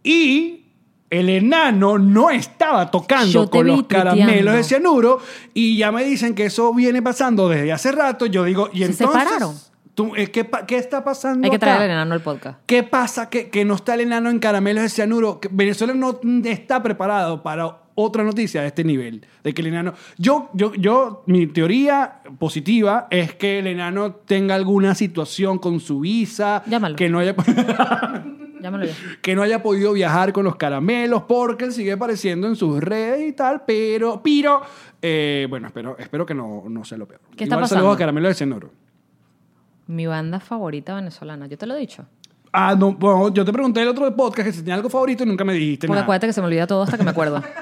Y 0.03 0.67
el 1.09 1.29
enano 1.29 1.97
no 1.97 2.29
estaba 2.29 2.89
tocando 2.91 3.49
con 3.49 3.67
los 3.67 3.77
tuiteando. 3.77 4.11
caramelos 4.11 4.55
de 4.55 4.63
cianuro 4.63 5.19
y 5.53 5.77
ya 5.77 5.91
me 5.91 6.03
dicen 6.03 6.35
que 6.35 6.45
eso 6.45 6.73
viene 6.73 7.01
pasando 7.01 7.49
desde 7.49 7.71
hace 7.71 7.91
rato. 7.91 8.25
Yo 8.25 8.43
digo, 8.43 8.69
¿y 8.73 8.79
¿Se 8.79 8.85
entonces? 8.85 9.07
separaron? 9.07 9.55
tú, 9.93 10.15
eh, 10.15 10.29
¿qué, 10.31 10.77
está 10.77 11.03
pasando 11.03 11.45
Hay 11.45 11.51
que 11.51 11.59
traer 11.59 11.75
acá? 11.75 11.85
al 11.85 11.91
enano 11.91 12.13
al 12.13 12.21
podcast. 12.21 12.59
¿Qué 12.65 12.83
pasa 12.83 13.29
que, 13.29 13.49
que 13.49 13.65
no 13.65 13.75
está 13.75 13.95
el 13.95 14.01
enano 14.01 14.29
en 14.29 14.39
caramelos 14.39 14.83
de 14.83 14.89
cianuro? 14.89 15.39
Venezuela 15.51 15.93
no 15.93 16.19
está 16.45 16.83
preparado 16.83 17.41
para 17.41 17.79
otra 17.99 18.23
noticia 18.23 18.61
de 18.61 18.67
este 18.67 18.83
nivel. 18.83 19.25
De 19.43 19.53
que 19.53 19.61
el 19.61 19.67
enano... 19.67 19.93
Yo, 20.17 20.49
yo, 20.53 20.71
yo, 20.75 21.23
mi 21.25 21.47
teoría 21.47 22.21
positiva 22.37 23.07
es 23.09 23.33
que 23.33 23.57
el 23.59 23.67
enano 23.67 24.13
tenga 24.13 24.53
alguna 24.53 24.93
situación 24.93 25.57
con 25.57 25.79
su 25.79 26.01
visa. 26.01 26.63
Llámalo. 26.67 26.95
Que 26.95 27.09
no 27.09 27.17
haya... 27.19 27.35
Llámalo 28.61 28.87
que 29.21 29.35
no 29.35 29.41
haya 29.41 29.61
podido 29.61 29.93
viajar 29.93 30.33
con 30.33 30.43
los 30.43 30.55
caramelos 30.55 31.23
porque 31.23 31.65
él 31.65 31.73
sigue 31.73 31.91
apareciendo 31.91 32.47
en 32.47 32.55
sus 32.55 32.79
redes 32.81 33.27
y 33.29 33.33
tal, 33.33 33.63
pero, 33.65 34.21
pero, 34.23 34.61
eh, 35.01 35.45
bueno, 35.49 35.67
espero, 35.67 35.95
espero 35.97 36.25
que 36.25 36.33
no, 36.33 36.63
no 36.67 36.83
sea 36.83 36.97
lo 36.97 37.07
peor. 37.07 37.21
¿Qué 37.35 37.43
está 37.43 37.55
Igual 37.55 37.61
pasando? 37.61 37.81
saludos 37.81 37.95
a 37.95 37.99
Caramelos 37.99 38.29
de 38.29 38.35
Cianuro. 38.35 38.71
Mi 39.87 40.05
banda 40.07 40.39
favorita 40.39 40.95
venezolana. 40.95 41.47
Yo 41.47 41.57
te 41.57 41.65
lo 41.65 41.75
he 41.75 41.79
dicho. 41.79 42.05
Ah, 42.51 42.75
no, 42.77 42.93
bueno, 42.93 43.31
yo 43.33 43.45
te 43.45 43.53
pregunté 43.53 43.81
el 43.81 43.89
otro 43.89 44.13
podcast 44.15 44.47
que 44.47 44.53
si 44.53 44.59
tenía 44.59 44.75
algo 44.75 44.89
favorito 44.89 45.23
y 45.23 45.27
nunca 45.27 45.43
me 45.45 45.53
dijiste 45.53 45.85
Porque 45.85 45.95
nada. 45.95 46.03
acuérdate 46.03 46.27
que 46.27 46.33
se 46.33 46.41
me 46.41 46.47
olvida 46.47 46.65
todo 46.65 46.83
hasta 46.83 46.97
que 46.97 47.03
me 47.03 47.11
acuerdo. 47.11 47.43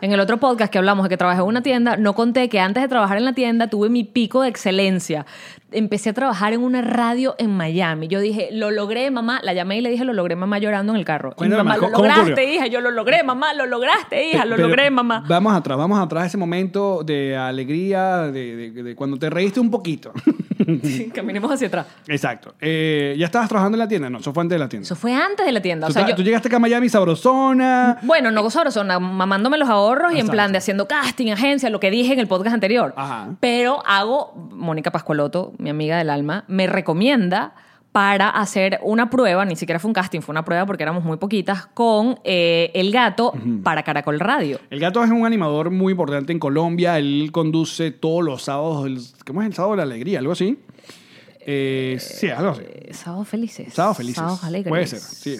En 0.00 0.12
el 0.12 0.20
otro 0.20 0.38
podcast 0.38 0.70
que 0.72 0.76
hablamos 0.78 1.04
de 1.04 1.08
que 1.08 1.16
trabajé 1.16 1.40
en 1.40 1.46
una 1.46 1.62
tienda, 1.62 1.96
no 1.96 2.14
conté 2.14 2.48
que 2.48 2.60
antes 2.60 2.82
de 2.82 2.88
trabajar 2.88 3.16
en 3.16 3.24
la 3.24 3.32
tienda 3.32 3.68
tuve 3.68 3.88
mi 3.88 4.04
pico 4.04 4.42
de 4.42 4.48
excelencia. 4.48 5.24
Empecé 5.70 6.10
a 6.10 6.12
trabajar 6.12 6.52
en 6.52 6.62
una 6.62 6.82
radio 6.82 7.36
en 7.38 7.56
Miami. 7.56 8.08
Yo 8.08 8.20
dije, 8.20 8.48
lo 8.52 8.70
logré, 8.70 9.10
mamá. 9.10 9.40
La 9.42 9.54
llamé 9.54 9.78
y 9.78 9.80
le 9.80 9.90
dije, 9.90 10.04
lo 10.04 10.12
logré, 10.12 10.36
mamá, 10.36 10.58
llorando 10.58 10.92
en 10.92 10.98
el 10.98 11.04
carro. 11.04 11.34
Y 11.38 11.44
mi 11.44 11.48
mamá, 11.50 11.76
lo 11.76 11.82
¿cómo- 11.84 11.92
cómo 11.92 12.06
lograste, 12.08 12.52
hija. 12.52 12.66
Yo 12.66 12.80
lo 12.80 12.90
logré, 12.90 13.22
mamá, 13.22 13.54
lo 13.54 13.66
lograste, 13.66 14.30
hija. 14.30 14.44
Lo 14.44 14.56
Pero 14.56 14.68
logré, 14.68 14.90
mamá. 14.90 15.24
Vamos 15.26 15.54
atrás, 15.54 15.78
vamos 15.78 15.98
atrás 15.98 16.26
ese 16.26 16.36
momento 16.38 17.02
de 17.04 17.36
alegría, 17.36 18.18
de, 18.30 18.56
de- 18.72 18.82
de 18.82 18.94
cuando 18.96 19.16
te 19.16 19.30
reíste 19.30 19.60
un 19.60 19.70
poquito. 19.70 20.12
Caminemos 21.14 21.50
hacia 21.50 21.68
atrás. 21.68 21.86
Exacto. 22.06 22.54
Eh, 22.60 23.14
¿Ya 23.18 23.26
estabas 23.26 23.48
trabajando 23.48 23.76
en 23.76 23.80
la 23.80 23.88
tienda? 23.88 24.10
No, 24.10 24.18
eso 24.18 24.32
fue 24.32 24.42
antes 24.42 24.54
de 24.54 24.58
la 24.58 24.68
tienda. 24.68 24.84
Eso 24.84 24.96
fue 24.96 25.14
antes 25.14 25.44
de 25.46 25.52
la 25.52 25.60
tienda. 25.60 25.86
O 25.86 25.90
sea, 25.90 26.06
yo, 26.08 26.14
tú 26.14 26.22
llegaste 26.22 26.48
acá 26.48 26.56
a 26.56 26.60
Miami 26.60 26.88
sabrosona. 26.88 27.98
Bueno, 28.02 28.30
no 28.30 28.48
sabrosona, 28.50 28.98
mamándome 28.98 29.58
los 29.58 29.68
ahorros 29.68 30.12
y 30.12 30.14
en 30.14 30.20
Exacto. 30.20 30.32
plan 30.32 30.52
de 30.52 30.58
haciendo 30.58 30.86
casting, 30.86 31.32
agencia, 31.32 31.70
lo 31.70 31.80
que 31.80 31.90
dije 31.90 32.12
en 32.12 32.20
el 32.20 32.28
podcast 32.28 32.54
anterior. 32.54 32.94
Ajá. 32.96 33.28
Pero 33.40 33.82
hago, 33.86 34.34
Mónica 34.52 34.90
Pascualoto, 34.90 35.52
mi 35.58 35.70
amiga 35.70 35.98
del 35.98 36.10
alma, 36.10 36.44
me 36.48 36.66
recomienda 36.66 37.54
para 37.94 38.28
hacer 38.28 38.80
una 38.82 39.08
prueba, 39.08 39.44
ni 39.44 39.54
siquiera 39.54 39.78
fue 39.78 39.88
un 39.88 39.92
casting, 39.92 40.18
fue 40.18 40.32
una 40.32 40.44
prueba 40.44 40.66
porque 40.66 40.82
éramos 40.82 41.04
muy 41.04 41.16
poquitas, 41.16 41.66
con 41.66 42.18
eh, 42.24 42.72
El 42.74 42.90
Gato 42.90 43.32
para 43.62 43.84
Caracol 43.84 44.18
Radio. 44.18 44.58
El 44.68 44.80
gato 44.80 45.04
es 45.04 45.12
un 45.12 45.24
animador 45.24 45.70
muy 45.70 45.92
importante 45.92 46.32
en 46.32 46.40
Colombia. 46.40 46.98
Él 46.98 47.28
conduce 47.30 47.92
todos 47.92 48.24
los 48.24 48.42
sábados. 48.42 48.86
El, 48.86 48.98
¿Cómo 49.24 49.42
es 49.42 49.46
el 49.46 49.54
sábado 49.54 49.74
de 49.74 49.76
la 49.76 49.82
alegría? 49.84 50.18
¿Algo 50.18 50.32
así? 50.32 50.58
Eh, 51.46 51.96
sí, 52.00 52.28
algo 52.30 52.50
así. 52.50 52.62
Eh, 52.66 52.92
Sábados 52.92 53.28
felices. 53.28 53.72
Sábados 53.72 53.98
felices. 53.98 54.16
Sábados 54.16 54.42
alegres. 54.42 54.70
Puede 54.70 54.86
ser, 54.88 54.98
sí. 54.98 55.36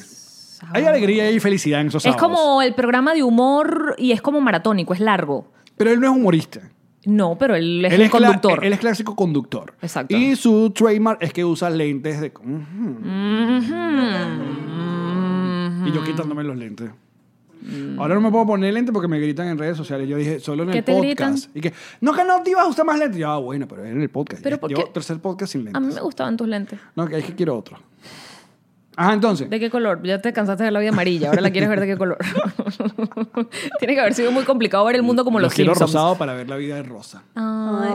Hay 0.72 0.84
alegría 0.84 1.32
y 1.32 1.40
felicidad 1.40 1.80
en 1.80 1.88
esos 1.88 2.06
Es 2.06 2.12
sábados. 2.12 2.38
como 2.38 2.62
el 2.62 2.72
programa 2.76 3.14
de 3.14 3.24
humor 3.24 3.96
y 3.98 4.12
es 4.12 4.22
como 4.22 4.40
maratónico, 4.40 4.94
es 4.94 5.00
largo. 5.00 5.50
Pero 5.76 5.90
él 5.90 5.98
no 5.98 6.06
es 6.06 6.16
humorista. 6.16 6.60
No, 7.06 7.36
pero 7.38 7.54
él 7.54 7.84
es 7.84 7.92
él 7.92 8.10
conductor. 8.10 8.64
él 8.64 8.72
es 8.72 8.78
clásico 8.78 9.14
conductor. 9.14 9.74
Exacto. 9.82 10.16
Y 10.16 10.36
su 10.36 10.70
trademark 10.70 11.22
es 11.22 11.32
que 11.32 11.44
usa 11.44 11.68
lentes 11.70 12.20
de... 12.20 12.32
Y 15.86 15.92
yo 15.92 16.02
quitándome 16.04 16.44
los 16.44 16.56
lentes. 16.56 16.90
Ahora 17.98 18.14
no 18.14 18.20
me 18.20 18.30
puedo 18.30 18.46
poner 18.46 18.74
lentes 18.74 18.92
porque 18.92 19.08
me 19.08 19.18
gritan 19.18 19.48
en 19.48 19.56
redes 19.58 19.76
sociales. 19.76 20.06
Yo 20.08 20.16
dije, 20.18 20.38
solo 20.38 20.64
en 20.64 20.70
¿Qué 20.70 20.78
el 20.78 20.84
podcast. 20.84 21.54
Y 21.56 21.60
que, 21.60 21.72
no, 22.00 22.12
que 22.12 22.24
no 22.24 22.42
te 22.42 22.50
ibas 22.50 22.64
a 22.64 22.68
usar 22.68 22.84
más 22.84 22.98
lentes. 22.98 23.18
Yo, 23.18 23.28
ah, 23.30 23.38
bueno, 23.38 23.66
pero 23.66 23.84
en 23.84 24.00
el 24.02 24.10
podcast. 24.10 24.42
Pero 24.42 24.58
¿por 24.58 24.68
Llevo 24.70 24.84
qué? 24.84 24.90
tercer 24.92 25.18
podcast 25.18 25.52
sin 25.52 25.62
A 25.62 25.64
lentes. 25.64 25.82
mí 25.82 25.94
me 25.94 26.00
gustaban 26.02 26.36
tus 26.36 26.46
lentes. 26.48 26.78
No, 26.94 27.06
que 27.06 27.18
es 27.18 27.24
que 27.24 27.34
quiero 27.34 27.56
otro. 27.56 27.78
Ajá, 28.96 29.12
entonces. 29.12 29.50
¿De 29.50 29.58
qué 29.60 29.70
color? 29.70 30.00
Ya 30.04 30.20
te 30.20 30.32
cansaste 30.32 30.62
de 30.62 30.66
ver 30.66 30.72
la 30.72 30.80
vida 30.80 30.90
amarilla, 30.90 31.28
ahora 31.30 31.40
la 31.40 31.50
quieres 31.50 31.68
ver 31.68 31.80
de 31.80 31.86
qué 31.86 31.96
color. 31.96 32.18
Tiene 33.78 33.94
que 33.94 34.00
haber 34.00 34.14
sido 34.14 34.30
muy 34.32 34.44
complicado 34.44 34.84
ver 34.84 34.96
el 34.96 35.02
mundo 35.02 35.24
como 35.24 35.40
los, 35.40 35.52
quiero 35.52 35.72
Simpsons. 35.74 35.92
rosado 35.92 36.16
para 36.16 36.34
ver 36.34 36.48
la 36.48 36.56
vida 36.56 36.76
de 36.76 36.82
rosa. 36.84 37.22
Ah, 37.36 37.94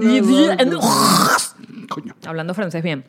Le 0.00 0.20
bien- 0.20 0.56
Coño. 1.88 2.14
Hablando 2.26 2.54
francés 2.54 2.82
bien. 2.82 3.04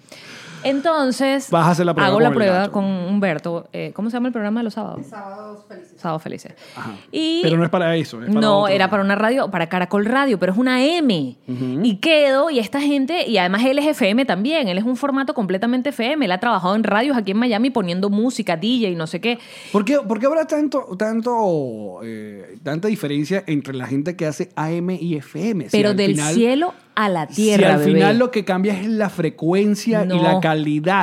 Entonces, 0.64 1.50
Vas 1.50 1.68
a 1.68 1.72
hacer 1.72 1.86
la 1.86 1.94
prueba 1.94 2.10
hago 2.10 2.20
la 2.20 2.32
prueba 2.32 2.72
con 2.72 2.84
Humberto. 2.86 3.68
Eh, 3.74 3.92
¿Cómo 3.94 4.10
se 4.10 4.16
llama 4.18 4.28
el 4.28 4.34
programa 4.34 4.60
de 4.60 4.64
los 4.66 4.74
sábados? 4.74 5.06
Sábados 5.08 5.66
felices. 5.68 5.94
Sábados 6.00 6.24
felices. 6.24 6.54
Ajá. 6.76 6.92
Y 7.12 7.42
Pero 7.44 7.58
no 7.58 7.64
es 7.64 7.70
para 7.70 7.96
eso. 7.96 8.22
es 8.22 8.28
para 8.30 8.40
no, 8.42 8.62
otro. 8.62 8.74
era 8.74 8.90
para 8.90 9.04
una 9.04 9.16
radio, 9.16 9.50
para 9.52 9.68
Caracol 9.70 10.06
Radio, 10.06 10.40
pero 10.40 10.52
es 10.54 10.58
una 10.58 10.84
M. 10.86 11.36
Y 11.84 11.96
quedo, 11.98 12.50
y 12.50 12.60
esta 12.60 12.80
gente, 12.82 13.28
y 13.28 13.38
además 13.38 13.64
él 13.66 13.80
es 13.80 13.86
FM 13.88 14.26
también, 14.26 14.68
él 14.68 14.78
es 14.78 14.84
un 14.84 14.96
formato 14.96 15.34
completamente 15.34 15.90
FM. 15.90 16.26
Él 16.26 16.32
ha 16.32 16.40
trabajado 16.40 16.76
en 16.76 16.84
radios 16.84 17.18
aquí 17.18 17.32
en 17.32 17.38
Miami 17.38 17.70
poniendo 17.70 18.10
música, 18.10 18.56
DJ 18.58 18.92
y 18.92 18.96
no 18.96 19.08
sé 19.08 19.20
qué. 19.22 19.40
¿Por 19.72 19.86
qué, 19.86 19.98
por 20.08 20.20
qué 20.20 20.26
habrá 20.26 20.46
tanto, 20.46 20.86
tanto, 20.98 22.00
eh, 22.04 22.58
tanta 22.64 22.88
diferencia 22.88 23.44
entre 23.48 23.74
la 23.76 23.88
gente 23.88 24.16
que 24.16 24.26
hace 24.26 24.50
AM 24.56 24.92
y 24.92 25.16
FM? 25.16 25.66
Si 25.66 25.70
Pero 25.78 25.90
al 25.90 25.98
del 25.98 26.12
final- 26.12 26.34
cielo 26.34 26.74
a 26.96 27.08
la 27.08 27.28
Si 27.28 27.36
tierra, 27.44 27.74
al 27.76 27.80
bebé. 27.80 27.94
final 27.94 28.18
lo 28.20 28.30
que 28.32 28.44
cambia 28.44 28.74
es 28.78 28.86
la 28.88 29.10
frecuencia 29.10 30.04
y 30.06 30.20
la 30.20 30.40
calidad. 30.42 30.49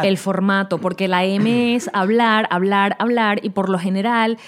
El 0.05 0.19
formato, 0.19 0.79
porque 0.79 1.09
la 1.09 1.25
M 1.25 1.75
es 1.75 1.91
hablar, 1.93 2.47
hablar, 2.51 2.97
hablar, 2.99 3.41
y 3.45 3.51
por 3.51 3.69
lo 3.69 3.79
general 3.79 4.39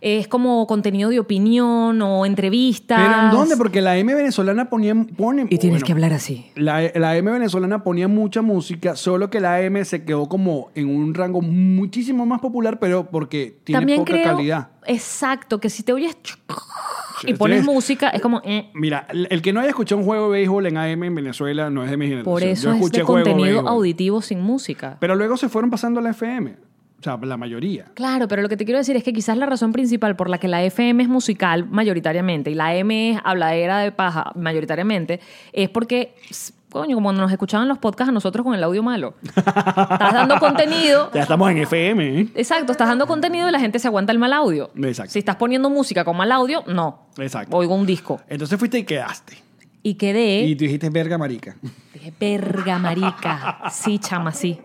es 0.00 0.28
como 0.28 0.66
contenido 0.66 1.10
de 1.10 1.20
opinión 1.20 2.00
o 2.02 2.26
entrevistas. 2.26 2.98
¿Pero 3.00 3.22
en 3.26 3.30
dónde? 3.30 3.56
Porque 3.56 3.80
la 3.80 3.96
M 3.96 4.14
venezolana 4.14 4.68
ponía... 4.70 4.94
Pone, 5.16 5.42
Y 5.48 5.58
tienes 5.58 5.80
bueno, 5.80 5.86
que 5.86 5.92
hablar 5.92 6.12
así. 6.12 6.46
La, 6.54 6.80
la 6.94 7.16
M 7.16 7.30
venezolana 7.30 7.82
ponía 7.82 8.08
mucha 8.08 8.42
música, 8.42 8.96
solo 8.96 9.30
que 9.30 9.40
la 9.40 9.60
M 9.62 9.84
se 9.84 10.04
quedó 10.04 10.28
como 10.28 10.70
en 10.74 10.88
un 10.88 11.14
rango 11.14 11.40
muchísimo 11.42 12.26
más 12.26 12.40
popular, 12.40 12.78
pero 12.78 13.10
porque 13.10 13.58
tiene 13.64 13.78
También 13.80 13.98
poca 14.00 14.12
creo, 14.12 14.36
calidad. 14.36 14.68
exacto, 14.86 15.58
que 15.60 15.70
si 15.70 15.82
te 15.82 15.92
oyes 15.92 16.16
y 17.24 17.34
pones 17.34 17.64
música, 17.64 18.10
es 18.10 18.20
como... 18.20 18.42
eh. 18.44 18.70
Mira, 18.74 19.06
el 19.10 19.40
que 19.42 19.52
no 19.52 19.60
haya 19.60 19.70
escuchado 19.70 19.98
un 20.00 20.06
juego 20.06 20.26
de 20.30 20.38
béisbol 20.38 20.66
en 20.66 20.76
AM 20.76 21.02
en 21.04 21.14
Venezuela 21.14 21.70
no 21.70 21.82
es 21.82 21.90
de 21.90 21.96
mi 21.96 22.06
generación. 22.06 22.32
Por 22.32 22.42
eso 22.42 22.64
Yo 22.64 22.70
es 22.72 22.76
escuché 22.76 23.02
juego 23.02 23.18
de 23.24 23.30
contenido 23.32 23.66
auditivo 23.68 24.20
sin 24.20 24.40
música. 24.40 24.98
Pero 25.00 25.14
luego 25.16 25.36
se 25.36 25.48
fueron 25.48 25.70
pasando 25.70 26.00
a 26.00 26.02
la 26.02 26.10
FM. 26.10 26.56
O 26.98 27.02
sea, 27.02 27.18
la 27.22 27.36
mayoría. 27.36 27.86
Claro, 27.94 28.26
pero 28.26 28.42
lo 28.42 28.48
que 28.48 28.56
te 28.56 28.64
quiero 28.64 28.78
decir 28.78 28.96
es 28.96 29.04
que 29.04 29.12
quizás 29.12 29.36
la 29.36 29.46
razón 29.46 29.72
principal 29.72 30.16
por 30.16 30.30
la 30.30 30.38
que 30.38 30.48
la 30.48 30.62
FM 30.62 31.02
es 31.02 31.08
musical 31.08 31.66
mayoritariamente 31.68 32.50
y 32.50 32.54
la 32.54 32.74
M 32.74 33.10
es 33.10 33.20
habladera 33.22 33.78
de 33.80 33.92
paja 33.92 34.32
mayoritariamente 34.34 35.20
es 35.52 35.68
porque, 35.68 36.14
coño, 36.70 36.96
como 36.96 37.12
nos 37.12 37.30
escuchaban 37.30 37.68
los 37.68 37.78
podcasts 37.78 38.08
a 38.08 38.12
nosotros 38.12 38.44
con 38.44 38.54
el 38.54 38.64
audio 38.64 38.82
malo. 38.82 39.14
Estás 39.26 40.12
dando 40.14 40.38
contenido. 40.40 41.10
Ya 41.12 41.22
estamos 41.22 41.50
en 41.50 41.58
FM, 41.58 42.20
¿eh? 42.20 42.28
Exacto, 42.34 42.72
estás 42.72 42.88
dando 42.88 43.06
contenido 43.06 43.46
y 43.48 43.52
la 43.52 43.60
gente 43.60 43.78
se 43.78 43.88
aguanta 43.88 44.10
el 44.12 44.18
mal 44.18 44.32
audio. 44.32 44.70
Exacto. 44.82 45.12
Si 45.12 45.18
estás 45.18 45.36
poniendo 45.36 45.68
música 45.68 46.02
con 46.02 46.16
mal 46.16 46.32
audio, 46.32 46.64
no. 46.66 47.08
Exacto. 47.18 47.54
Oigo 47.56 47.74
un 47.74 47.84
disco. 47.86 48.20
Entonces 48.26 48.58
fuiste 48.58 48.78
y 48.78 48.84
quedaste. 48.84 49.36
Y 49.82 49.94
quedé. 49.94 50.40
Y 50.40 50.56
tú 50.56 50.64
dijiste 50.64 50.88
verga 50.90 51.18
marica. 51.18 51.56
Dije, 51.92 52.12
verga, 52.18 52.78
marica. 52.78 53.60
Sí, 53.70 53.98
chama, 53.98 54.32
sí. 54.32 54.58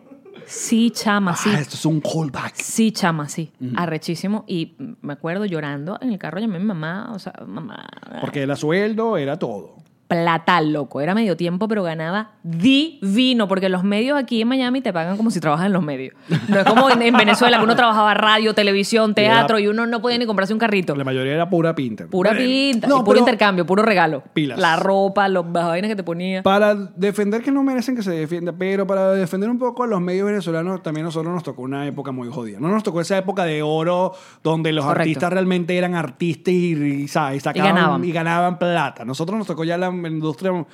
Sí, 0.51 0.91
chama, 0.91 1.33
sí. 1.37 1.49
Ah, 1.55 1.61
esto 1.61 1.75
es 1.75 1.85
un 1.85 2.01
callback. 2.01 2.55
Sí, 2.55 2.91
chama, 2.91 3.29
sí. 3.29 3.51
Arrechísimo. 3.75 4.43
Y 4.47 4.73
me 5.01 5.13
acuerdo 5.13 5.45
llorando 5.45 5.97
en 6.01 6.11
el 6.11 6.19
carro, 6.19 6.39
llamé 6.39 6.57
a 6.57 6.59
mi 6.59 6.65
mamá, 6.65 7.11
o 7.13 7.19
sea, 7.19 7.33
mamá. 7.47 7.87
Porque 8.19 8.41
era 8.41 8.57
sueldo, 8.57 9.15
era 9.15 9.39
todo. 9.39 9.75
Plata, 10.11 10.59
loco. 10.59 10.99
Era 10.99 11.15
medio 11.15 11.37
tiempo, 11.37 11.69
pero 11.69 11.83
ganaba 11.83 12.31
divino, 12.43 13.47
porque 13.47 13.69
los 13.69 13.85
medios 13.85 14.19
aquí 14.19 14.41
en 14.41 14.49
Miami 14.49 14.81
te 14.81 14.91
pagan 14.91 15.15
como 15.15 15.31
si 15.31 15.39
trabajas 15.39 15.67
en 15.67 15.73
los 15.73 15.81
medios. 15.83 16.13
No 16.49 16.59
es 16.59 16.65
como 16.65 16.89
en, 16.89 17.01
en 17.01 17.15
Venezuela, 17.15 17.57
que 17.57 17.63
uno 17.63 17.77
trabajaba 17.77 18.13
radio, 18.13 18.53
televisión, 18.53 19.15
teatro, 19.15 19.57
y 19.57 19.67
uno 19.67 19.85
no 19.87 20.01
podía 20.01 20.17
ni 20.17 20.25
comprarse 20.25 20.51
un 20.51 20.59
carrito. 20.59 20.95
La 20.95 21.05
mayoría 21.05 21.33
era 21.33 21.49
pura 21.49 21.73
pinta. 21.73 22.07
Pura 22.07 22.35
pinta, 22.35 22.87
no, 22.87 22.99
y 22.99 23.03
puro 23.03 23.19
intercambio, 23.19 23.65
puro 23.65 23.83
regalo. 23.83 24.21
Pilas. 24.33 24.59
La 24.59 24.75
ropa, 24.75 25.29
los, 25.29 25.45
las 25.45 25.65
vainas 25.65 25.87
que 25.87 25.95
te 25.95 26.03
ponía. 26.03 26.43
Para 26.43 26.75
defender 26.75 27.41
que 27.41 27.51
no 27.51 27.63
merecen 27.63 27.95
que 27.95 28.03
se 28.03 28.11
defienda, 28.11 28.51
pero 28.51 28.85
para 28.85 29.11
defender 29.13 29.49
un 29.49 29.59
poco 29.59 29.83
a 29.83 29.87
los 29.87 30.01
medios 30.01 30.25
venezolanos, 30.25 30.83
también 30.83 31.05
a 31.05 31.07
nosotros 31.07 31.33
nos 31.33 31.43
tocó 31.43 31.61
una 31.61 31.87
época 31.87 32.11
muy 32.11 32.27
jodida. 32.29 32.59
No 32.59 32.67
nos 32.67 32.83
tocó 32.83 32.99
esa 32.99 33.17
época 33.17 33.45
de 33.45 33.63
oro 33.63 34.11
donde 34.43 34.73
los 34.73 34.83
Correcto. 34.83 35.01
artistas 35.03 35.31
realmente 35.31 35.77
eran 35.77 35.95
artistas 35.95 36.53
y, 36.53 37.03
y 37.03 37.07
sacaban 37.07 37.75
ganaban. 37.75 38.03
y 38.03 38.11
ganaban 38.11 38.59
plata. 38.59 39.05
Nosotros 39.05 39.37
nos 39.37 39.47
tocó 39.47 39.63
ya 39.63 39.77
la 39.77 40.00
industria 40.07 40.65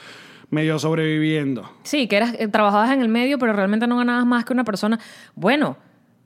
medio 0.49 0.79
sobreviviendo. 0.79 1.69
Sí, 1.83 2.07
que 2.07 2.17
eras, 2.17 2.33
eh, 2.39 2.47
trabajabas 2.47 2.91
en 2.91 3.01
el 3.01 3.09
medio, 3.09 3.37
pero 3.37 3.53
realmente 3.53 3.87
no 3.87 3.97
ganabas 3.97 4.25
más 4.25 4.45
que 4.45 4.53
una 4.53 4.63
persona. 4.63 4.99
Bueno, 5.35 5.77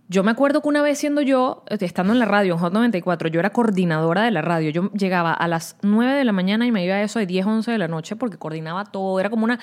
yo 0.10 0.24
me 0.24 0.32
acuerdo 0.32 0.62
que 0.62 0.68
una 0.68 0.82
vez 0.82 1.00
siendo 1.00 1.22
yo, 1.22 1.64
eh, 1.70 1.78
estando 1.80 2.14
en 2.14 2.20
la 2.20 2.26
radio, 2.26 2.54
en 2.54 2.60
Hot 2.60 2.74
94, 2.74 3.30
yo 3.30 3.40
era 3.40 3.52
coordinadora 3.52 4.24
de 4.24 4.32
la 4.32 4.42
radio. 4.42 4.70
Yo 4.70 4.92
llegaba 4.92 5.32
a 5.34 5.48
las 5.48 5.78
9 5.82 6.14
de 6.14 6.26
la 6.26 6.34
mañana 6.34 6.66
y 6.66 6.72
me 6.72 6.84
iba 6.86 6.96
a 6.96 7.02
eso 7.02 7.20
de 7.20 7.26
10, 7.26 7.46
11 7.46 7.72
de 7.72 7.78
la 7.78 7.88
noche 7.88 8.16
porque 8.16 8.38
coordinaba 8.38 8.86
todo. 8.86 9.20
Era 9.20 9.30
como 9.30 9.46
una 9.46 9.60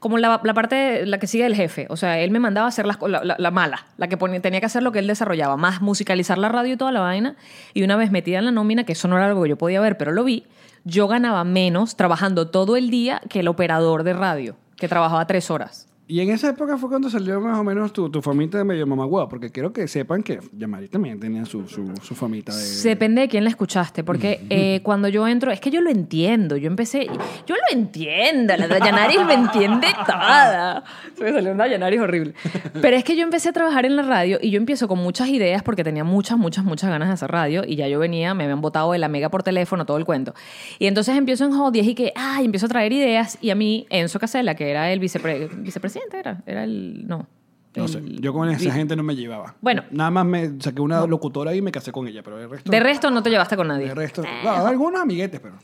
como 0.00 0.18
la, 0.18 0.40
parte, 0.54 1.06
la 1.06 1.18
que 1.18 1.26
sigue 1.26 1.46
el 1.46 1.54
jefe. 1.54 1.86
O 1.90 1.96
sea, 1.96 2.18
él 2.18 2.30
me 2.30 2.40
mandaba 2.40 2.64
a 2.66 2.68
hacer 2.70 2.86
las 2.86 2.98
la, 3.02 3.22
la- 3.22 3.36
la 3.38 3.50
mala, 3.50 3.86
la 3.98 4.08
que 4.08 4.16
tenía 4.16 4.58
que 4.60 4.66
hacer 4.66 4.82
lo 4.82 4.90
que 4.92 4.98
él 4.98 5.06
desarrollaba, 5.06 5.56
más 5.56 5.80
musicalizar 5.82 6.38
la 6.38 6.48
radio 6.48 6.74
y 6.74 6.76
toda 6.76 6.90
la 6.90 7.00
vaina. 7.00 7.36
Y 7.74 7.82
una 7.84 7.96
vez 7.96 8.10
metida 8.10 8.38
en 8.38 8.46
la 8.46 8.50
nómina, 8.50 8.84
que 8.84 8.92
eso 8.92 9.06
no 9.08 9.16
era 9.16 9.26
algo 9.26 9.42
que 9.42 9.50
yo 9.50 9.56
podía 9.58 9.80
ver, 9.80 9.96
pero 9.98 10.10
lo 10.12 10.24
vi, 10.24 10.46
yo 10.84 11.06
ganaba 11.06 11.44
menos 11.44 11.96
trabajando 11.96 12.48
todo 12.48 12.76
el 12.76 12.90
día 12.90 13.20
que 13.28 13.40
el 13.40 13.48
operador 13.48 14.02
de 14.02 14.14
radio, 14.14 14.56
que 14.76 14.88
trabajaba 14.88 15.26
tres 15.26 15.50
horas. 15.50 15.86
Y 16.10 16.20
en 16.20 16.30
esa 16.30 16.48
época 16.48 16.76
fue 16.76 16.88
cuando 16.88 17.08
salió 17.08 17.40
más 17.40 17.56
o 17.58 17.62
menos 17.62 17.92
tu, 17.92 18.10
tu 18.10 18.20
famita 18.20 18.58
de 18.58 18.64
medio 18.64 18.84
mamagua, 18.86 19.28
porque 19.28 19.50
quiero 19.50 19.72
que 19.72 19.86
sepan 19.86 20.22
que 20.24 20.40
Yamari 20.52 20.88
también 20.88 21.20
tenía 21.20 21.44
su, 21.44 21.68
su, 21.68 21.92
su 22.02 22.14
famita 22.16 22.52
de... 22.54 22.82
Depende 22.82 23.20
de 23.20 23.28
quién 23.28 23.44
la 23.44 23.50
escuchaste, 23.50 24.02
porque 24.02 24.44
eh, 24.50 24.80
cuando 24.82 25.06
yo 25.06 25.28
entro, 25.28 25.52
es 25.52 25.60
que 25.60 25.70
yo 25.70 25.80
lo 25.80 25.88
entiendo, 25.88 26.56
yo 26.56 26.66
empecé, 26.66 27.06
yo 27.46 27.54
lo 27.54 27.78
entiendo, 27.78 28.56
la 28.56 28.66
Dayanaris 28.66 29.24
me 29.24 29.34
entiende 29.34 29.86
toda. 30.04 30.82
Se 31.16 31.22
me 31.22 31.32
salió 31.32 31.52
una 31.52 31.64
Dayanaris 31.64 32.00
horrible. 32.00 32.34
Pero 32.82 32.96
es 32.96 33.04
que 33.04 33.14
yo 33.16 33.22
empecé 33.22 33.50
a 33.50 33.52
trabajar 33.52 33.86
en 33.86 33.94
la 33.94 34.02
radio 34.02 34.38
y 34.42 34.50
yo 34.50 34.56
empiezo 34.56 34.88
con 34.88 34.98
muchas 34.98 35.28
ideas 35.28 35.62
porque 35.62 35.84
tenía 35.84 36.02
muchas, 36.02 36.36
muchas, 36.38 36.64
muchas 36.64 36.90
ganas 36.90 37.06
de 37.08 37.14
hacer 37.14 37.30
radio 37.30 37.62
y 37.64 37.76
ya 37.76 37.86
yo 37.86 38.00
venía, 38.00 38.34
me 38.34 38.44
habían 38.44 38.60
votado 38.60 38.90
de 38.92 38.98
la 38.98 39.08
mega 39.08 39.28
por 39.28 39.42
teléfono, 39.44 39.86
todo 39.86 39.96
el 39.96 40.04
cuento. 40.04 40.34
Y 40.80 40.86
entonces 40.86 41.16
empiezo 41.16 41.44
en 41.44 41.52
10 41.72 41.86
y 41.86 41.94
que, 41.94 42.12
ay, 42.16 42.46
empiezo 42.46 42.66
a 42.66 42.68
traer 42.68 42.92
ideas 42.92 43.38
y 43.40 43.50
a 43.50 43.54
mí, 43.54 43.86
Enzo 43.90 44.18
Casella, 44.18 44.54
que 44.56 44.70
era 44.70 44.90
el 44.92 44.98
vicepre- 45.00 45.48
vicepresidente, 45.56 45.99
era, 46.12 46.42
era 46.46 46.64
el, 46.64 47.06
no. 47.06 47.26
No 47.76 47.86
sé, 47.86 48.02
yo 48.04 48.32
con 48.32 48.48
esa 48.50 48.72
gente 48.72 48.96
no 48.96 49.02
me 49.04 49.14
llevaba. 49.14 49.54
Bueno. 49.60 49.84
Nada 49.92 50.10
más 50.10 50.26
me 50.26 50.60
saqué 50.60 50.80
una 50.82 51.06
locutora 51.06 51.54
y 51.54 51.62
me 51.62 51.70
casé 51.70 51.92
con 51.92 52.08
ella, 52.08 52.20
pero 52.22 52.40
el 52.40 52.50
resto... 52.50 52.68
De 52.70 52.80
resto 52.80 53.10
no 53.12 53.22
te 53.22 53.30
llevaste 53.30 53.56
con 53.56 53.68
nadie. 53.68 53.86
De 53.86 53.94
resto... 53.94 54.22
No, 54.44 54.50
algunos 54.66 55.00
amiguetes, 55.00 55.38
pero... 55.38 55.54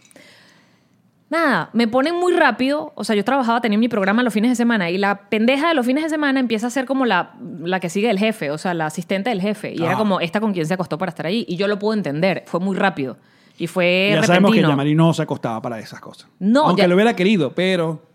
Nada, 1.28 1.70
me 1.72 1.88
ponen 1.88 2.14
muy 2.14 2.32
rápido. 2.34 2.92
O 2.94 3.02
sea, 3.02 3.16
yo 3.16 3.24
trabajaba, 3.24 3.60
tenía 3.60 3.76
mi 3.78 3.88
programa 3.88 4.22
los 4.22 4.32
fines 4.32 4.50
de 4.50 4.54
semana 4.54 4.90
y 4.90 4.98
la 4.98 5.28
pendeja 5.28 5.68
de 5.68 5.74
los 5.74 5.84
fines 5.84 6.04
de 6.04 6.10
semana 6.10 6.38
empieza 6.38 6.68
a 6.68 6.70
ser 6.70 6.84
como 6.86 7.04
la, 7.04 7.34
la 7.64 7.80
que 7.80 7.88
sigue 7.90 8.08
el 8.08 8.18
jefe, 8.20 8.52
o 8.52 8.58
sea, 8.58 8.74
la 8.74 8.86
asistente 8.86 9.30
del 9.30 9.40
jefe. 9.40 9.72
Y 9.74 9.82
era 9.82 9.94
Ah. 9.94 9.98
como 9.98 10.20
esta 10.20 10.38
con 10.40 10.52
quien 10.52 10.66
se 10.66 10.74
acostó 10.74 10.98
para 10.98 11.08
estar 11.10 11.26
ahí. 11.26 11.44
Y 11.48 11.56
yo 11.56 11.66
lo 11.66 11.80
puedo 11.80 11.94
entender. 11.94 12.44
Fue 12.46 12.60
muy 12.60 12.76
rápido. 12.76 13.16
Y 13.58 13.66
fue 13.66 14.10
ya 14.14 14.22
sabemos 14.22 14.52
que. 14.52 14.60
Yamari 14.60 14.94
no 14.94 15.12
se 15.12 15.22
acostaba 15.22 15.60
para 15.60 15.80
esas 15.80 15.98
cosas. 15.98 16.28
No, 16.38 16.66
Aunque 16.66 16.82
ya- 16.82 16.88
lo 16.88 16.94
hubiera 16.94 17.16
querido, 17.16 17.52
pero... 17.52 18.05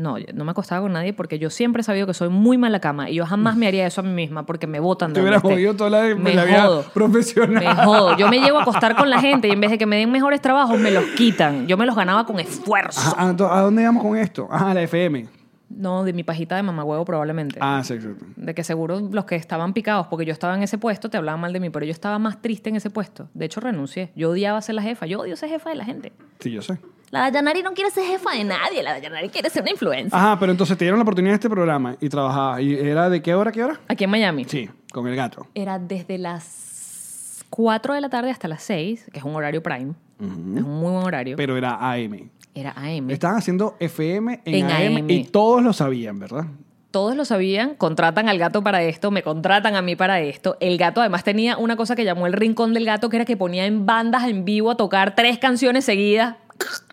No, 0.00 0.16
no 0.32 0.44
me 0.44 0.50
acostaba 0.52 0.80
con 0.80 0.92
nadie 0.94 1.12
porque 1.12 1.38
yo 1.38 1.50
siempre 1.50 1.80
he 1.80 1.84
sabido 1.84 2.06
que 2.06 2.14
soy 2.14 2.30
muy 2.30 2.56
mala 2.56 2.80
cama 2.80 3.10
y 3.10 3.16
yo 3.16 3.26
jamás 3.26 3.54
me 3.56 3.66
haría 3.66 3.86
eso 3.86 4.00
a 4.00 4.04
mí 4.04 4.10
misma 4.12 4.46
porque 4.46 4.66
me 4.66 4.80
botan 4.80 5.12
Te 5.12 5.20
hubieras 5.20 5.42
jodido 5.42 5.74
toda 5.76 5.90
la, 5.90 6.14
Me 6.14 6.34
la 6.34 6.44
vida 6.46 6.62
jodo. 6.62 6.84
profesional. 6.94 7.62
Me 7.64 7.74
jodo. 7.84 8.16
Yo 8.16 8.28
me 8.28 8.40
llevo 8.40 8.58
a 8.58 8.62
acostar 8.62 8.96
con 8.96 9.10
la 9.10 9.20
gente 9.20 9.46
y 9.48 9.50
en 9.50 9.60
vez 9.60 9.70
de 9.70 9.76
que 9.78 9.84
me 9.86 9.96
den 9.96 10.10
mejores 10.10 10.40
trabajos, 10.40 10.78
me 10.78 10.90
los 10.90 11.04
quitan. 11.16 11.66
Yo 11.66 11.76
me 11.76 11.84
los 11.84 11.94
ganaba 11.94 12.24
con 12.24 12.40
esfuerzo. 12.40 12.98
Ajá, 12.98 13.14
ah, 13.18 13.30
ento- 13.32 13.50
¿A 13.50 13.60
dónde 13.60 13.82
íbamos 13.82 14.02
con 14.02 14.16
esto? 14.16 14.48
Ah, 14.50 14.72
la 14.72 14.82
FM. 14.82 15.26
No, 15.70 16.04
de 16.04 16.12
mi 16.12 16.24
pajita 16.24 16.56
de 16.56 16.62
mamagüevo 16.62 17.04
probablemente. 17.04 17.58
Ah, 17.62 17.80
sí, 17.84 17.94
exacto. 17.94 18.26
De 18.36 18.54
que 18.54 18.64
seguro 18.64 19.00
los 19.00 19.24
que 19.24 19.36
estaban 19.36 19.72
picados, 19.72 20.08
porque 20.08 20.26
yo 20.26 20.32
estaba 20.32 20.54
en 20.56 20.62
ese 20.62 20.78
puesto, 20.78 21.08
te 21.08 21.16
hablaban 21.16 21.40
mal 21.40 21.52
de 21.52 21.60
mí, 21.60 21.70
pero 21.70 21.86
yo 21.86 21.92
estaba 21.92 22.18
más 22.18 22.42
triste 22.42 22.68
en 22.68 22.76
ese 22.76 22.90
puesto. 22.90 23.28
De 23.34 23.44
hecho, 23.44 23.60
renuncié. 23.60 24.10
Yo 24.16 24.30
odiaba 24.30 24.60
ser 24.60 24.74
la 24.74 24.82
jefa. 24.82 25.06
Yo 25.06 25.20
odio 25.20 25.36
ser 25.36 25.48
jefa 25.48 25.70
de 25.70 25.76
la 25.76 25.84
gente. 25.84 26.12
Sí, 26.40 26.50
yo 26.50 26.60
sé. 26.60 26.78
La 27.10 27.22
Dayanari 27.22 27.62
no 27.62 27.72
quiere 27.72 27.90
ser 27.90 28.04
jefa 28.04 28.32
de 28.32 28.44
nadie. 28.44 28.82
La 28.82 28.92
Dayanari 28.92 29.28
quiere 29.28 29.48
ser 29.50 29.62
una 29.62 29.70
influencer. 29.70 30.16
Ajá, 30.16 30.38
pero 30.38 30.52
entonces 30.52 30.76
te 30.76 30.84
dieron 30.84 30.98
la 30.98 31.02
oportunidad 31.02 31.32
de 31.32 31.36
este 31.36 31.50
programa 31.50 31.96
y 32.00 32.08
trabajabas. 32.08 32.60
¿Y 32.60 32.74
era 32.74 33.08
de 33.08 33.22
qué 33.22 33.34
hora 33.34 33.52
qué 33.52 33.64
hora? 33.64 33.80
Aquí 33.88 34.04
en 34.04 34.10
Miami. 34.10 34.44
Sí, 34.44 34.68
con 34.92 35.06
el 35.06 35.16
gato. 35.16 35.46
Era 35.54 35.78
desde 35.78 36.18
las 36.18 37.44
4 37.50 37.94
de 37.94 38.00
la 38.00 38.08
tarde 38.08 38.30
hasta 38.30 38.48
las 38.48 38.62
6, 38.62 39.10
que 39.12 39.18
es 39.18 39.24
un 39.24 39.34
horario 39.34 39.62
prime. 39.62 39.94
Es 40.20 40.26
un 40.26 40.62
muy 40.62 40.92
buen 40.92 41.04
horario. 41.04 41.36
Pero 41.36 41.56
era 41.56 41.78
AM. 41.80 42.30
Era 42.54 42.72
AM. 42.76 43.10
Estaban 43.10 43.36
haciendo 43.38 43.76
FM 43.80 44.40
en, 44.44 44.54
En 44.54 44.70
AM, 44.70 44.96
AM. 45.04 45.10
y 45.10 45.24
todos 45.24 45.62
lo 45.62 45.72
sabían, 45.72 46.18
¿verdad? 46.18 46.46
Todos 46.90 47.14
lo 47.14 47.24
sabían, 47.24 47.76
contratan 47.76 48.28
al 48.28 48.38
gato 48.38 48.64
para 48.64 48.82
esto, 48.82 49.12
me 49.12 49.22
contratan 49.22 49.76
a 49.76 49.82
mí 49.82 49.94
para 49.94 50.20
esto. 50.20 50.56
El 50.58 50.76
gato 50.76 51.00
además 51.00 51.22
tenía 51.22 51.56
una 51.56 51.76
cosa 51.76 51.94
que 51.94 52.04
llamó 52.04 52.26
el 52.26 52.32
rincón 52.32 52.74
del 52.74 52.84
gato, 52.84 53.08
que 53.08 53.16
era 53.16 53.24
que 53.24 53.36
ponía 53.36 53.66
en 53.66 53.86
bandas 53.86 54.24
en 54.24 54.44
vivo 54.44 54.72
a 54.72 54.76
tocar 54.76 55.14
tres 55.14 55.38
canciones 55.38 55.84
seguidas. 55.84 56.34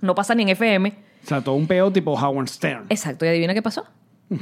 No 0.01 0.13
pasa 0.13 0.35
ni 0.35 0.43
en 0.43 0.49
FM. 0.49 0.89
O 1.23 1.27
sea, 1.27 1.41
todo 1.41 1.55
un 1.55 1.65
peo 1.65 1.91
tipo 1.91 2.13
Howard 2.13 2.47
Stern. 2.47 2.85
Exacto, 2.89 3.25
y 3.25 3.29
adivina 3.29 3.53
qué 3.53 3.61
pasó. 3.61 3.85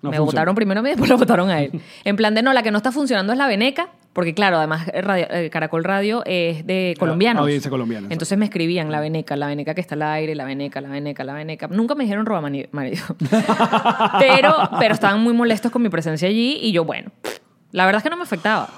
No 0.00 0.10
me 0.10 0.16
funcionó. 0.16 0.24
votaron 0.26 0.54
primero 0.54 0.80
a 0.80 0.82
mí, 0.82 0.88
después 0.90 1.08
lo 1.10 1.18
votaron 1.18 1.50
a 1.50 1.60
él. 1.60 1.80
En 2.04 2.16
plan 2.16 2.34
de 2.34 2.42
no, 2.42 2.52
la 2.52 2.62
que 2.62 2.70
no 2.70 2.78
está 2.78 2.90
funcionando 2.92 3.32
es 3.32 3.38
la 3.38 3.46
Veneca, 3.46 3.90
porque 4.12 4.34
claro, 4.34 4.58
además 4.58 4.88
eh, 4.92 5.00
radio- 5.00 5.26
eh, 5.30 5.48
Caracol 5.50 5.84
Radio 5.84 6.22
es 6.26 6.66
de 6.66 6.94
colombianos. 6.98 7.42
audiencia 7.42 7.70
colombiana. 7.70 8.08
Entonces 8.10 8.36
me 8.36 8.44
escribían 8.44 8.90
la 8.90 9.00
Veneca, 9.00 9.36
la 9.36 9.46
Veneca 9.46 9.74
que 9.74 9.80
está 9.80 9.94
al 9.94 10.02
aire, 10.02 10.34
la 10.34 10.44
Veneca, 10.44 10.80
la 10.80 10.90
Veneca, 10.90 11.24
la 11.24 11.34
Veneca. 11.34 11.68
Nunca 11.68 11.94
me 11.94 12.04
dijeron 12.04 12.26
roba 12.26 12.40
marido. 12.40 12.68
pero, 14.18 14.54
pero 14.78 14.94
estaban 14.94 15.20
muy 15.22 15.32
molestos 15.32 15.70
con 15.70 15.82
mi 15.82 15.88
presencia 15.88 16.28
allí 16.28 16.58
y 16.62 16.72
yo, 16.72 16.84
bueno, 16.84 17.10
la 17.70 17.86
verdad 17.86 17.98
es 17.98 18.02
que 18.04 18.10
no 18.10 18.16
me 18.16 18.22
afectaba. 18.24 18.68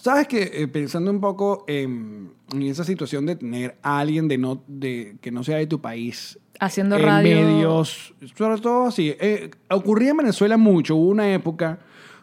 ¿Sabes 0.00 0.26
que 0.26 0.50
eh, 0.54 0.68
pensando 0.68 1.10
un 1.10 1.20
poco 1.20 1.64
en, 1.68 2.32
en 2.52 2.62
esa 2.62 2.84
situación 2.84 3.26
de 3.26 3.36
tener 3.36 3.76
a 3.82 3.98
alguien 4.00 4.26
de 4.26 4.38
no, 4.38 4.62
de, 4.66 5.16
que 5.20 5.30
no 5.30 5.44
sea 5.44 5.58
de 5.58 5.66
tu 5.66 5.80
país 5.80 6.38
Haciendo 6.58 6.96
en 6.96 7.02
radio. 7.02 7.36
medios, 7.46 8.14
sobre 8.36 8.60
todo 8.60 8.86
así, 8.86 9.14
eh, 9.20 9.50
ocurría 9.70 10.10
en 10.12 10.16
Venezuela 10.18 10.56
mucho, 10.56 10.96
hubo 10.96 11.10
una 11.10 11.32
época 11.32 11.78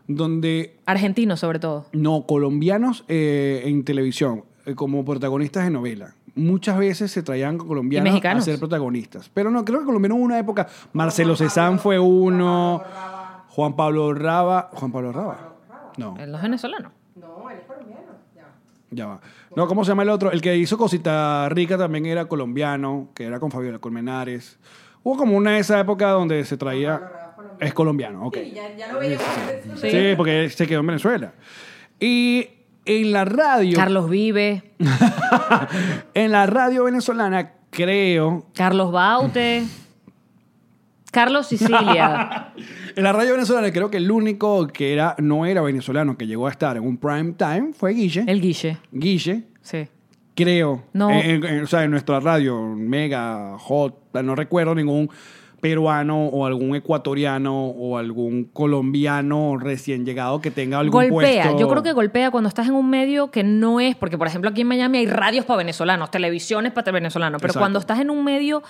donde 0.09 0.75
Argentino, 0.87 1.37
sobre 1.37 1.59
todo. 1.59 1.85
no 1.93 2.23
colombianos 2.23 3.05
eh, 3.07 3.61
en 3.65 3.85
televisión 3.85 4.43
eh, 4.65 4.73
como 4.73 5.05
protagonistas 5.05 5.63
de 5.63 5.69
novela. 5.69 6.15
Muchas 6.35 6.77
veces 6.77 7.11
se 7.11 7.21
traían 7.21 7.57
colombianos 7.57 8.25
a 8.25 8.41
ser 8.41 8.59
protagonistas. 8.59 9.29
Pero 9.33 9.51
no, 9.51 9.63
creo 9.63 9.79
que 9.79 9.85
colombianos 9.85 10.17
hubo 10.17 10.25
una 10.25 10.39
época. 10.39 10.67
Marcelo 10.93 11.35
Cezán 11.35 11.79
fue 11.79 11.99
uno. 11.99 12.81
Juan 13.49 13.75
Pablo 13.75 14.13
Raba. 14.13 14.69
Juan 14.73 14.91
Pablo 14.91 15.11
Raba. 15.11 15.53
No. 15.97 16.15
Él 16.17 16.31
no 16.31 16.37
es 16.37 16.43
venezolano. 16.43 16.91
Ya 18.91 19.05
va. 19.05 19.19
No, 19.55 19.67
¿cómo 19.67 19.83
se 19.83 19.89
llama 19.89 20.03
el 20.03 20.09
otro? 20.09 20.31
El 20.31 20.41
que 20.41 20.55
hizo 20.57 20.77
Cosita 20.77 21.47
Rica 21.49 21.77
también 21.77 22.05
era 22.05 22.25
colombiano, 22.25 23.09
que 23.13 23.25
era 23.25 23.39
con 23.39 23.51
Fabiola 23.51 23.77
Colmenares. 23.77 24.57
Hubo 25.03 25.17
como 25.17 25.37
una 25.37 25.51
de 25.51 25.59
esa 25.59 25.79
época 25.79 26.09
donde 26.09 26.43
se 26.45 26.57
traía... 26.57 27.28
Es 27.59 27.73
colombiano, 27.73 28.25
ok. 28.27 28.37
Sí, 29.75 29.89
Sí, 29.89 30.13
porque 30.15 30.49
se 30.49 30.65
quedó 30.67 30.79
en 30.81 30.87
Venezuela. 30.87 31.33
Y 31.99 32.47
en 32.85 33.11
la 33.11 33.25
radio... 33.25 33.75
Carlos 33.75 34.09
Vive, 34.09 34.71
en 36.13 36.31
la 36.31 36.45
radio 36.45 36.85
venezolana, 36.85 37.53
creo... 37.69 38.45
Carlos 38.55 38.91
Baute, 38.91 39.63
Carlos 41.11 41.47
Sicilia. 41.47 42.53
En 42.95 43.03
la 43.03 43.13
radio 43.13 43.31
venezolana 43.33 43.71
creo 43.71 43.89
que 43.89 43.97
el 43.97 44.11
único 44.11 44.67
que 44.67 44.91
era 44.91 45.15
no 45.19 45.45
era 45.45 45.61
venezolano 45.61 46.17
que 46.17 46.27
llegó 46.27 46.47
a 46.47 46.51
estar 46.51 46.75
en 46.75 46.83
un 46.83 46.97
prime 46.97 47.33
time 47.33 47.69
fue 47.73 47.93
Guille. 47.93 48.25
El 48.27 48.41
Guille, 48.41 48.77
Guille, 48.91 49.43
sí. 49.61 49.87
creo. 50.35 50.83
No. 50.91 51.09
En- 51.09 51.45
en- 51.45 51.63
o 51.63 51.67
sea, 51.67 51.83
en 51.85 51.91
nuestra 51.91 52.19
radio, 52.19 52.61
Mega, 52.75 53.57
Hot, 53.57 53.95
no 54.21 54.35
recuerdo 54.35 54.75
ningún 54.75 55.09
peruano 55.59 56.27
o 56.27 56.45
algún 56.45 56.75
ecuatoriano 56.75 57.67
o 57.67 57.97
algún 57.97 58.45
colombiano 58.45 59.57
recién 59.57 60.05
llegado 60.05 60.41
que 60.41 60.51
tenga 60.51 60.79
algún 60.79 61.09
golpea, 61.09 61.43
puesto. 61.43 61.59
yo 61.59 61.67
creo 61.67 61.83
que 61.83 61.93
golpea 61.93 62.31
cuando 62.31 62.49
estás 62.49 62.67
en 62.67 62.73
un 62.73 62.89
medio 62.89 63.31
que 63.31 63.43
no 63.43 63.79
es, 63.79 63.95
porque 63.95 64.17
por 64.17 64.27
ejemplo 64.27 64.49
aquí 64.49 64.61
en 64.61 64.67
Miami 64.67 64.99
hay 64.99 65.07
radios 65.07 65.45
para 65.45 65.57
venezolanos, 65.57 66.11
televisiones 66.11 66.71
para 66.71 66.91
venezolanos, 66.91 67.41
pero 67.41 67.51
Exacto. 67.51 67.63
cuando 67.63 67.79
estás 67.79 67.99
en 67.99 68.09
un 68.09 68.23
medio 68.23 68.63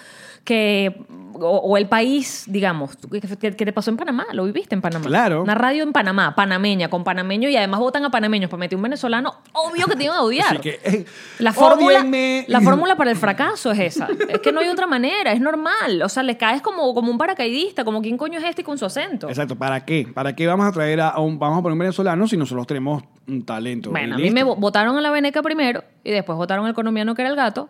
que 0.43 0.95
o, 1.33 1.57
o 1.57 1.77
el 1.77 1.87
país, 1.87 2.43
digamos, 2.47 2.97
que, 2.97 3.51
te 3.51 3.73
pasó 3.73 3.91
en 3.91 3.97
Panamá, 3.97 4.25
lo 4.33 4.45
viviste 4.45 4.75
en 4.75 4.81
Panamá. 4.81 5.05
Claro. 5.05 5.43
Una 5.43 5.55
radio 5.55 5.83
en 5.83 5.93
Panamá, 5.93 6.35
panameña, 6.35 6.89
con 6.89 7.03
panameño 7.03 7.49
y 7.49 7.55
además 7.55 7.79
votan 7.79 8.03
a 8.05 8.09
panameños 8.09 8.49
para 8.49 8.59
meter 8.59 8.75
un 8.75 8.83
venezolano, 8.83 9.35
obvio 9.53 9.87
que 9.87 9.95
te 9.95 10.05
iban 10.05 10.17
a 10.17 10.21
odiar. 10.23 10.47
Así 10.47 10.57
que, 10.59 10.79
eh, 10.83 11.05
La 11.37 11.53
fórmula, 11.53 11.99
ódienme. 11.99 12.45
la 12.47 12.61
fórmula 12.61 12.95
para 12.95 13.11
el 13.11 13.17
fracaso 13.17 13.71
es 13.71 13.79
esa. 13.79 14.07
Es 14.27 14.39
que 14.39 14.51
no 14.51 14.59
hay 14.59 14.69
otra 14.69 14.87
manera, 14.87 15.31
es 15.31 15.41
normal. 15.41 16.01
O 16.03 16.09
sea, 16.09 16.23
le 16.23 16.37
caes 16.37 16.61
como, 16.61 16.78
como 16.93 17.11
un 17.11 17.17
paracaidista, 17.17 17.83
como 17.83 18.01
quién 18.01 18.17
coño 18.17 18.39
es 18.39 18.45
este 18.45 18.63
con 18.63 18.77
su 18.77 18.85
acento. 18.85 19.27
Exacto, 19.29 19.55
¿para 19.55 19.85
qué? 19.85 20.07
¿Para 20.13 20.35
qué 20.35 20.47
vamos 20.47 20.65
a 20.67 20.71
traer 20.71 21.01
a, 21.01 21.19
un, 21.19 21.37
vamos 21.39 21.59
a 21.59 21.61
poner 21.61 21.73
un 21.73 21.79
venezolano 21.79 22.27
si 22.27 22.37
nosotros 22.37 22.65
tenemos 22.67 23.03
un 23.27 23.43
talento? 23.45 23.91
Bueno, 23.91 24.15
a 24.15 24.17
mí 24.17 24.31
me 24.31 24.43
vo- 24.43 24.55
votaron 24.57 24.97
a 24.97 25.01
la 25.01 25.11
veneca 25.11 25.41
primero 25.41 25.83
y 26.03 26.11
después 26.11 26.37
votaron 26.37 26.65
al 26.65 26.73
colombiano 26.73 27.13
que 27.15 27.21
era 27.21 27.29
el 27.29 27.35
gato 27.35 27.69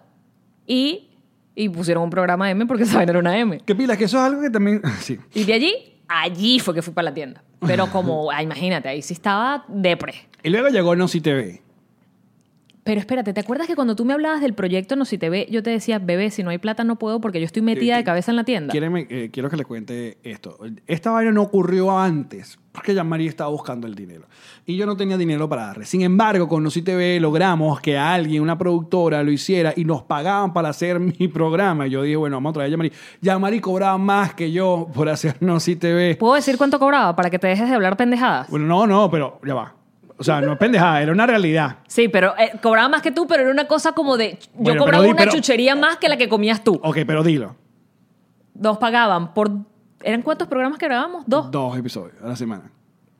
y, 0.66 1.10
y 1.55 1.70
pusieron 1.70 2.03
un 2.03 2.10
programa 2.10 2.49
M 2.51 2.66
porque 2.66 2.84
esa 2.89 3.03
era 3.03 3.20
una 3.20 3.38
M. 3.38 3.60
¿Qué 3.66 3.76
pilas? 3.76 3.97
Que 3.97 4.05
eso 4.05 4.18
es 4.18 4.24
algo 4.24 4.41
que 4.41 4.49
también... 4.49 4.82
Sí. 5.01 5.18
Y 5.34 5.43
de 5.43 5.53
allí, 5.53 5.74
allí 6.07 6.60
fue 6.60 6.74
que 6.74 6.82
fui 6.82 6.93
para 6.93 7.05
la 7.10 7.14
tienda. 7.14 7.43
Pero 7.66 7.88
como, 7.88 8.32
ah, 8.32 8.41
imagínate, 8.43 8.89
ahí 8.89 9.01
sí 9.01 9.14
estaba 9.14 9.66
depre. 9.68 10.14
Y 10.43 10.49
luego 10.49 10.70
llegó 10.70 10.95
No 10.95 11.07
Si 11.07 11.20
TV. 11.22 11.62
Pero 12.90 13.02
espérate, 13.02 13.34
¿te 13.34 13.40
acuerdas 13.40 13.68
que 13.68 13.76
cuando 13.76 13.96
tú 13.96 14.04
me 14.04 14.14
hablabas 14.14 14.42
del 14.42 14.56
proyecto 14.56 14.96
No 14.96 15.06
Si 15.06 15.20
Te 15.20 15.30
Ve, 15.30 15.48
yo 15.52 15.62
te 15.62 15.70
decía, 15.70 16.00
bebé, 16.00 16.32
si 16.32 16.42
no 16.42 16.50
hay 16.50 16.58
plata 16.58 16.84
no 16.84 16.98
puedo 16.98 17.22
porque 17.22 17.40
yo 17.40 17.46
estoy 17.46 17.62
metida 17.62 17.98
de 17.98 18.04
cabeza 18.04 18.32
en 18.32 18.36
la 18.36 18.46
tienda? 18.46 18.74
Eh, 18.74 19.30
quiero 19.32 19.48
que 19.48 19.58
le 19.58 19.64
cuente 19.64 20.18
esto. 20.24 20.58
Esta 20.88 21.12
vaina 21.12 21.32
no 21.32 21.44
ocurrió 21.44 22.00
antes, 22.00 22.58
porque 22.72 22.96
ya 22.96 23.04
María 23.04 23.30
estaba 23.30 23.52
buscando 23.52 23.86
el 23.86 23.94
dinero. 23.94 24.24
Y 24.66 24.76
yo 24.76 24.88
no 24.88 24.98
tenía 24.98 25.18
dinero 25.18 25.48
para 25.48 25.68
darle. 25.68 25.86
Sin 25.86 26.02
embargo, 26.02 26.48
con 26.48 26.64
No 26.64 26.72
Si 26.72 26.82
TV 26.82 27.20
logramos 27.20 27.80
que 27.80 27.96
alguien, 27.96 28.42
una 28.42 28.58
productora, 28.58 29.22
lo 29.22 29.32
hiciera 29.32 29.72
y 29.76 29.86
nos 29.86 30.02
pagaban 30.02 30.52
para 30.52 30.70
hacer 30.70 31.00
mi 31.20 31.28
programa. 31.28 31.86
Y 31.86 31.92
yo 31.92 32.02
dije, 32.02 32.16
bueno, 32.16 32.38
vamos 32.38 32.50
a 32.50 32.54
traer 32.54 32.70
a 32.70 32.72
Yamari. 32.72 32.92
Yamari 33.22 33.60
cobraba 33.60 34.00
más 34.00 34.34
que 34.34 34.52
yo 34.52 34.90
por 34.96 35.10
hacer 35.10 35.36
No 35.42 35.60
Si 35.60 35.76
TV. 35.76 36.16
¿Puedo 36.16 36.34
decir 36.34 36.58
cuánto 36.58 36.80
cobraba 36.80 37.16
para 37.16 37.30
que 37.30 37.38
te 37.38 37.46
dejes 37.46 37.70
de 37.70 37.76
hablar 37.76 37.98
pendejadas? 37.98 38.50
Bueno, 38.50 38.66
no, 38.66 38.88
no, 38.88 39.12
pero 39.12 39.40
ya 39.46 39.54
va. 39.54 39.79
O 40.20 40.24
sea, 40.24 40.41
no 40.41 40.51
es 40.53 40.57
pendejada, 40.59 41.01
era 41.01 41.11
una 41.13 41.26
realidad. 41.26 41.78
Sí, 41.88 42.09
pero 42.09 42.38
eh, 42.38 42.51
cobraba 42.61 42.89
más 42.89 43.01
que 43.01 43.11
tú, 43.11 43.26
pero 43.26 43.43
era 43.43 43.51
una 43.51 43.67
cosa 43.67 43.93
como 43.93 44.17
de... 44.17 44.38
Yo 44.41 44.49
Bueno, 44.55 44.82
cobraba 44.82 44.97
pero 44.97 45.03
di- 45.03 45.09
una 45.11 45.17
pero- 45.20 45.32
chuchería 45.32 45.76
más 45.76 45.95
que 45.97 46.09
la 46.09 46.17
que 46.17 46.28
comías 46.28 46.61
tú. 46.63 46.80
Ok, 46.84 46.97
pero 47.07 47.24
dilo. 47.24 47.55
Nos 48.53 48.78
pagaban 48.78 49.34
por... 49.34 49.49
¿Eran 50.01 50.22
cuántos 50.22 50.47
programas 50.47 50.78
que 50.78 50.86
grabábamos? 50.88 51.24
Dos. 51.26 51.49
Dos 51.51 51.78
episodios 51.78 52.15
a 52.24 52.28
la 52.28 52.36
semana. 52.36 52.70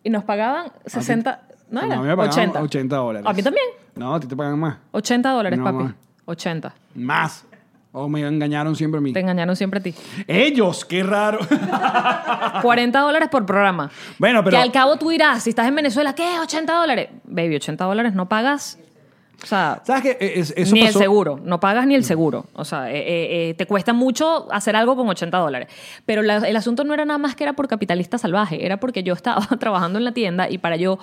Y 0.04 0.10
nos 0.10 0.24
pagaban 0.26 0.72
60... 0.86 1.42
¿No 1.72 1.82
a 1.82 1.86
era? 1.86 1.96
mí 1.98 2.02
me 2.08 2.16
pagaban 2.18 2.30
80. 2.32 2.62
80 2.64 2.96
dólares. 2.98 3.28
A 3.30 3.34
mí 3.34 3.44
también. 3.44 3.66
No, 3.96 4.16
a 4.16 4.20
ti 4.20 4.28
te 4.28 4.36
pagan 4.36 4.60
más. 4.60 4.78
80 4.92 5.30
dólares, 5.32 5.58
No, 5.60 5.66
papi. 5.66 5.78
ma. 5.84 5.96
80. 6.26 6.74
Más. 6.96 7.46
O 7.92 8.08
me 8.08 8.22
engañaron 8.22 8.76
siempre 8.76 9.00
a 9.00 9.02
mí. 9.02 9.14
Te 9.14 9.20
engañaron 9.20 9.56
siempre 9.56 9.80
a 9.80 9.84
ti. 9.84 9.96
Ellos, 10.28 10.86
qué 10.86 11.02
raro. 11.02 11.40
40 12.62 13.00
dólares 13.00 13.30
por 13.30 13.46
programa. 13.46 13.90
Bueno, 14.18 14.44
pero- 14.44 14.58
Que 14.58 14.62
al 14.64 14.72
cabo 14.72 14.98
tú 14.98 15.10
dirás, 15.10 15.44
si 15.44 15.50
estás 15.52 15.68
en 15.68 15.76
Venezuela, 15.76 16.14
¿qué? 16.14 16.40
80 16.40 16.74
dólares. 16.74 17.10
Baby, 17.24 17.56
80 17.56 17.86
dólares 17.86 18.14
no 18.14 18.30
pagas. 18.30 18.78
O 19.42 19.46
sea, 19.46 19.82
¿Sabes 19.86 20.04
qué? 20.04 20.18
Es- 20.36 20.54
eso 20.56 20.74
ni 20.76 20.82
el 20.82 20.94
seguro. 20.94 21.40
No 21.44 21.60
pagas 21.60 21.88
ni 21.88 21.96
el 21.96 22.04
seguro. 22.04 22.46
O 22.54 22.66
sea, 22.66 22.92
eh, 22.92 22.98
eh, 23.00 23.50
eh, 23.50 23.54
te 23.54 23.66
cuesta 23.66 23.94
mucho 23.94 24.52
hacer 24.52 24.76
algo 24.76 24.96
con 24.96 25.08
80 25.08 25.38
dólares. 25.38 25.70
Pero 26.06 26.22
la- 26.22 26.38
el 26.48 26.56
asunto 26.58 26.84
no 26.84 26.94
era 26.94 27.06
nada 27.06 27.18
más 27.18 27.36
que 27.36 27.44
era 27.44 27.54
por 27.54 27.68
capitalista 27.68 28.18
salvaje. 28.18 28.66
Era 28.66 28.78
porque 28.80 29.02
yo 29.04 29.14
estaba 29.14 29.42
trabajando 29.60 29.98
en 29.98 30.06
la 30.06 30.12
tienda 30.12 30.50
y 30.50 30.58
para 30.58 30.76
yo 30.76 31.00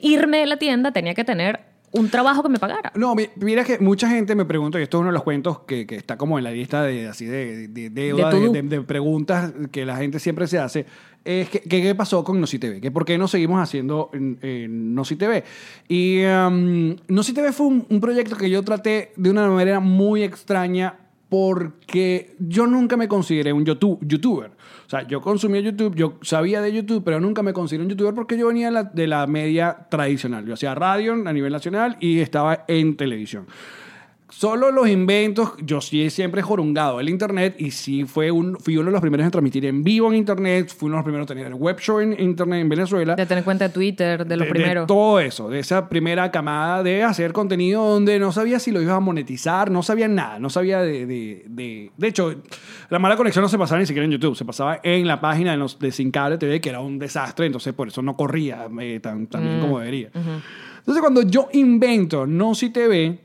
irme 0.00 0.38
de 0.38 0.46
la 0.46 0.56
tienda 0.56 0.92
tenía 0.92 1.14
que 1.14 1.24
tener 1.24 1.60
un 1.94 2.10
trabajo 2.10 2.42
que 2.42 2.48
me 2.48 2.58
pagara. 2.58 2.92
No, 2.96 3.14
mi- 3.14 3.28
mira 3.36 3.64
que 3.64 3.78
mucha 3.78 4.08
gente 4.08 4.34
me 4.34 4.44
pregunta, 4.44 4.78
y 4.80 4.82
esto 4.82 4.98
es 4.98 5.00
uno 5.00 5.10
de 5.10 5.14
los 5.14 5.22
cuentos 5.22 5.60
que, 5.60 5.86
que 5.86 5.96
está 5.96 6.18
como 6.18 6.38
en 6.38 6.44
la 6.44 6.50
lista 6.50 6.82
de, 6.82 7.08
así 7.08 7.24
de, 7.24 7.68
de, 7.68 8.82
preguntas 8.82 9.52
que 9.70 9.86
la 9.86 9.96
gente 9.96 10.18
siempre 10.18 10.46
se 10.46 10.58
hace, 10.58 10.86
es 11.24 11.48
que, 11.48 11.60
que 11.60 11.82
qué 11.82 11.94
pasó 11.94 12.24
con 12.24 12.40
Noci 12.40 12.58
TV, 12.58 12.80
que 12.80 12.90
por 12.90 13.04
qué 13.04 13.16
no 13.16 13.28
seguimos 13.28 13.62
haciendo 13.62 14.10
en, 14.12 14.38
en 14.42 14.94
Noci 14.94 15.16
TV. 15.16 15.44
Y 15.88 16.24
um, 16.24 16.96
Noci 17.08 17.32
TV 17.32 17.52
fue 17.52 17.66
un, 17.66 17.86
un 17.88 18.00
proyecto 18.00 18.36
que 18.36 18.50
yo 18.50 18.62
traté 18.62 19.12
de 19.16 19.30
una 19.30 19.48
manera 19.48 19.80
muy 19.80 20.22
extraña 20.22 20.98
porque 21.28 22.34
yo 22.38 22.66
nunca 22.66 22.96
me 22.96 23.08
consideré 23.08 23.52
un 23.52 23.64
YouTube, 23.64 23.98
youtuber. 24.06 24.50
Sea, 24.94 25.08
yo 25.08 25.20
consumía 25.20 25.60
YouTube, 25.60 25.96
yo 25.96 26.18
sabía 26.22 26.60
de 26.60 26.72
YouTube, 26.72 27.02
pero 27.04 27.18
nunca 27.18 27.42
me 27.42 27.52
consideré 27.52 27.82
un 27.82 27.90
youtuber 27.90 28.14
porque 28.14 28.38
yo 28.38 28.46
venía 28.46 28.66
de 28.66 28.72
la, 28.72 28.84
de 28.84 29.06
la 29.08 29.26
media 29.26 29.86
tradicional. 29.88 30.46
Yo 30.46 30.54
hacía 30.54 30.74
radio 30.74 31.14
a 31.14 31.32
nivel 31.32 31.52
nacional 31.52 31.96
y 31.98 32.20
estaba 32.20 32.64
en 32.68 32.96
televisión. 32.96 33.46
Solo 34.36 34.72
los 34.72 34.88
inventos, 34.88 35.52
yo 35.62 35.80
sí 35.80 36.10
siempre 36.10 36.40
he 36.40 36.42
jorungado 36.42 36.98
el 36.98 37.08
internet 37.08 37.54
y 37.58 37.70
sí 37.70 38.04
fue 38.04 38.32
un, 38.32 38.56
fui 38.58 38.76
uno 38.76 38.86
de 38.86 38.92
los 38.92 39.00
primeros 39.00 39.24
en 39.24 39.30
transmitir 39.30 39.64
en 39.64 39.84
vivo 39.84 40.08
en 40.10 40.16
internet, 40.16 40.74
fui 40.76 40.86
uno 40.88 40.96
de 40.96 40.98
los 40.98 41.04
primeros 41.04 41.24
en 41.30 41.36
tener 41.36 41.46
el 41.46 41.54
web 41.54 41.78
show 41.78 42.00
en 42.00 42.18
internet 42.20 42.60
en 42.60 42.68
Venezuela. 42.68 43.14
De 43.14 43.26
tener 43.26 43.44
cuenta 43.44 43.68
de 43.68 43.72
Twitter, 43.72 44.26
de 44.26 44.36
lo 44.36 44.44
De- 44.44 44.50
primero. 44.50 44.80
De 44.82 44.86
todo 44.88 45.20
eso, 45.20 45.48
de 45.48 45.60
esa 45.60 45.88
primera 45.88 46.32
camada 46.32 46.82
de 46.82 47.04
hacer 47.04 47.32
contenido 47.32 47.84
donde 47.88 48.18
no 48.18 48.32
sabía 48.32 48.58
si 48.58 48.72
lo 48.72 48.82
ibas 48.82 48.96
a 48.96 49.00
monetizar, 49.00 49.70
no 49.70 49.82
sabía 49.84 50.08
nada, 50.08 50.38
no 50.40 50.50
sabía 50.50 50.80
de... 50.82 51.06
De, 51.06 51.44
de, 51.46 51.92
de 51.96 52.08
hecho, 52.08 52.34
la 52.90 52.98
mala 52.98 53.16
conexión 53.16 53.42
no 53.42 53.48
se 53.48 53.56
pasaba 53.56 53.78
ni 53.80 53.86
siquiera 53.86 54.04
en 54.04 54.10
YouTube, 54.10 54.34
se 54.36 54.44
pasaba 54.44 54.80
en 54.82 55.06
la 55.06 55.20
página 55.20 55.52
de, 55.52 55.58
los, 55.58 55.78
de 55.78 55.92
Sin 55.92 56.10
Cable 56.10 56.38
TV, 56.38 56.60
que 56.60 56.70
era 56.70 56.80
un 56.80 56.98
desastre, 56.98 57.46
entonces 57.46 57.72
por 57.72 57.86
eso 57.88 58.02
no 58.02 58.16
corría 58.16 58.66
eh, 58.80 58.98
tan, 59.00 59.28
tan 59.28 59.42
Mm, 59.44 59.46
bien 59.46 59.60
como 59.60 59.78
debería. 59.78 60.10
Entonces 60.12 61.00
cuando 61.00 61.22
yo 61.22 61.48
invento 61.52 62.26
No 62.26 62.54
Si 62.56 62.70
TV, 62.70 63.20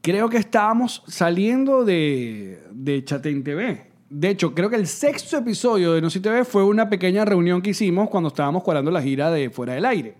creo 0.00 0.28
que 0.28 0.38
estábamos 0.38 1.02
saliendo 1.06 1.84
de, 1.84 2.62
de 2.72 3.02
TV. 3.02 3.86
De 4.08 4.30
hecho, 4.30 4.54
creo 4.54 4.70
que 4.70 4.76
el 4.76 4.86
sexto 4.86 5.36
episodio 5.36 5.92
de 5.92 6.00
No 6.00 6.10
Si 6.10 6.20
TV 6.20 6.44
fue 6.44 6.64
una 6.64 6.88
pequeña 6.88 7.24
reunión 7.24 7.60
que 7.60 7.70
hicimos 7.70 8.08
cuando 8.08 8.28
estábamos 8.28 8.62
cuadrando 8.62 8.90
la 8.90 9.02
gira 9.02 9.30
de 9.30 9.50
Fuera 9.50 9.74
del 9.74 9.84
Aire. 9.84 10.14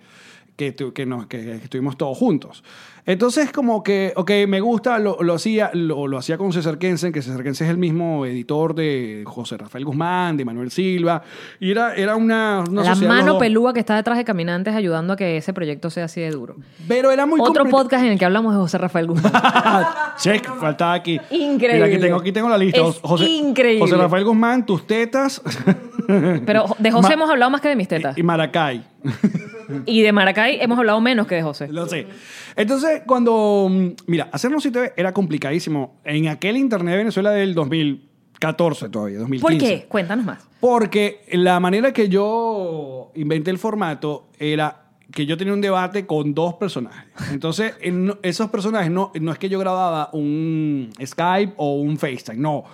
Que, 0.57 0.73
tu- 0.73 0.93
que, 0.93 1.05
nos- 1.07 1.27
que- 1.27 1.57
estuvimos 1.57 1.97
todos 1.99 2.17
juntos. 2.17 2.65
Entonces, 3.09 3.53
como 3.53 3.85
que, 3.85 4.13
ok, 4.17 4.33
me 4.49 4.61
gusta, 4.61 4.99
lo, 4.99 5.23
lo 5.23 5.35
hacía, 5.35 5.71
lo, 5.75 6.09
lo 6.09 6.19
hacía 6.19 6.37
con 6.39 6.53
César 6.53 6.77
Kensen, 6.77 7.13
que 7.13 7.23
César 7.23 7.45
Kensen 7.45 7.67
es 7.69 7.71
el 7.71 7.79
mismo 7.79 8.27
editor 8.27 8.75
de 8.75 9.23
José 9.27 9.57
Rafael 9.59 9.85
Guzmán, 9.85 10.37
de 10.37 10.45
Manuel 10.45 10.73
Silva. 10.73 11.23
Y 11.61 11.71
era, 11.71 11.95
era 11.95 12.17
una, 12.17 12.65
una 12.69 12.83
la 12.83 12.95
mano 12.97 13.39
pelúa 13.39 13.73
que 13.73 13.79
está 13.79 13.95
detrás 13.95 14.19
de 14.19 14.25
Caminantes 14.25 14.75
ayudando 14.75 15.13
a 15.13 15.17
que 15.17 15.37
ese 15.37 15.53
proyecto 15.53 15.89
sea 15.89 16.07
así 16.07 16.21
de 16.21 16.31
duro. 16.31 16.57
Pero 16.89 17.13
era 17.13 17.27
muy 17.27 17.39
Otro 17.41 17.65
podcast 17.67 18.03
en 18.05 18.11
el 18.13 18.19
que 18.19 18.25
hablamos 18.25 18.53
de 18.55 18.59
José 18.59 18.79
Rafael 18.79 19.07
Guzmán. 19.07 19.33
Check, 20.19 20.45
faltaba 20.59 20.95
aquí. 20.95 21.21
Increíble. 21.31 21.75
Mira, 21.75 21.87
aquí 21.87 21.99
tengo, 21.99 22.17
aquí 22.17 22.33
tengo 22.33 22.49
la 22.49 22.59
lista. 22.59 22.81
Es 22.81 23.21
increíble. 23.29 23.83
José 23.83 23.97
Rafael 23.97 24.25
Guzmán, 24.25 24.67
tus 24.67 24.85
tetas 24.85 25.41
Pero 26.07 26.67
de 26.79 26.91
José 26.91 27.09
Ma- 27.09 27.15
hemos 27.15 27.31
hablado 27.31 27.51
más 27.51 27.61
que 27.61 27.69
de 27.69 27.77
mis 27.77 27.89
tetas. 27.89 28.17
y 28.19 28.23
Maracay. 28.23 28.85
Y 29.85 30.03
de 30.03 30.13
Maracay 30.13 30.59
hemos 30.61 30.79
hablado 30.79 31.01
menos 31.01 31.27
que 31.27 31.35
de 31.35 31.43
José. 31.43 31.67
Lo 31.69 31.89
sé. 31.89 32.07
Entonces, 32.55 33.03
cuando. 33.05 33.67
mm, 33.69 33.89
Mira, 34.07 34.29
hacernos 34.33 34.63
TV 34.63 34.93
era 34.97 35.13
complicadísimo. 35.13 35.97
En 36.05 36.29
aquel 36.29 36.57
internet 36.57 36.93
de 36.93 36.99
Venezuela 36.99 37.31
del 37.33 37.53
2014 37.55 38.89
todavía, 38.91 39.19
2015. 39.19 39.43
¿Por 39.43 39.59
qué? 39.69 39.87
Cuéntanos 39.89 40.25
más. 40.25 40.47
Porque 40.61 41.25
la 41.33 41.59
manera 41.59 41.93
que 41.93 42.09
yo 42.09 43.11
inventé 43.17 43.51
el 43.51 43.59
formato 43.59 44.29
era 44.39 44.83
que 45.13 45.27
yo 45.27 45.37
tenía 45.37 45.53
un 45.53 45.61
debate 45.61 46.07
con 46.07 46.33
dos 46.35 46.55
personajes. 46.55 47.05
Entonces, 47.33 47.75
en- 47.81 48.15
esos 48.23 48.49
personajes 48.51 48.91
no, 48.91 49.11
no 49.21 49.33
es 49.33 49.39
que 49.39 49.49
yo 49.49 49.59
grababa 49.59 50.11
un 50.13 50.91
Skype 51.05 51.55
o 51.57 51.75
un 51.81 51.97
FaceTime, 51.99 52.39
no. 52.39 52.65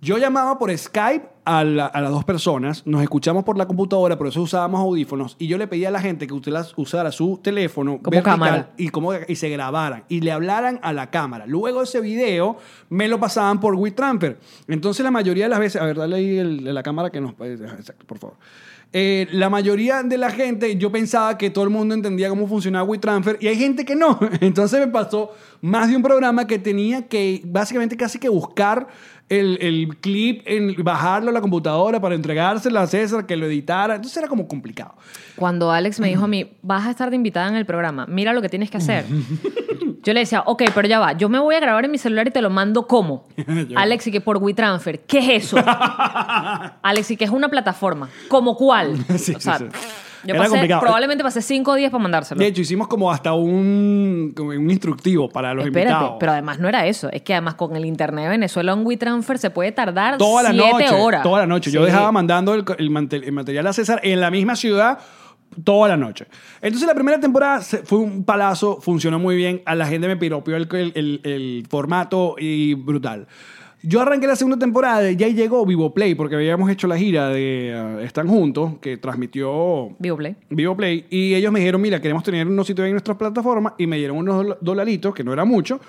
Yo 0.00 0.16
llamaba 0.16 0.58
por 0.58 0.76
Skype 0.76 1.26
a, 1.44 1.64
la- 1.64 1.86
a 1.86 2.00
las 2.00 2.10
dos 2.12 2.24
personas, 2.24 2.86
nos 2.86 3.02
escuchamos 3.02 3.42
por 3.42 3.58
la 3.58 3.66
computadora, 3.66 4.16
por 4.16 4.28
eso 4.28 4.40
usábamos 4.42 4.80
audífonos, 4.80 5.34
y 5.40 5.48
yo 5.48 5.58
le 5.58 5.66
pedía 5.66 5.88
a 5.88 5.90
la 5.90 6.00
gente 6.00 6.28
que 6.28 6.34
usted 6.34 6.52
las- 6.52 6.72
usara 6.76 7.10
su 7.10 7.40
teléfono 7.42 7.98
Como 8.00 8.22
cámara. 8.22 8.70
y, 8.76 8.90
como, 8.90 9.10
y 9.14 9.34
se 9.34 9.48
grabaran 9.48 10.04
y 10.08 10.20
le 10.20 10.30
hablaran 10.30 10.78
a 10.82 10.92
la 10.92 11.10
cámara. 11.10 11.46
Luego 11.46 11.82
ese 11.82 12.00
video 12.00 12.58
me 12.90 13.08
lo 13.08 13.18
pasaban 13.18 13.58
por 13.58 13.74
WeTransfer. 13.74 14.38
Entonces 14.68 15.02
la 15.02 15.10
mayoría 15.10 15.46
de 15.46 15.50
las 15.50 15.58
veces, 15.58 15.82
a 15.82 15.84
ver, 15.86 15.96
dale 15.96 16.16
ahí 16.16 16.38
el- 16.38 16.72
la 16.74 16.82
cámara 16.84 17.10
que 17.10 17.20
nos... 17.20 17.32
Exacto, 17.40 18.06
por 18.06 18.18
favor. 18.18 18.36
Eh, 18.92 19.28
la 19.32 19.50
mayoría 19.50 20.02
de 20.02 20.16
la 20.16 20.30
gente, 20.30 20.76
yo 20.76 20.90
pensaba 20.90 21.36
que 21.36 21.50
todo 21.50 21.64
el 21.64 21.70
mundo 21.70 21.94
entendía 21.94 22.30
cómo 22.30 22.46
funcionaba 22.46 22.84
WeTransfer 22.84 23.36
y 23.40 23.48
hay 23.48 23.56
gente 23.56 23.84
que 23.84 23.94
no. 23.94 24.18
Entonces 24.40 24.80
me 24.80 24.88
pasó 24.88 25.32
más 25.60 25.90
de 25.90 25.96
un 25.96 26.02
programa 26.02 26.46
que 26.46 26.58
tenía 26.58 27.06
que 27.06 27.42
básicamente 27.44 27.96
casi 27.98 28.18
que 28.18 28.30
buscar 28.30 28.88
el, 29.28 29.58
el 29.60 29.96
clip, 29.98 30.40
en, 30.46 30.74
bajarlo 30.82 31.28
a 31.28 31.32
la 31.32 31.42
computadora 31.42 32.00
para 32.00 32.14
entregárselo 32.14 32.80
a 32.80 32.86
César, 32.86 33.26
que 33.26 33.36
lo 33.36 33.44
editara. 33.44 33.96
Entonces 33.96 34.16
era 34.16 34.26
como 34.26 34.48
complicado. 34.48 34.94
Cuando 35.36 35.70
Alex 35.70 36.00
me 36.00 36.08
dijo 36.08 36.24
a 36.24 36.28
mí, 36.28 36.50
vas 36.62 36.86
a 36.86 36.90
estar 36.90 37.10
de 37.10 37.16
invitada 37.16 37.48
en 37.48 37.56
el 37.56 37.66
programa, 37.66 38.06
mira 38.06 38.32
lo 38.32 38.40
que 38.40 38.48
tienes 38.48 38.70
que 38.70 38.78
hacer. 38.78 39.04
Yo 40.02 40.12
le 40.14 40.20
decía, 40.20 40.42
ok, 40.46 40.62
pero 40.74 40.86
ya 40.88 40.98
va, 41.00 41.12
yo 41.12 41.28
me 41.28 41.38
voy 41.38 41.54
a 41.56 41.60
grabar 41.60 41.84
en 41.84 41.90
mi 41.90 41.98
celular 41.98 42.26
y 42.28 42.30
te 42.30 42.40
lo 42.40 42.50
mando 42.50 42.86
¿cómo? 42.86 43.24
Alex, 43.76 44.06
y 44.06 44.12
que 44.12 44.20
por 44.20 44.36
WeTransfer, 44.38 45.00
¿qué 45.00 45.18
es 45.36 45.44
eso? 45.44 45.56
Alex, 46.82 47.10
y 47.10 47.16
que 47.16 47.24
es 47.24 47.30
una 47.30 47.48
plataforma, 47.48 48.08
¿como 48.28 48.56
cuál? 48.56 48.96
Sí, 49.18 49.34
o 49.34 49.40
sea, 49.40 49.58
sí. 49.58 49.64
Yo 50.24 50.34
Era 50.34 50.38
pasé, 50.40 50.50
complicado. 50.50 50.80
probablemente 50.80 51.22
pasé 51.22 51.40
cinco 51.42 51.74
días 51.76 51.92
para 51.92 52.02
mandárselo. 52.02 52.40
De 52.40 52.46
hecho, 52.48 52.60
hicimos 52.60 52.88
como 52.88 53.10
hasta 53.12 53.32
un, 53.34 54.32
como 54.36 54.50
un 54.50 54.68
instructivo 54.68 55.28
para 55.28 55.54
los 55.54 55.64
Espérate, 55.64 55.92
invitados. 55.92 56.16
pero 56.18 56.32
además 56.32 56.58
no 56.58 56.68
era 56.68 56.86
eso. 56.86 57.08
Es 57.12 57.22
que 57.22 57.34
además 57.34 57.54
con 57.54 57.76
el 57.76 57.84
internet 57.84 58.24
de 58.24 58.30
Venezuela 58.30 58.74
un 58.74 58.84
WeTransfer 58.84 59.38
se 59.38 59.50
puede 59.50 59.70
tardar 59.70 60.18
toda 60.18 60.42
la 60.42 60.50
siete 60.50 60.72
noche. 60.72 60.90
horas. 60.90 61.22
Toda 61.22 61.38
la 61.40 61.46
noche. 61.46 61.70
Yo 61.70 61.84
dejaba 61.84 62.10
mandando 62.10 62.52
el, 62.54 62.64
el 62.78 62.90
mante- 62.90 63.24
el 63.24 63.32
material 63.32 63.68
a 63.68 63.72
César 63.72 64.00
en 64.02 64.20
la 64.20 64.30
misma 64.32 64.56
ciudad 64.56 64.98
toda 65.64 65.88
la 65.88 65.96
noche. 65.96 66.26
Entonces 66.62 66.86
la 66.86 66.94
primera 66.94 67.18
temporada 67.20 67.60
fue 67.60 67.98
un 67.98 68.24
palazo, 68.24 68.80
funcionó 68.80 69.18
muy 69.18 69.36
bien. 69.36 69.62
A 69.64 69.74
la 69.74 69.86
gente 69.86 70.06
me 70.08 70.16
piropió 70.16 70.56
el, 70.56 70.68
el- 70.72 70.92
el- 70.94 71.20
el 71.24 71.66
formato 71.68 72.36
y 72.38 72.74
brutal. 72.74 73.26
Yo 73.80 74.00
arranqué 74.00 74.26
la 74.26 74.34
segunda 74.34 74.58
temporada 74.58 75.08
y 75.08 75.14
ya 75.14 75.28
llegó 75.28 75.64
Vivo 75.64 75.94
Play 75.94 76.16
porque 76.16 76.34
habíamos 76.34 76.68
hecho 76.68 76.88
la 76.88 76.98
gira 76.98 77.28
de 77.28 77.70
eh, 77.70 78.04
Están 78.04 78.26
Juntos 78.26 78.72
que 78.80 78.96
transmitió 78.96 79.90
Vivo 80.00 80.16
Play. 80.16 80.34
Vivo 80.50 80.76
Play 80.76 81.06
y 81.10 81.34
ellos 81.34 81.52
me 81.52 81.60
dijeron, 81.60 81.80
mira, 81.80 82.00
queremos 82.00 82.24
tener 82.24 82.48
unos 82.48 82.66
sitios 82.66 82.86
en 82.86 82.92
nuestras 82.92 83.16
plataformas 83.16 83.74
y 83.78 83.86
me 83.86 83.96
dieron 83.96 84.16
unos 84.16 84.34
dola- 84.36 84.58
dolaritos, 84.60 85.14
que 85.14 85.22
no 85.22 85.32
era 85.32 85.44
mucho. 85.44 85.80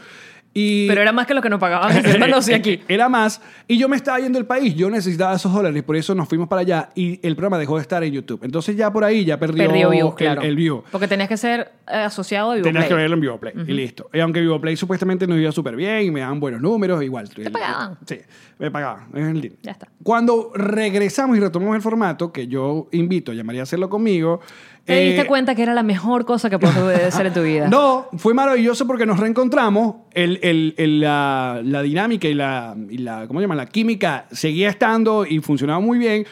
Y 0.54 0.88
Pero 0.88 1.02
era 1.02 1.12
más 1.12 1.28
que 1.28 1.34
lo 1.34 1.42
que 1.42 1.50
nos 1.50 1.60
pagaban 1.60 1.92
aquí. 2.56 2.82
Era 2.88 3.08
más. 3.08 3.42
Y 3.68 3.78
yo 3.78 3.88
me 3.88 3.96
estaba 3.96 4.20
yendo 4.20 4.40
del 4.40 4.48
país. 4.48 4.76
Yo 4.76 4.90
necesitaba 4.90 5.36
esos 5.36 5.54
dólares. 5.54 5.84
Por 5.84 5.96
eso 5.96 6.16
nos 6.16 6.28
fuimos 6.28 6.48
para 6.48 6.62
allá. 6.62 6.90
Y 6.96 7.20
el 7.26 7.36
programa 7.36 7.58
dejó 7.60 7.76
de 7.76 7.84
estar 7.84 8.04
en 8.04 8.12
YouTube. 8.14 8.44
Entonces 8.44 8.76
ya 8.76 8.92
por 8.92 9.04
ahí 9.04 9.24
ya 9.26 9.40
perdió, 9.40 9.68
Perdió 9.68 9.90
views, 9.92 10.10
el- 10.12 10.16
claro. 10.16 10.42
el, 10.42 10.56
view. 10.56 10.84
Porque 10.92 11.08
tenías 11.08 11.30
que 11.30 11.38
ser 11.38 11.72
eh, 11.88 11.98
asociado 11.98 12.52
a 12.52 12.56
Vivo 12.56 12.64
Tenías 12.64 12.86
que 12.86 12.94
verlo 12.96 13.14
en 13.16 13.22
Vivo 13.22 13.40
Play. 13.40 13.54
Y 13.68 13.74
listo. 13.74 14.10
Y 14.12 14.20
aunque 14.20 14.42
Vivo 14.42 14.60
Play 14.60 14.76
supuestamente 14.76 15.28
nos 15.28 15.38
iba 15.38 15.52
súper 15.52 15.76
bien 15.76 16.02
y 16.04 16.12
me 16.12 16.22
daban 16.22 16.40
buenos 16.40 16.62
números, 16.62 17.04
igual. 17.04 17.30
¿Te 17.30 17.52
pagaban? 17.52 17.98
Sí, 18.08 18.18
me 18.58 18.72
pagaban. 18.72 19.08
Es 19.14 19.28
el. 19.28 19.58
Ya 19.62 19.72
está. 19.72 19.88
Cuando 20.02 20.52
regresamos 20.56 21.38
y 21.38 21.40
retomamos 21.40 21.76
el 21.76 21.82
formato, 21.82 22.32
que 22.32 22.48
yo 22.48 22.88
invito 22.92 23.32
a 23.32 23.44
María 23.44 23.62
a 23.62 23.64
hacerlo 23.64 23.90
conmigo. 23.90 24.42
Te 24.86 25.00
diste 25.02 25.22
eh, 25.22 25.26
cuenta 25.28 25.54
que 25.56 25.62
era 25.64 25.74
la 25.74 25.84
mejor 25.84 26.26
cosa 26.26 26.50
que 26.50 26.58
puede 26.58 27.06
hacer 27.06 27.26
en 27.28 27.34
tu 27.34 27.44
vida. 27.44 27.68
no, 27.68 28.08
fue 28.18 28.34
maravilloso 28.34 28.88
porque 28.88 29.06
nos 29.06 29.20
reencontramos. 29.20 29.96
El, 30.14 30.40
el- 30.42 30.74
el- 30.78 31.00
la, 31.02 31.62
la 31.64 31.82
dinámica 31.84 32.28
y 32.28 32.34
la, 32.34 32.76
y 32.90 32.98
la, 33.00 33.28
¿cómo 33.28 33.40
se 33.40 33.44
llama? 33.44 33.56
La 33.56 33.68
química 33.68 34.26
seguía 34.32 34.70
estando 34.70 35.26
y 35.26 35.40
funcionaba 35.40 35.80
muy 35.80 35.98
bien. 36.00 36.26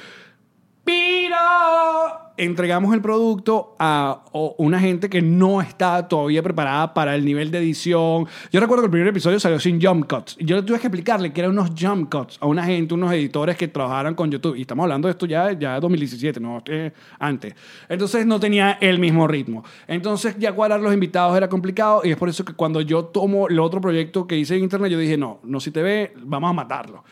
Entregamos 2.39 2.93
el 2.93 3.01
producto 3.01 3.75
a 3.79 4.23
una 4.57 4.79
gente 4.79 5.09
que 5.09 5.23
no 5.23 5.59
estaba 5.59 6.07
todavía 6.07 6.43
preparada 6.43 6.93
para 6.93 7.15
el 7.15 7.25
nivel 7.25 7.49
de 7.49 7.57
edición. 7.57 8.27
Yo 8.51 8.59
recuerdo 8.59 8.83
que 8.83 8.85
el 8.85 8.91
primer 8.91 9.07
episodio 9.07 9.39
salió 9.39 9.59
sin 9.59 9.81
jump 9.81 10.07
cuts. 10.07 10.37
Yo 10.39 10.63
tuve 10.63 10.79
que 10.79 10.85
explicarle 10.85 11.33
que 11.33 11.41
eran 11.41 11.53
unos 11.53 11.71
jump 11.75 12.13
cuts 12.13 12.37
a 12.39 12.45
una 12.45 12.63
gente, 12.63 12.93
unos 12.93 13.11
editores 13.11 13.57
que 13.57 13.67
trabajaran 13.67 14.13
con 14.13 14.29
YouTube. 14.29 14.55
Y 14.55 14.61
estamos 14.61 14.83
hablando 14.83 15.07
de 15.07 15.13
esto 15.13 15.25
ya 15.25 15.51
ya 15.53 15.79
2017, 15.79 16.39
no 16.39 16.61
eh, 16.67 16.91
antes. 17.17 17.55
Entonces 17.89 18.23
no 18.27 18.39
tenía 18.39 18.77
el 18.81 18.99
mismo 18.99 19.27
ritmo. 19.27 19.63
Entonces 19.87 20.35
ya 20.37 20.53
cuadrar 20.53 20.79
los 20.79 20.93
invitados 20.93 21.35
era 21.35 21.49
complicado. 21.49 22.01
Y 22.03 22.11
es 22.11 22.17
por 22.17 22.29
eso 22.29 22.45
que 22.45 22.53
cuando 22.53 22.81
yo 22.81 23.05
tomo 23.05 23.47
el 23.47 23.57
otro 23.57 23.81
proyecto 23.81 24.27
que 24.27 24.37
hice 24.37 24.55
en 24.55 24.61
internet, 24.61 24.91
yo 24.91 24.99
dije, 24.99 25.17
no, 25.17 25.39
no 25.41 25.59
si 25.59 25.71
te 25.71 25.81
ve, 25.81 26.13
vamos 26.17 26.51
a 26.51 26.53
matarlo. 26.53 27.03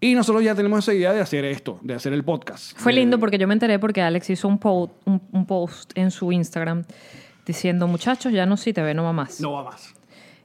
Y 0.00 0.14
nosotros 0.14 0.42
ya 0.42 0.54
tenemos 0.54 0.78
esa 0.80 0.94
idea 0.94 1.12
de 1.12 1.20
hacer 1.20 1.44
esto, 1.44 1.78
de 1.82 1.94
hacer 1.94 2.12
el 2.14 2.24
podcast. 2.24 2.76
Fue 2.78 2.92
De- 2.92 3.00
lindo 3.00 3.18
porque 3.18 3.36
yo 3.38 3.46
me 3.46 3.52
enteré 3.54 3.78
porque 3.78 4.00
Alex 4.00 4.30
hizo 4.30 4.48
un, 4.48 4.58
po- 4.58 4.90
un, 5.04 5.20
un 5.32 5.44
post 5.46 5.92
en 5.94 6.10
su 6.10 6.32
Instagram 6.32 6.84
diciendo, 7.44 7.86
muchachos, 7.86 8.32
ya 8.32 8.46
no 8.46 8.56
sí 8.56 8.72
te 8.72 8.80
ve, 8.82 8.94
no 8.94 9.04
va 9.04 9.12
más. 9.12 9.40
No 9.40 9.52
va 9.52 9.64
más. 9.64 9.94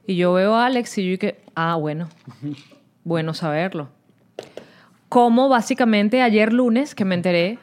Y 0.06 0.16
yo 0.16 0.32
veo 0.34 0.54
a 0.54 0.66
Alex 0.66 0.98
y 0.98 1.10
yo 1.12 1.18
que, 1.18 1.40
ah, 1.54 1.74
bueno, 1.76 2.08
bueno 3.04 3.32
saberlo. 3.34 3.88
Como 5.08 5.48
básicamente 5.48 6.20
ayer 6.22 6.52
lunes 6.52 6.94
que 6.94 7.04
me 7.04 7.14
enteré 7.14 7.58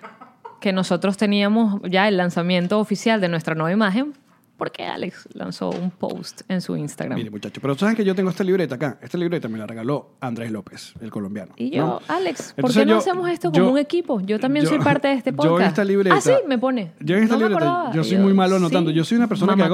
que 0.62 0.72
nosotros 0.74 1.18
teníamos 1.18 1.82
ya 1.84 2.08
el 2.08 2.18
lanzamiento 2.18 2.80
oficial 2.80 3.20
de 3.22 3.28
nuestra 3.28 3.54
nueva 3.54 3.72
imagen, 3.72 4.14
porque 4.58 4.84
Alex 4.84 5.28
lanzó 5.34 5.70
un 5.72 5.90
post 5.92 6.42
en 6.48 6.62
su 6.62 6.78
Instagram. 6.78 7.18
Mire, 7.18 7.30
muchachos, 7.32 7.60
pero 7.62 7.76
saben 7.78 7.96
que 7.96 8.06
yo 8.06 8.14
tengo 8.16 8.30
esta 8.30 8.44
libreta 8.44 8.76
acá. 8.76 8.98
Esta 9.02 9.18
libreta 9.18 9.48
me 9.50 9.58
la 9.58 9.66
regaló 9.68 10.12
Andrés 10.22 10.52
López, 10.52 10.94
el 11.02 11.10
colombiano. 11.12 11.54
Y 11.58 11.72
yo, 11.72 11.86
¿no? 11.86 12.02
Alex, 12.08 12.54
¿por 12.54 12.60
Entonces 12.60 12.82
qué 12.84 12.86
no 12.86 12.98
hacemos 12.98 13.30
esto 13.30 13.52
yo- 13.52 13.62
como 13.64 13.74
un 13.74 13.80
equipo? 13.80 14.22
Yo 14.22 14.40
también 14.40 14.64
yo- 14.66 14.70
soy 14.70 14.80
parte 14.80 15.08
de 15.10 15.16
este 15.16 15.34
podcast. 15.34 15.52
Yo 15.58 15.60
en 15.62 15.68
esta 15.68 15.84
libreta. 15.84 16.16
Ah, 16.16 16.22
sí, 16.22 16.32
me 16.48 16.58
pone. 16.58 16.92
Yo 17.00 17.18
en 17.18 17.24
esta 17.24 17.36
No 17.38 17.48
libreta. 17.50 17.92
Yo 17.94 18.04
soy 18.04 18.18
muy 18.18 18.34
malo 18.34 18.56
anotando. 18.58 18.92
sí, 18.92 18.96
Yo 18.98 19.04
soy 19.04 19.18
una 19.18 19.28
persona 19.28 19.56
que 19.56 19.64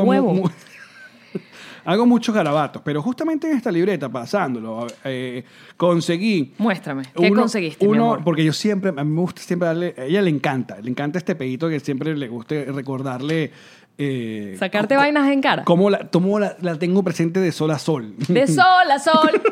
hago, 1.86 2.06
muchos 2.06 2.34
garabatos. 2.36 2.82
Pero 2.84 3.02
justamente 3.02 3.50
en 3.50 3.58
esta 3.58 3.72
libreta, 3.72 4.10
pasándolo, 4.10 4.88
eh, 5.04 5.44
conseguí. 5.78 6.54
Muéstrame, 6.58 7.04
¿qué 7.16 7.30
uno- 7.32 7.42
conseguiste, 7.42 7.86
mi 7.86 7.92
uno- 7.94 8.04
amor? 8.06 8.24
Porque 8.24 8.44
yo 8.44 8.54
siempre, 8.54 8.90
a 8.96 9.04
mí 9.04 9.12
me 9.12 9.22
gusta 9.22 9.42
siempre 9.42 9.68
darle, 9.68 9.96
a 9.98 10.04
ella 10.06 10.22
le 10.22 10.30
encanta, 10.30 10.80
le 10.82 10.90
encanta 10.90 11.18
este 11.18 11.36
pedito 11.36 11.68
que 11.70 11.80
siempre 11.80 12.16
le 12.16 12.28
guste 12.28 12.66
recordarle. 12.66 13.52
Eh, 14.00 14.56
Sacarte 14.58 14.96
vainas 14.96 15.30
en 15.30 15.42
cara. 15.42 15.64
Cómo 15.66 15.90
la, 15.90 16.08
cómo 16.10 16.40
la, 16.40 16.56
la 16.62 16.80
tengo 16.80 17.04
presente 17.04 17.40
de 17.40 17.52
sol 17.52 17.70
a 17.72 17.78
sol. 17.80 18.16
De 18.28 18.48
sol 18.48 18.90
a 18.92 18.98
sol. 18.98 19.42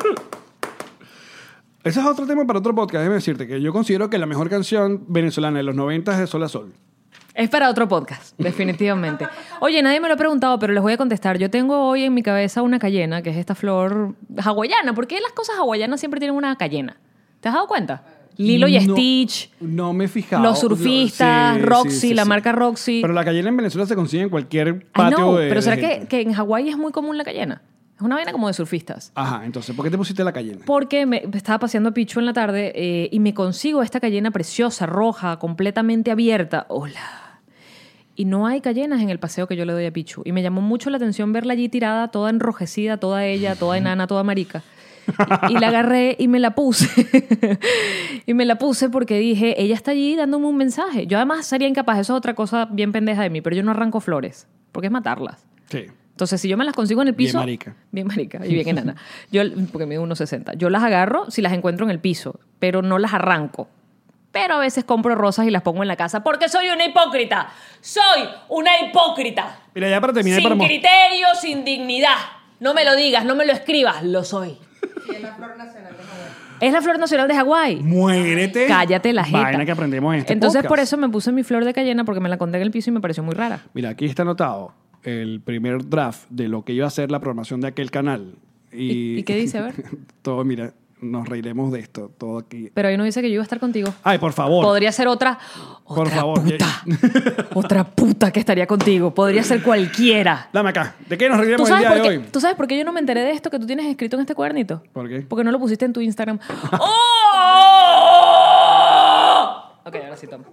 Ese 1.84 2.00
es 2.00 2.06
otro 2.06 2.26
tema 2.26 2.44
para 2.46 2.58
otro 2.58 2.74
podcast, 2.74 3.00
déjame 3.02 3.14
decirte 3.14 3.46
que 3.46 3.60
yo 3.60 3.72
considero 3.72 4.10
que 4.10 4.18
la 4.18 4.26
mejor 4.26 4.50
canción 4.50 5.04
venezolana 5.06 5.58
de 5.58 5.62
los 5.62 5.74
90 5.76 6.12
es 6.12 6.18
de 6.18 6.26
Sol 6.26 6.42
a 6.42 6.48
Sol. 6.48 6.74
Es 7.34 7.48
para 7.48 7.70
otro 7.70 7.86
podcast, 7.86 8.34
definitivamente. 8.38 9.28
Oye, 9.60 9.80
nadie 9.80 10.00
me 10.00 10.08
lo 10.08 10.14
ha 10.14 10.16
preguntado, 10.16 10.58
pero 10.58 10.72
les 10.72 10.82
voy 10.82 10.94
a 10.94 10.96
contestar. 10.96 11.38
Yo 11.38 11.50
tengo 11.50 11.86
hoy 11.86 12.02
en 12.02 12.12
mi 12.14 12.22
cabeza 12.22 12.62
una 12.62 12.78
cayena, 12.78 13.22
que 13.22 13.30
es 13.30 13.36
esta 13.36 13.54
flor 13.54 14.16
hawaiana. 14.42 14.92
¿Por 14.92 15.06
qué 15.06 15.20
las 15.20 15.32
cosas 15.32 15.56
hawaianas 15.58 16.00
siempre 16.00 16.18
tienen 16.18 16.36
una 16.36 16.56
cayena? 16.56 16.96
¿Te 17.40 17.48
has 17.48 17.54
dado 17.54 17.68
cuenta? 17.68 18.02
Lilo 18.38 18.68
y 18.68 18.78
No- 18.86 18.94
Stitch, 18.94 19.50
No 19.60 19.92
me 19.92 20.08
los 20.40 20.60
surfistas, 20.60 21.56
Sí, 21.56 21.62
Roxy, 21.62 21.90
sí, 21.90 22.08
sí, 22.08 22.14
la 22.14 22.24
marca 22.24 22.52
Roxy. 22.52 23.00
Pero 23.02 23.12
la 23.12 23.24
cayena 23.24 23.48
en 23.48 23.56
Venezuela 23.56 23.84
se 23.86 23.96
consigue 23.96 24.22
en 24.22 24.28
cualquier 24.30 24.86
patio 24.92 25.36
de 25.36 25.48
pero 25.48 25.60
¿será 25.60 25.76
de 25.76 25.82
que, 25.82 25.88
gente. 25.88 26.06
que 26.06 26.20
en 26.20 26.32
Hawái 26.32 26.68
es 26.68 26.78
muy 26.78 26.92
común 26.92 27.18
la 27.18 27.24
cayena? 27.24 27.62
Es 27.96 28.02
una 28.02 28.14
vaina 28.14 28.30
como 28.30 28.46
de 28.46 28.54
surfistas. 28.54 29.10
Ajá, 29.16 29.44
entonces, 29.44 29.74
¿por 29.74 29.84
qué 29.84 29.90
te 29.90 29.98
pusiste 29.98 30.22
la 30.22 30.32
cayena? 30.32 30.60
Porque 30.64 31.04
me 31.04 31.24
estaba 31.34 31.58
paseando 31.58 31.88
a 31.88 31.92
Pichu 31.92 32.20
en 32.20 32.26
la 32.26 32.32
tarde 32.32 32.72
eh, 32.76 33.08
y 33.10 33.18
me 33.18 33.34
consigo 33.34 33.82
esta 33.82 33.98
cayena 33.98 34.30
preciosa, 34.30 34.86
roja, 34.86 35.40
completamente 35.40 36.12
abierta. 36.12 36.66
Hola. 36.68 37.40
Y 38.14 38.24
no 38.24 38.46
hay 38.46 38.60
cayenas 38.60 39.00
en 39.00 39.10
el 39.10 39.18
paseo 39.18 39.48
que 39.48 39.56
yo 39.56 39.64
le 39.64 39.72
doy 39.72 39.86
a 39.86 39.92
Pichu. 39.92 40.22
Y 40.24 40.30
me 40.30 40.42
llamó 40.42 40.60
mucho 40.60 40.90
la 40.90 40.96
atención 40.96 41.32
verla 41.32 41.54
allí 41.54 41.68
tirada, 41.68 42.08
toda 42.08 42.30
enrojecida, 42.30 42.98
toda 42.98 43.24
ella, 43.26 43.56
toda 43.56 43.78
enana, 43.78 44.06
toda 44.06 44.22
marica. 44.22 44.62
Y, 45.48 45.54
la 45.58 45.68
agarré 45.68 46.16
y 46.18 46.28
me 46.28 46.38
la 46.38 46.54
puse. 46.54 46.88
y 48.26 48.34
me 48.34 48.44
la 48.44 48.56
puse 48.58 48.88
porque 48.88 49.18
dije, 49.18 49.60
ella 49.60 49.74
está 49.74 49.92
allí 49.92 50.16
dándome 50.16 50.46
un 50.46 50.56
mensaje. 50.56 51.06
Yo 51.06 51.18
además 51.18 51.46
sería 51.46 51.68
incapaz, 51.68 51.98
eso 51.98 52.14
es 52.14 52.18
otra 52.18 52.34
cosa 52.34 52.66
bien 52.70 52.92
pendeja 52.92 53.22
de 53.22 53.30
mí, 53.30 53.40
pero 53.40 53.56
yo 53.56 53.62
no 53.62 53.70
arranco 53.70 54.00
flores, 54.00 54.46
porque 54.72 54.86
es 54.86 54.92
matarlas. 54.92 55.44
Sí. 55.70 55.86
Entonces, 56.10 56.40
si 56.40 56.48
yo 56.48 56.56
me 56.56 56.64
las 56.64 56.74
consigo 56.74 57.00
en 57.02 57.08
el 57.08 57.14
Bien 57.14 57.28
piso. 57.28 57.38
marica. 57.38 57.76
Bien 57.92 58.06
marica 58.06 58.44
y 58.44 58.52
bien 58.52 58.66
enana. 58.68 58.96
Yo, 59.30 59.42
porque 59.70 59.86
mido 59.86 60.02
1,60. 60.04 60.56
Yo 60.56 60.68
las 60.68 60.82
agarro 60.82 61.30
si 61.30 61.42
las 61.42 61.52
encuentro 61.52 61.86
en 61.86 61.90
el 61.92 62.00
piso, 62.00 62.40
pero 62.58 62.82
no 62.82 62.98
las 62.98 63.14
arranco. 63.14 63.68
Pero 64.32 64.54
a 64.54 64.58
veces 64.58 64.82
compro 64.82 65.14
rosas 65.14 65.46
y 65.46 65.50
las 65.52 65.62
pongo 65.62 65.82
en 65.82 65.88
la 65.88 65.94
casa 65.94 66.24
porque 66.24 66.48
soy 66.48 66.70
una 66.70 66.84
hipócrita. 66.86 67.50
Soy 67.80 68.24
una 68.48 68.70
hipócrita. 68.80 69.60
Mira, 69.76 69.88
ya 69.88 70.00
para 70.00 70.12
terminar, 70.12 70.40
sin 70.40 70.42
para 70.44 70.56
mo- 70.56 70.64
criterio, 70.66 71.26
sin 71.40 71.64
dignidad. 71.64 72.16
No 72.58 72.74
me 72.74 72.84
lo 72.84 72.96
digas, 72.96 73.24
no 73.24 73.36
me 73.36 73.46
lo 73.46 73.52
escribas, 73.52 74.02
lo 74.02 74.24
soy. 74.24 74.58
Es 75.16 75.22
la 75.22 75.32
flor 75.34 75.56
nacional 75.56 75.92
de 75.96 76.02
Hawái. 76.02 76.28
Es 76.60 76.72
la 76.72 76.82
flor 76.82 76.98
nacional 76.98 77.28
de 77.28 77.34
Hawái. 77.34 77.76
Muérete. 77.82 78.66
Cállate 78.66 79.12
la 79.12 79.24
jeta. 79.24 79.42
Vaina 79.42 79.64
que 79.64 79.72
aprendemos 79.72 80.14
en 80.14 80.20
este 80.20 80.32
Entonces, 80.32 80.58
podcast. 80.60 80.68
por 80.68 80.78
eso 80.80 80.96
me 80.96 81.08
puse 81.08 81.32
mi 81.32 81.42
flor 81.42 81.64
de 81.64 81.72
cayena 81.74 82.04
porque 82.04 82.20
me 82.20 82.28
la 82.28 82.36
conté 82.38 82.56
en 82.58 82.62
el 82.64 82.70
piso 82.70 82.90
y 82.90 82.92
me 82.92 83.00
pareció 83.00 83.22
muy 83.22 83.34
rara. 83.34 83.60
Mira, 83.74 83.90
aquí 83.90 84.06
está 84.06 84.22
anotado 84.22 84.72
el 85.04 85.40
primer 85.40 85.88
draft 85.88 86.28
de 86.30 86.48
lo 86.48 86.64
que 86.64 86.72
iba 86.72 86.86
a 86.86 86.90
ser 86.90 87.10
la 87.10 87.20
programación 87.20 87.60
de 87.60 87.68
aquel 87.68 87.90
canal. 87.90 88.34
Y, 88.72 88.90
¿Y- 88.90 89.18
y 89.18 89.22
qué 89.22 89.36
dice? 89.36 89.58
A 89.58 89.62
ver. 89.62 89.74
todo, 90.22 90.44
mira, 90.44 90.72
nos 91.00 91.28
reiremos 91.28 91.72
de 91.72 91.80
esto, 91.80 92.10
todo 92.18 92.38
aquí. 92.38 92.70
Pero 92.74 92.88
ahí 92.88 92.96
no 92.96 93.04
dice 93.04 93.20
que 93.20 93.28
yo 93.28 93.34
iba 93.34 93.42
a 93.42 93.44
estar 93.44 93.60
contigo. 93.60 93.92
Ay, 94.02 94.18
por 94.18 94.32
favor. 94.32 94.64
Podría 94.64 94.92
ser 94.92 95.08
otra. 95.08 95.38
Por 95.86 96.06
otra 96.06 96.16
favor. 96.16 96.42
Puta. 96.42 96.82
otra 97.54 97.84
puta 97.84 98.30
que 98.30 98.40
estaría 98.40 98.66
contigo. 98.66 99.14
Podría 99.14 99.42
ser 99.42 99.62
cualquiera. 99.62 100.48
Dame 100.52 100.70
acá. 100.70 100.94
¿De 101.08 101.16
qué 101.16 101.28
nos 101.28 101.38
¿Tú 101.38 101.42
reiremos 101.42 101.70
el 101.70 101.78
día 101.78 101.88
por 101.88 101.96
de 101.96 102.02
qué, 102.02 102.08
hoy? 102.08 102.24
¿Tú 102.32 102.40
sabes 102.40 102.56
por 102.56 102.66
qué 102.66 102.76
yo 102.78 102.84
no 102.84 102.92
me 102.92 103.00
enteré 103.00 103.22
de 103.22 103.30
esto 103.32 103.50
que 103.50 103.58
tú 103.58 103.66
tienes 103.66 103.86
escrito 103.86 104.16
en 104.16 104.20
este 104.22 104.34
cuadernito? 104.34 104.82
¿Por 104.92 105.08
qué? 105.08 105.20
Porque 105.20 105.44
no 105.44 105.52
lo 105.52 105.58
pusiste 105.58 105.84
en 105.84 105.92
tu 105.92 106.00
Instagram. 106.00 106.38
¡Oh! 106.80 106.88
Ok, 109.84 109.94
ahora 109.96 110.16
sí 110.16 110.26
toma. 110.26 110.44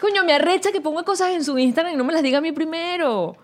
Coño, 0.00 0.24
me 0.24 0.32
arrecha 0.32 0.70
que 0.70 0.80
ponga 0.80 1.02
cosas 1.02 1.30
en 1.30 1.42
su 1.44 1.58
Instagram 1.58 1.94
y 1.94 1.96
no 1.96 2.04
me 2.04 2.12
las 2.12 2.22
diga 2.22 2.38
a 2.38 2.40
mí 2.40 2.52
primero. 2.52 3.36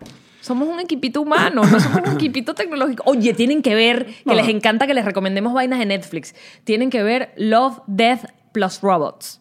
Somos 0.45 0.69
un 0.69 0.79
equipito 0.79 1.23
humano, 1.23 1.63
no 1.65 1.81
somos 1.81 2.07
un 2.07 2.15
equipito 2.17 2.55
tecnológico. 2.55 3.03
Oye, 3.07 3.33
tienen 3.33 3.63
que 3.63 3.75
ver, 3.75 4.05
que 4.05 4.15
No. 4.27 4.35
les 4.35 4.47
encanta 4.49 4.87
que 4.87 4.93
les 4.93 5.07
recomendemos 5.07 5.55
vainas 5.55 5.79
de 5.79 5.87
Netflix. 5.87 6.35
Tienen 6.65 6.91
que 6.91 7.03
ver 7.03 7.33
Love, 7.39 7.79
Death 7.87 8.27
plus 8.53 8.83
Robots. 8.83 9.41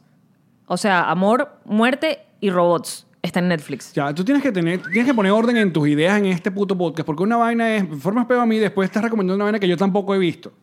O 0.65 0.77
sea, 0.77 1.01
amor, 1.11 1.59
muerte 1.65 2.19
y 2.39 2.49
robots. 2.51 3.05
Está 3.21 3.39
en 3.41 3.49
Netflix. 3.49 3.91
Ya, 3.93 4.13
tú 4.13 4.23
tienes 4.23 4.41
que 4.41 4.51
tener, 4.53 4.81
tienes 4.81 5.05
que 5.05 5.13
poner 5.13 5.33
orden 5.33 5.57
en 5.57 5.73
tus 5.73 5.87
ideas 5.89 6.17
en 6.17 6.27
este 6.27 6.51
puto 6.51 6.77
podcast, 6.77 7.05
porque 7.05 7.23
una 7.23 7.35
vaina 7.37 7.75
es, 7.75 7.85
formas 7.99 8.25
peor 8.25 8.39
a 8.39 8.45
mí, 8.45 8.57
después 8.59 8.85
estás 8.87 9.03
recomendando 9.03 9.35
una 9.35 9.43
vaina 9.43 9.59
que 9.59 9.67
yo 9.67 9.75
tampoco 9.77 10.15
he 10.15 10.17
visto. 10.17 10.53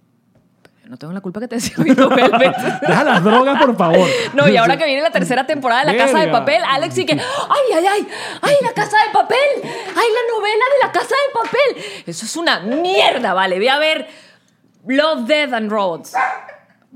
No 0.90 0.96
tengo 0.96 1.12
la 1.12 1.20
culpa 1.20 1.38
que 1.38 1.46
te 1.46 1.54
decía 1.54 1.76
Nobel. 1.78 2.32
Deja 2.80 3.04
las 3.04 3.22
drogas, 3.22 3.62
por 3.64 3.76
favor. 3.76 4.08
No, 4.34 4.48
y 4.48 4.56
ahora 4.56 4.76
que 4.78 4.84
viene 4.86 5.02
la 5.02 5.12
tercera 5.12 5.46
temporada 5.46 5.84
de 5.84 5.92
La 5.92 6.04
Casa 6.04 6.18
de. 6.18 6.28
Papel, 6.32 6.60
Alex 6.66 6.98
y 6.98 7.06
que, 7.06 7.12
ay, 7.12 7.20
ay, 7.76 7.86
ay, 7.86 8.08
ay, 8.42 8.54
La 8.62 8.72
Casa 8.72 8.96
de 9.06 9.12
Papel, 9.12 9.38
ay, 9.62 9.64
la 9.94 10.34
novela 10.36 10.64
de 10.74 10.86
La 10.86 10.92
Casa 10.92 11.14
de 11.14 11.32
Papel. 11.32 12.02
Eso 12.06 12.26
es 12.26 12.36
una 12.36 12.58
mierda, 12.58 13.34
vale. 13.34 13.60
Ve 13.60 13.70
a 13.70 13.78
ver 13.78 14.08
Love, 14.86 15.26
Death 15.28 15.52
and 15.52 15.70
Roads. 15.70 16.14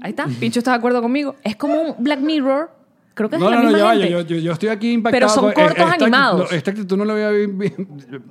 Ahí 0.02 0.10
está, 0.10 0.26
Pincho 0.40 0.58
está 0.58 0.72
de 0.72 0.78
acuerdo 0.78 1.00
conmigo. 1.00 1.36
Es 1.44 1.54
como 1.54 1.80
un 1.80 1.94
Black 2.02 2.18
Mirror, 2.18 2.70
creo 3.14 3.30
que 3.30 3.36
es 3.36 3.40
No, 3.40 3.48
la 3.48 3.56
no, 3.58 3.62
no, 3.62 3.68
misma 3.68 3.78
ya 3.78 3.84
vaya. 3.84 4.06
gente. 4.06 4.12
Yo, 4.28 4.36
yo, 4.36 4.42
yo 4.42 4.52
estoy 4.54 4.70
aquí 4.70 4.90
impactado. 4.90 5.20
Pero 5.20 5.28
son 5.28 5.52
cortos 5.52 5.78
esta 5.78 5.92
animados. 6.04 6.50
no, 6.50 6.56
esta 6.56 6.70
actitud 6.72 6.96
no 6.96 7.04
la 7.04 7.12
voy 7.14 7.22
a 7.22 7.30
vi, 7.30 7.46
vi- 7.46 7.72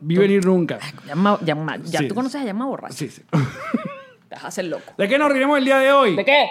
vi 0.01 0.15
venir 0.17 0.45
nunca. 0.45 0.77
Llama, 1.07 1.39
llama, 1.41 1.77
ya 1.85 1.99
Sí. 1.99 2.09
tú 2.09 2.15
conoces 2.15 2.41
a 2.41 2.43
Llama 2.43 2.65
Borracho. 2.65 2.95
Sí, 2.95 3.07
sí. 3.09 3.21
Te 4.33 4.37
vas 4.37 4.45
a 4.45 4.47
hacer 4.47 4.65
loco. 4.65 4.93
¿De 4.97 5.07
qué 5.07 5.19
nos 5.19 5.31
riremos 5.31 5.59
el 5.59 5.65
día 5.65 5.77
de 5.77 5.91
hoy? 5.91 6.15
¿De 6.15 6.25
qué? 6.25 6.47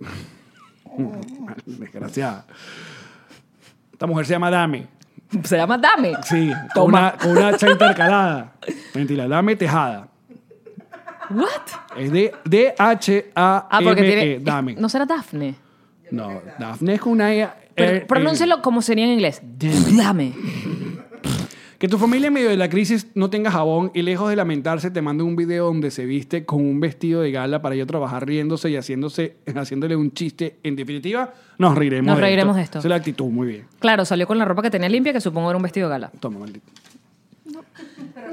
Desgraciada. 1.64 2.44
Esta 3.92 4.06
mujer 4.08 4.26
se 4.26 4.32
llama 4.32 4.50
Dame. 4.50 4.88
Se 5.44 5.56
llama 5.56 5.78
Dame. 5.78 6.14
Sí, 6.24 6.50
con 6.74 6.86
Toma. 6.86 6.98
una, 6.98 7.12
con 7.12 7.30
una 7.30 7.48
H 7.50 7.70
intercalada. 7.70 8.54
Mentira, 8.94 9.28
Dame 9.28 9.54
Tejada. 9.54 10.08
What? 11.30 11.96
Es 11.96 12.10
de 12.10 12.34
D-H-A-M-E. 12.44 13.32
Ah, 13.36 13.80
porque 13.84 14.02
tiene. 14.02 14.22
E, 14.32 14.38
Dame. 14.40 14.74
¿No 14.74 14.88
será 14.88 15.06
Daphne? 15.06 15.54
No, 16.10 16.42
Daphne 16.58 16.94
es 16.94 17.00
con 17.00 17.12
una 17.12 17.32
E. 17.32 17.48
Pero, 17.76 17.96
eh, 17.98 18.00
pronúncialo 18.00 18.60
como 18.60 18.82
sería 18.82 19.04
en 19.04 19.12
inglés. 19.12 19.40
Dame. 19.96 20.32
Que 21.80 21.88
tu 21.88 21.96
familia 21.96 22.26
en 22.26 22.34
medio 22.34 22.50
de 22.50 22.58
la 22.58 22.68
crisis 22.68 23.06
no 23.14 23.30
tenga 23.30 23.50
jabón 23.50 23.90
y 23.94 24.02
lejos 24.02 24.28
de 24.28 24.36
lamentarse 24.36 24.90
te 24.90 25.00
mande 25.00 25.24
un 25.24 25.34
video 25.34 25.64
donde 25.64 25.90
se 25.90 26.04
viste 26.04 26.44
con 26.44 26.60
un 26.60 26.78
vestido 26.78 27.22
de 27.22 27.32
gala 27.32 27.62
para 27.62 27.74
ir 27.74 27.80
a 27.80 27.86
trabajar 27.86 28.26
riéndose 28.26 28.68
y 28.68 28.76
haciéndose, 28.76 29.38
haciéndole 29.56 29.96
un 29.96 30.12
chiste. 30.12 30.58
En 30.62 30.76
definitiva, 30.76 31.32
nos 31.56 31.74
reiremos 31.74 32.08
Nos 32.08 32.16
de 32.16 32.20
reiremos 32.20 32.56
de 32.56 32.62
esto. 32.64 32.80
Esa 32.80 32.88
es 32.88 32.90
la 32.90 32.96
actitud, 32.96 33.30
muy 33.30 33.48
bien. 33.48 33.64
Claro, 33.78 34.04
salió 34.04 34.26
con 34.26 34.36
la 34.36 34.44
ropa 34.44 34.60
que 34.60 34.70
tenía 34.70 34.90
limpia, 34.90 35.14
que 35.14 35.22
supongo 35.22 35.48
era 35.48 35.56
un 35.56 35.62
vestido 35.62 35.88
de 35.88 35.92
gala. 35.92 36.12
Toma, 36.20 36.40
maldito. 36.40 36.66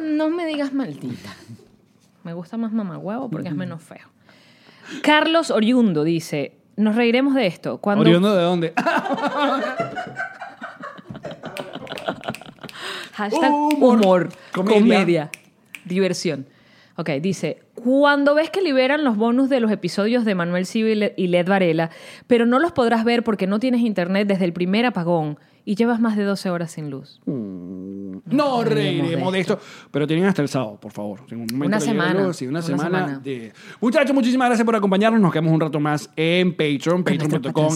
No 0.01 0.29
me 0.29 0.45
digas 0.45 0.73
maldita. 0.73 1.33
Me 2.25 2.33
gusta 2.33 2.57
más 2.57 2.73
mamagüevo 2.73 3.29
porque 3.29 3.47
es 3.47 3.55
menos 3.55 3.81
feo. 3.81 4.09
Carlos 5.03 5.51
Oriundo 5.51 6.03
dice: 6.03 6.57
Nos 6.75 6.97
reiremos 6.97 7.33
de 7.33 7.47
esto. 7.47 7.77
Cuando. 7.77 8.01
¿Oriundo 8.01 8.35
de 8.35 8.43
dónde? 8.43 8.73
Hashtag 13.17 13.51
Humor. 13.51 13.97
humor, 13.97 14.29
Comedia. 14.53 14.79
comedia. 14.79 15.31
diversión. 15.85 16.45
Ok, 16.97 17.09
dice, 17.21 17.57
cuando 17.73 18.35
ves 18.35 18.51
que 18.51 18.61
liberan 18.61 19.03
los 19.03 19.17
bonus 19.17 19.49
de 19.49 19.59
los 19.59 19.71
episodios 19.71 20.23
de 20.23 20.35
Manuel 20.35 20.67
Civil 20.67 21.13
y 21.17 21.27
Led 21.27 21.47
Varela, 21.47 21.89
pero 22.27 22.45
no 22.45 22.59
los 22.59 22.73
podrás 22.73 23.03
ver 23.03 23.23
porque 23.23 23.47
no 23.47 23.59
tienes 23.59 23.81
internet 23.81 24.27
desde 24.27 24.45
el 24.45 24.53
primer 24.53 24.85
apagón 24.85 25.39
y 25.69 25.75
llevas 25.75 25.99
más 25.99 26.15
de 26.15 26.23
12 26.23 26.49
horas 26.49 26.71
sin 26.71 26.89
luz. 26.89 27.19
No 27.25 28.63
reiremos 28.63 28.63
reiremos 28.63 29.31
de 29.33 29.37
de 29.37 29.41
esto. 29.41 29.59
Pero 29.91 30.07
tienen 30.07 30.25
hasta 30.25 30.41
el 30.41 30.47
sábado, 30.47 30.79
por 30.79 30.93
favor. 30.93 31.19
En 31.29 31.41
un 31.41 31.47
momento 31.51 31.65
Una 31.67 31.79
semana. 31.81 32.33
sí, 32.33 32.45
una, 32.47 32.59
Una 32.59 32.61
semana. 32.61 32.83
semana. 32.83 33.19
de- 33.19 33.51
Muchachos, 33.81 34.15
muchísimas 34.15 34.47
gracias 34.47 34.65
por 34.65 34.77
acompañarnos. 34.77 35.19
Nos 35.19 35.33
quedamos 35.33 35.51
un 35.51 35.59
rato 35.59 35.81
más 35.81 36.09
en 36.15 36.51
Patreon. 36.53 37.03
Patreon.com 37.03 37.69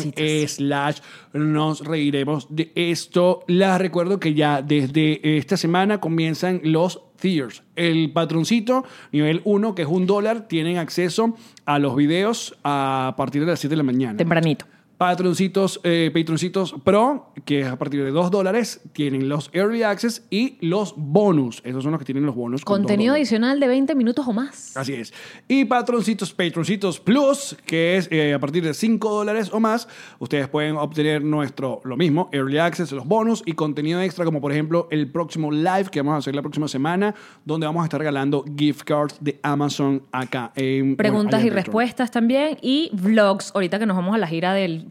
slash 0.48 1.00
nos 1.34 1.82
reiremos 1.86 2.48
de 2.50 2.72
esto. 2.76 3.44
Les 3.48 3.78
recuerdo 3.78 4.22
que 4.22 4.34
ya 4.34 4.62
desde 4.62 5.38
esta 5.38 5.58
semana 5.58 6.00
comienzan 6.00 6.62
los 6.64 7.02
tiers. 7.20 7.62
El 7.76 8.14
patroncito 8.14 8.86
nivel 9.12 9.42
1, 9.44 9.76
que 9.76 9.82
es 9.82 9.88
un 9.90 10.06
dólar, 10.08 10.48
tienen 10.48 10.78
acceso 10.78 11.36
a 11.66 11.78
los 11.78 11.98
videos 11.98 12.56
a 12.64 13.16
partir 13.18 13.42
de 13.42 13.48
las 13.48 13.60
7 13.60 13.72
de 13.74 13.78
la 13.78 13.84
mañana. 13.84 14.16
Tempranito. 14.18 14.66
Patroncitos, 15.02 15.82
eh, 15.84 16.12
Patroncitos 16.14 16.76
Pro, 16.84 17.34
que 17.44 17.62
es 17.62 17.68
a 17.68 17.76
partir 17.76 18.04
de 18.04 18.12
2 18.12 18.30
dólares, 18.30 18.82
tienen 18.94 19.30
los 19.30 19.50
Early 19.52 19.82
Access 19.82 20.28
y 20.30 20.60
los 20.62 20.94
bonus. 20.96 21.60
Esos 21.66 21.82
son 21.82 21.94
los 21.94 21.98
que 21.98 22.06
tienen 22.06 22.24
los 22.24 22.36
bonus. 22.36 22.64
con 22.64 22.82
Contenido 22.82 23.14
dólares. 23.14 23.28
adicional 23.28 23.60
de 23.60 23.68
20 23.68 23.96
minutos 23.96 24.28
o 24.28 24.32
más. 24.32 24.78
Así 24.78 24.94
es. 24.94 25.12
Y 25.48 25.66
patroncitos, 25.66 26.32
patroncitos 26.34 27.00
plus, 27.00 27.58
que 27.66 27.98
es 27.98 28.10
eh, 28.12 28.36
a 28.36 28.38
partir 28.38 28.64
de 28.64 28.76
5 28.76 29.10
dólares 29.10 29.50
o 29.52 29.60
más, 29.60 29.88
ustedes 30.20 30.48
pueden 30.50 30.76
obtener 30.76 31.24
nuestro, 31.24 31.82
lo 31.84 31.98
mismo, 31.98 32.30
early 32.32 32.60
access, 32.60 32.92
los 32.92 33.08
bonus 33.08 33.42
y 33.48 33.54
contenido 33.54 34.00
extra, 34.02 34.24
como 34.24 34.40
por 34.40 34.52
ejemplo 34.52 34.88
el 34.92 35.12
próximo 35.12 35.52
live 35.52 35.86
que 35.92 36.02
vamos 36.02 36.14
a 36.14 36.18
hacer 36.18 36.36
la 36.36 36.44
próxima 36.44 36.68
semana, 36.68 37.16
donde 37.44 37.66
vamos 37.66 37.82
a 37.82 37.86
estar 37.86 38.00
regalando 38.00 38.46
gift 38.56 38.84
cards 38.84 39.18
de 39.20 39.40
Amazon 39.42 40.04
acá 40.12 40.52
en 40.56 40.96
Preguntas 40.96 41.42
bueno, 41.42 41.48
y 41.48 41.56
respuestas 41.56 42.12
también. 42.12 42.60
Y 42.62 42.92
vlogs. 42.94 43.52
Ahorita 43.56 43.80
que 43.80 43.88
nos 43.88 43.98
vamos 43.98 44.14
a 44.14 44.20
la 44.20 44.28
gira 44.28 44.54
del, 44.54 44.91